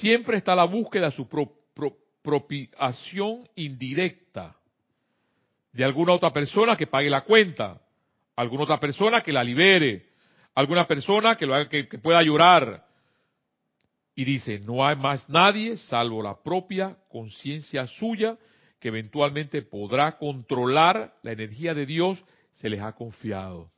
siempre 0.00 0.38
está 0.38 0.54
la 0.54 0.64
búsqueda 0.64 1.06
de 1.06 1.12
su 1.12 1.28
propiciación 2.22 3.48
indirecta 3.56 4.56
de 5.72 5.84
alguna 5.84 6.14
otra 6.14 6.32
persona 6.32 6.76
que 6.76 6.86
pague 6.86 7.10
la 7.10 7.22
cuenta, 7.22 7.80
alguna 8.36 8.64
otra 8.64 8.80
persona 8.80 9.20
que 9.20 9.32
la 9.32 9.44
libere, 9.44 10.10
alguna 10.54 10.86
persona 10.86 11.36
que, 11.36 11.46
lo 11.46 11.54
haga, 11.54 11.68
que, 11.68 11.88
que 11.88 11.98
pueda 11.98 12.22
llorar. 12.22 12.84
Y 14.20 14.24
dice, 14.26 14.58
no 14.58 14.86
hay 14.86 14.96
más 14.96 15.26
nadie 15.30 15.78
salvo 15.78 16.22
la 16.22 16.42
propia 16.42 16.94
conciencia 17.08 17.86
suya 17.86 18.36
que 18.78 18.88
eventualmente 18.88 19.62
podrá 19.62 20.18
controlar 20.18 21.14
la 21.22 21.32
energía 21.32 21.72
de 21.72 21.86
Dios, 21.86 22.22
se 22.52 22.68
les 22.68 22.80
ha 22.80 22.92
confiado. 22.92 23.70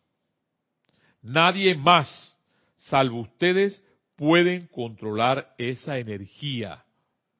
Nadie 1.22 1.76
más, 1.76 2.36
salvo 2.76 3.20
ustedes, 3.20 3.84
pueden 4.16 4.66
controlar 4.66 5.54
esa 5.58 5.98
energía. 5.98 6.82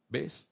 ¿Ves? 0.08 0.46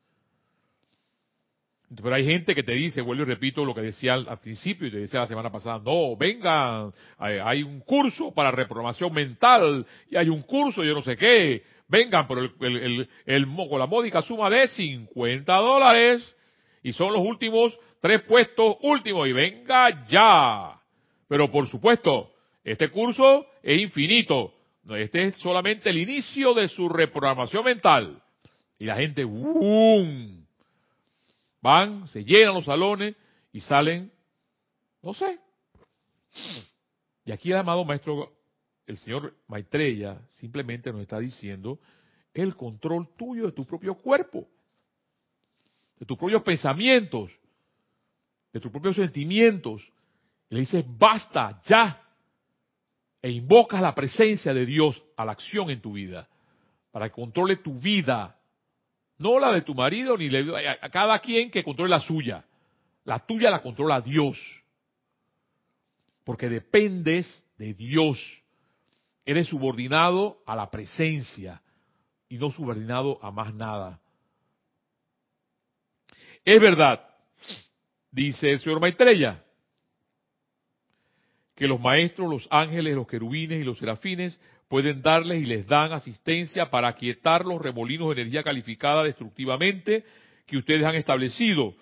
Pero 2.02 2.14
hay 2.14 2.24
gente 2.24 2.54
que 2.54 2.62
te 2.62 2.74
dice, 2.74 3.00
vuelvo 3.00 3.24
y 3.24 3.26
repito 3.26 3.64
lo 3.64 3.74
que 3.74 3.80
decía 3.80 4.14
al, 4.14 4.38
principio 4.38 4.86
y 4.86 4.92
te 4.92 4.98
decía 4.98 5.20
la 5.20 5.26
semana 5.26 5.50
pasada, 5.50 5.80
no, 5.84 6.16
vengan, 6.16 6.92
hay, 7.18 7.64
un 7.64 7.80
curso 7.80 8.32
para 8.32 8.52
reprogramación 8.52 9.12
mental 9.12 9.84
y 10.08 10.16
hay 10.16 10.28
un 10.28 10.42
curso, 10.42 10.84
yo 10.84 10.94
no 10.94 11.02
sé 11.02 11.16
qué, 11.16 11.64
vengan, 11.90 12.26
el, 12.60 13.46
con 13.68 13.78
la 13.78 13.86
módica 13.86 14.22
suma 14.22 14.48
de 14.48 14.68
50 14.68 15.54
dólares 15.56 16.36
y 16.82 16.92
son 16.92 17.12
los 17.12 17.22
últimos 17.22 17.76
tres 18.00 18.22
puestos 18.22 18.76
últimos 18.82 19.28
y 19.28 19.32
venga 19.32 20.06
ya. 20.06 20.80
Pero 21.28 21.50
por 21.50 21.68
supuesto, 21.68 22.32
este 22.64 22.88
curso 22.90 23.46
es 23.62 23.80
infinito, 23.80 24.54
este 24.88 25.24
es 25.24 25.38
solamente 25.38 25.90
el 25.90 25.98
inicio 25.98 26.54
de 26.54 26.68
su 26.68 26.88
reprogramación 26.88 27.64
mental. 27.64 28.22
Y 28.78 28.86
la 28.86 28.96
gente, 28.96 29.24
¡boom! 29.24 30.46
Van, 31.60 32.08
se 32.08 32.24
llenan 32.24 32.54
los 32.54 32.64
salones 32.64 33.14
y 33.52 33.60
salen, 33.60 34.10
no 35.02 35.12
sé. 35.12 35.38
Y 37.26 37.32
aquí 37.32 37.50
el 37.50 37.58
amado 37.58 37.84
maestro, 37.84 38.32
el 38.90 38.98
señor 38.98 39.34
Maitreya, 39.46 40.20
simplemente 40.32 40.92
nos 40.92 41.02
está 41.02 41.18
diciendo 41.18 41.78
el 42.34 42.56
control 42.56 43.08
tuyo 43.16 43.46
de 43.46 43.52
tu 43.52 43.64
propio 43.64 43.94
cuerpo, 43.94 44.46
de 45.98 46.06
tus 46.06 46.18
propios 46.18 46.42
pensamientos, 46.42 47.30
de 48.52 48.60
tus 48.60 48.70
propios 48.70 48.96
sentimientos. 48.96 49.82
Y 50.48 50.54
le 50.54 50.60
dices, 50.60 50.84
basta, 50.86 51.60
ya. 51.64 52.02
E 53.22 53.30
invocas 53.30 53.82
la 53.82 53.94
presencia 53.94 54.52
de 54.54 54.64
Dios 54.66 55.02
a 55.16 55.24
la 55.24 55.32
acción 55.32 55.70
en 55.70 55.80
tu 55.80 55.92
vida, 55.92 56.28
para 56.90 57.08
que 57.08 57.14
controle 57.14 57.56
tu 57.56 57.74
vida, 57.74 58.36
no 59.18 59.38
la 59.38 59.52
de 59.52 59.62
tu 59.62 59.74
marido, 59.74 60.16
ni 60.16 60.34
a 60.34 60.88
cada 60.88 61.18
quien 61.18 61.50
que 61.50 61.62
controle 61.62 61.90
la 61.90 62.00
suya. 62.00 62.44
La 63.04 63.18
tuya 63.18 63.50
la 63.50 63.60
controla 63.60 64.00
Dios. 64.00 64.38
Porque 66.24 66.48
dependes 66.48 67.44
de 67.58 67.74
Dios. 67.74 68.39
Eres 69.24 69.48
subordinado 69.48 70.38
a 70.46 70.56
la 70.56 70.70
presencia 70.70 71.62
y 72.28 72.38
no 72.38 72.50
subordinado 72.50 73.18
a 73.22 73.30
más 73.30 73.54
nada. 73.54 74.00
Es 76.44 76.60
verdad, 76.60 77.06
dice 78.10 78.50
el 78.52 78.58
señor 78.60 78.80
Maitreya, 78.80 79.44
que 81.54 81.68
los 81.68 81.78
maestros, 81.78 82.30
los 82.30 82.48
ángeles, 82.50 82.94
los 82.94 83.06
querubines 83.06 83.60
y 83.60 83.64
los 83.64 83.78
serafines 83.78 84.40
pueden 84.68 85.02
darles 85.02 85.42
y 85.42 85.46
les 85.46 85.66
dan 85.66 85.92
asistencia 85.92 86.70
para 86.70 86.88
aquietar 86.88 87.44
los 87.44 87.60
remolinos 87.60 88.08
de 88.08 88.22
energía 88.22 88.42
calificada 88.42 89.04
destructivamente 89.04 90.04
que 90.46 90.56
ustedes 90.56 90.84
han 90.84 90.94
establecido. 90.94 91.74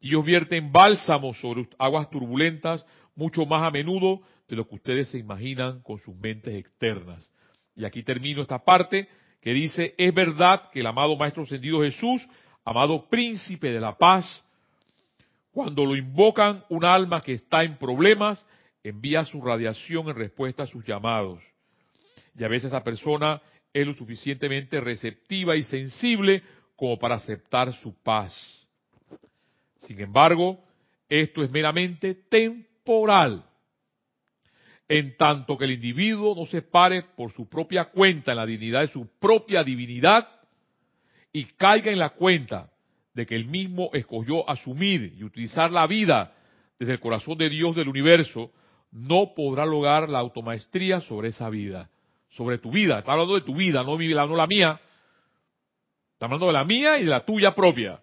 Ellos 0.00 0.24
vierten 0.24 0.72
bálsamos 0.72 1.38
sobre 1.40 1.68
aguas 1.78 2.08
turbulentas 2.08 2.86
mucho 3.16 3.44
más 3.44 3.64
a 3.64 3.70
menudo 3.70 4.22
de 4.48 4.56
lo 4.56 4.66
que 4.66 4.76
ustedes 4.76 5.08
se 5.08 5.18
imaginan 5.18 5.80
con 5.82 6.00
sus 6.00 6.16
mentes 6.16 6.54
externas. 6.54 7.30
Y 7.76 7.84
aquí 7.84 8.02
termino 8.02 8.42
esta 8.42 8.64
parte 8.64 9.08
que 9.40 9.52
dice, 9.52 9.94
es 9.96 10.12
verdad 10.12 10.70
que 10.70 10.80
el 10.80 10.86
amado 10.86 11.16
Maestro 11.16 11.44
Ascendido 11.44 11.82
Jesús, 11.82 12.26
amado 12.64 13.08
Príncipe 13.08 13.70
de 13.70 13.80
la 13.80 13.96
Paz, 13.96 14.42
cuando 15.52 15.84
lo 15.84 15.96
invocan 15.96 16.64
un 16.68 16.84
alma 16.84 17.20
que 17.20 17.32
está 17.32 17.62
en 17.62 17.76
problemas, 17.76 18.44
envía 18.82 19.24
su 19.24 19.40
radiación 19.40 20.08
en 20.08 20.16
respuesta 20.16 20.64
a 20.64 20.66
sus 20.66 20.84
llamados. 20.84 21.40
Y 22.36 22.44
a 22.44 22.48
veces 22.48 22.68
esa 22.68 22.84
persona 22.84 23.40
es 23.72 23.86
lo 23.86 23.92
suficientemente 23.94 24.80
receptiva 24.80 25.56
y 25.56 25.64
sensible 25.64 26.42
como 26.76 26.98
para 26.98 27.16
aceptar 27.16 27.72
su 27.74 27.94
paz. 28.02 28.34
Sin 29.80 30.00
embargo, 30.00 30.62
esto 31.08 31.42
es 31.42 31.50
meramente 31.50 32.14
temporal. 32.14 33.44
En 34.88 35.16
tanto 35.16 35.58
que 35.58 35.66
el 35.66 35.72
individuo 35.72 36.34
no 36.34 36.46
se 36.46 36.62
pare 36.62 37.02
por 37.02 37.30
su 37.32 37.48
propia 37.48 37.86
cuenta 37.86 38.32
en 38.32 38.38
la 38.38 38.46
dignidad 38.46 38.80
de 38.80 38.88
su 38.88 39.06
propia 39.18 39.62
divinidad 39.62 40.26
y 41.32 41.44
caiga 41.44 41.92
en 41.92 41.98
la 41.98 42.10
cuenta 42.10 42.70
de 43.12 43.26
que 43.26 43.36
él 43.36 43.44
mismo 43.44 43.90
escogió 43.92 44.48
asumir 44.48 45.14
y 45.18 45.24
utilizar 45.24 45.70
la 45.70 45.86
vida 45.86 46.32
desde 46.78 46.94
el 46.94 47.00
corazón 47.00 47.36
de 47.36 47.50
Dios 47.50 47.76
del 47.76 47.88
universo, 47.88 48.50
no 48.92 49.34
podrá 49.34 49.66
lograr 49.66 50.08
la 50.08 50.20
automaestría 50.20 51.00
sobre 51.00 51.28
esa 51.28 51.50
vida 51.50 51.90
sobre 52.30 52.58
tu 52.58 52.70
vida. 52.70 52.98
Está 52.98 53.12
hablando 53.12 53.34
de 53.34 53.42
tu 53.42 53.54
vida, 53.54 53.82
no, 53.82 53.96
mi, 53.96 54.08
no 54.08 54.36
la 54.36 54.46
mía. 54.46 54.80
Está 56.12 56.26
hablando 56.26 56.46
de 56.46 56.52
la 56.52 56.64
mía 56.64 56.98
y 56.98 57.04
de 57.04 57.10
la 57.10 57.24
tuya 57.24 57.54
propia. 57.54 58.00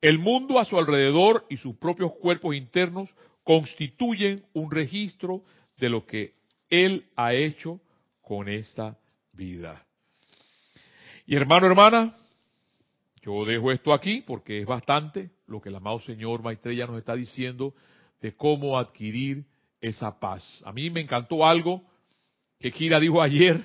El 0.00 0.18
mundo 0.18 0.58
a 0.58 0.64
su 0.64 0.78
alrededor 0.78 1.44
y 1.50 1.56
sus 1.56 1.76
propios 1.76 2.12
cuerpos 2.20 2.54
internos 2.54 3.10
constituyen 3.48 4.44
un 4.52 4.70
registro 4.70 5.42
de 5.78 5.88
lo 5.88 6.04
que 6.04 6.34
Él 6.68 7.06
ha 7.16 7.32
hecho 7.32 7.80
con 8.20 8.46
esta 8.46 8.98
vida. 9.32 9.86
Y 11.24 11.34
hermano, 11.34 11.66
hermana, 11.66 12.14
yo 13.22 13.46
dejo 13.46 13.72
esto 13.72 13.94
aquí 13.94 14.20
porque 14.20 14.60
es 14.60 14.66
bastante 14.66 15.30
lo 15.46 15.62
que 15.62 15.70
el 15.70 15.76
amado 15.76 15.98
Señor 16.00 16.42
Maitreya 16.42 16.86
nos 16.86 16.98
está 16.98 17.14
diciendo 17.14 17.72
de 18.20 18.36
cómo 18.36 18.76
adquirir 18.76 19.46
esa 19.80 20.20
paz. 20.20 20.62
A 20.66 20.70
mí 20.70 20.90
me 20.90 21.00
encantó 21.00 21.46
algo 21.46 21.82
que 22.60 22.70
Kira 22.70 23.00
dijo 23.00 23.22
ayer, 23.22 23.64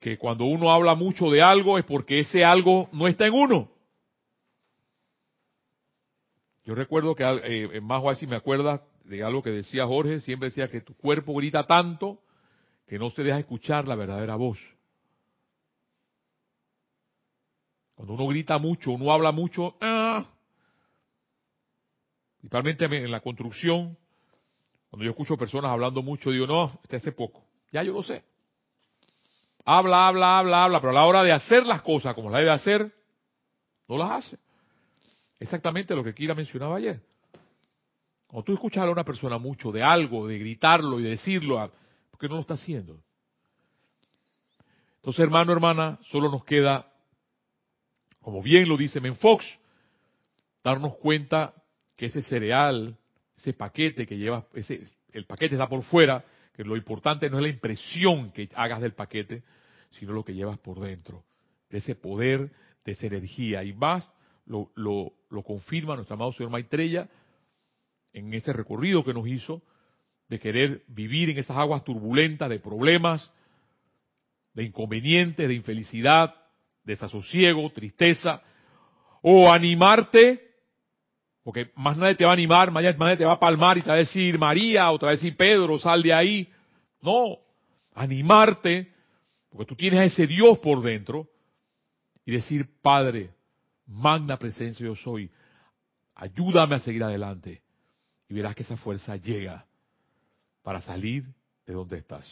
que 0.00 0.18
cuando 0.18 0.44
uno 0.44 0.70
habla 0.70 0.94
mucho 0.94 1.30
de 1.30 1.40
algo 1.40 1.78
es 1.78 1.86
porque 1.86 2.18
ese 2.18 2.44
algo 2.44 2.90
no 2.92 3.08
está 3.08 3.26
en 3.26 3.32
uno. 3.32 3.70
Yo 6.64 6.74
recuerdo 6.74 7.14
que 7.14 7.24
eh, 7.24 7.68
en 7.72 7.84
más 7.84 8.18
si 8.18 8.26
me 8.26 8.36
acuerdas 8.36 8.82
de 9.04 9.22
algo 9.22 9.42
que 9.42 9.50
decía 9.50 9.86
Jorge, 9.86 10.20
siempre 10.20 10.48
decía 10.48 10.68
que 10.68 10.80
tu 10.80 10.94
cuerpo 10.94 11.34
grita 11.34 11.66
tanto 11.66 12.20
que 12.86 12.98
no 12.98 13.10
se 13.10 13.22
deja 13.22 13.38
escuchar 13.38 13.86
la 13.86 13.94
verdadera 13.94 14.36
voz. 14.36 14.58
Cuando 17.94 18.14
uno 18.14 18.26
grita 18.26 18.58
mucho, 18.58 18.92
uno 18.92 19.12
habla 19.12 19.30
mucho, 19.30 19.76
¡ah! 19.80 20.26
principalmente 22.38 22.84
en 22.84 23.10
la 23.10 23.20
construcción, 23.20 23.96
cuando 24.90 25.04
yo 25.04 25.10
escucho 25.10 25.36
personas 25.36 25.70
hablando 25.70 26.02
mucho, 26.02 26.30
digo, 26.30 26.46
no, 26.46 26.78
este 26.82 26.96
hace 26.96 27.12
poco. 27.12 27.44
Ya 27.70 27.82
yo 27.82 27.92
lo 27.92 28.02
sé. 28.02 28.24
Habla, 29.64 30.08
habla, 30.08 30.38
habla, 30.38 30.64
habla, 30.64 30.80
pero 30.80 30.90
a 30.90 30.94
la 30.94 31.06
hora 31.06 31.22
de 31.22 31.32
hacer 31.32 31.66
las 31.66 31.82
cosas 31.82 32.14
como 32.14 32.30
las 32.30 32.40
debe 32.40 32.50
hacer, 32.50 32.92
no 33.88 33.96
las 33.96 34.10
hace. 34.10 34.43
Exactamente 35.38 35.94
lo 35.94 36.04
que 36.04 36.14
Kira 36.14 36.34
mencionaba 36.34 36.76
ayer. 36.76 37.00
Cuando 38.26 38.44
tú 38.44 38.54
escuchas 38.54 38.84
a 38.84 38.90
una 38.90 39.04
persona 39.04 39.38
mucho 39.38 39.70
de 39.70 39.82
algo, 39.82 40.26
de 40.26 40.38
gritarlo 40.38 40.98
y 40.98 41.04
decirlo, 41.04 41.70
¿por 42.10 42.18
qué 42.18 42.28
no 42.28 42.34
lo 42.34 42.40
está 42.40 42.54
haciendo? 42.54 43.00
Entonces, 44.96 45.22
hermano, 45.22 45.52
hermana, 45.52 45.98
solo 46.04 46.30
nos 46.30 46.44
queda, 46.44 46.90
como 48.20 48.42
bien 48.42 48.68
lo 48.68 48.76
dice 48.76 49.00
Menfox, 49.00 49.44
darnos 50.64 50.96
cuenta 50.96 51.54
que 51.94 52.06
ese 52.06 52.22
cereal, 52.22 52.96
ese 53.36 53.52
paquete 53.52 54.06
que 54.06 54.16
lleva, 54.16 54.46
ese, 54.54 54.82
el 55.12 55.26
paquete 55.26 55.56
está 55.56 55.68
por 55.68 55.82
fuera, 55.82 56.24
que 56.54 56.64
lo 56.64 56.76
importante 56.76 57.28
no 57.28 57.36
es 57.36 57.42
la 57.42 57.50
impresión 57.50 58.32
que 58.32 58.48
hagas 58.54 58.80
del 58.80 58.94
paquete, 58.94 59.42
sino 59.90 60.12
lo 60.12 60.24
que 60.24 60.34
llevas 60.34 60.58
por 60.58 60.80
dentro, 60.80 61.24
de 61.70 61.78
ese 61.78 61.94
poder, 61.94 62.50
de 62.84 62.92
esa 62.92 63.06
energía. 63.06 63.62
Y 63.62 63.72
más 63.72 64.10
lo, 64.46 64.70
lo, 64.74 65.42
confirma 65.42 65.96
nuestro 65.96 66.14
amado 66.14 66.32
señor 66.32 66.50
Maitreya 66.50 67.08
en 68.12 68.32
ese 68.34 68.52
recorrido 68.52 69.04
que 69.04 69.14
nos 69.14 69.26
hizo 69.26 69.62
de 70.28 70.38
querer 70.38 70.82
vivir 70.88 71.30
en 71.30 71.38
esas 71.38 71.56
aguas 71.56 71.84
turbulentas 71.84 72.48
de 72.48 72.60
problemas, 72.60 73.30
de 74.54 74.64
inconvenientes, 74.64 75.48
de 75.48 75.54
infelicidad, 75.54 76.34
desasosiego, 76.84 77.70
tristeza, 77.70 78.42
o 79.22 79.52
animarte 79.52 80.44
porque 81.44 81.70
más 81.76 81.98
nadie 81.98 82.14
te 82.14 82.24
va 82.24 82.30
a 82.30 82.34
animar, 82.34 82.70
más 82.70 82.82
nadie 82.98 83.18
te 83.18 83.24
va 83.26 83.32
a 83.32 83.38
palmar 83.38 83.76
y 83.76 83.82
te 83.82 83.88
va 83.90 83.96
a 83.96 83.98
decir 83.98 84.38
María 84.38 84.90
o 84.90 84.98
te 84.98 85.04
va 85.04 85.12
a 85.12 85.14
decir 85.14 85.36
Pedro, 85.36 85.78
sal 85.78 86.02
de 86.02 86.12
ahí. 86.14 86.48
No, 87.02 87.36
animarte, 87.94 88.90
porque 89.50 89.66
tú 89.66 89.76
tienes 89.76 90.00
a 90.00 90.04
ese 90.04 90.26
Dios 90.26 90.58
por 90.58 90.80
dentro, 90.80 91.28
y 92.24 92.32
decir, 92.32 92.66
Padre, 92.80 93.28
magna 93.86 94.38
presencia 94.38 94.84
yo 94.84 94.96
soy, 94.96 95.30
ayúdame 96.14 96.76
a 96.76 96.80
seguir 96.80 97.02
adelante. 97.02 97.62
Y 98.28 98.34
verás 98.34 98.54
que 98.54 98.62
esa 98.62 98.76
fuerza 98.76 99.16
llega 99.16 99.66
para 100.62 100.80
salir 100.80 101.24
de 101.66 101.74
donde 101.74 101.98
estás. 101.98 102.26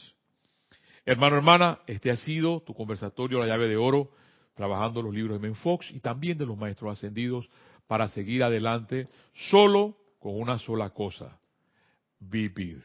Hermano, 1.05 1.37
hermana, 1.37 1.81
este 1.87 2.11
ha 2.11 2.17
sido 2.17 2.61
tu 2.61 2.75
conversatorio 2.75 3.41
La 3.41 3.47
llave 3.47 3.69
de 3.69 3.77
oro, 3.77 4.13
trabajando 4.55 5.03
los 5.03 5.15
libros 5.15 5.41
de 5.41 5.49
Menfox 5.49 5.91
y 5.91 6.01
también 6.01 6.39
de 6.39 6.47
los 6.47 6.57
maestros 6.57 6.93
ascendidos 6.93 7.49
para 7.87 8.09
seguir 8.09 8.43
adelante 8.43 9.09
solo 9.51 9.97
con 10.19 10.41
una 10.41 10.59
sola 10.59 10.91
cosa, 10.91 11.39
vivir. 12.21 12.85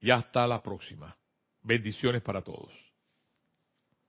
Y 0.00 0.10
hasta 0.10 0.46
la 0.46 0.62
próxima. 0.62 1.16
Bendiciones 1.62 2.22
para 2.22 2.42
todos. 2.42 2.89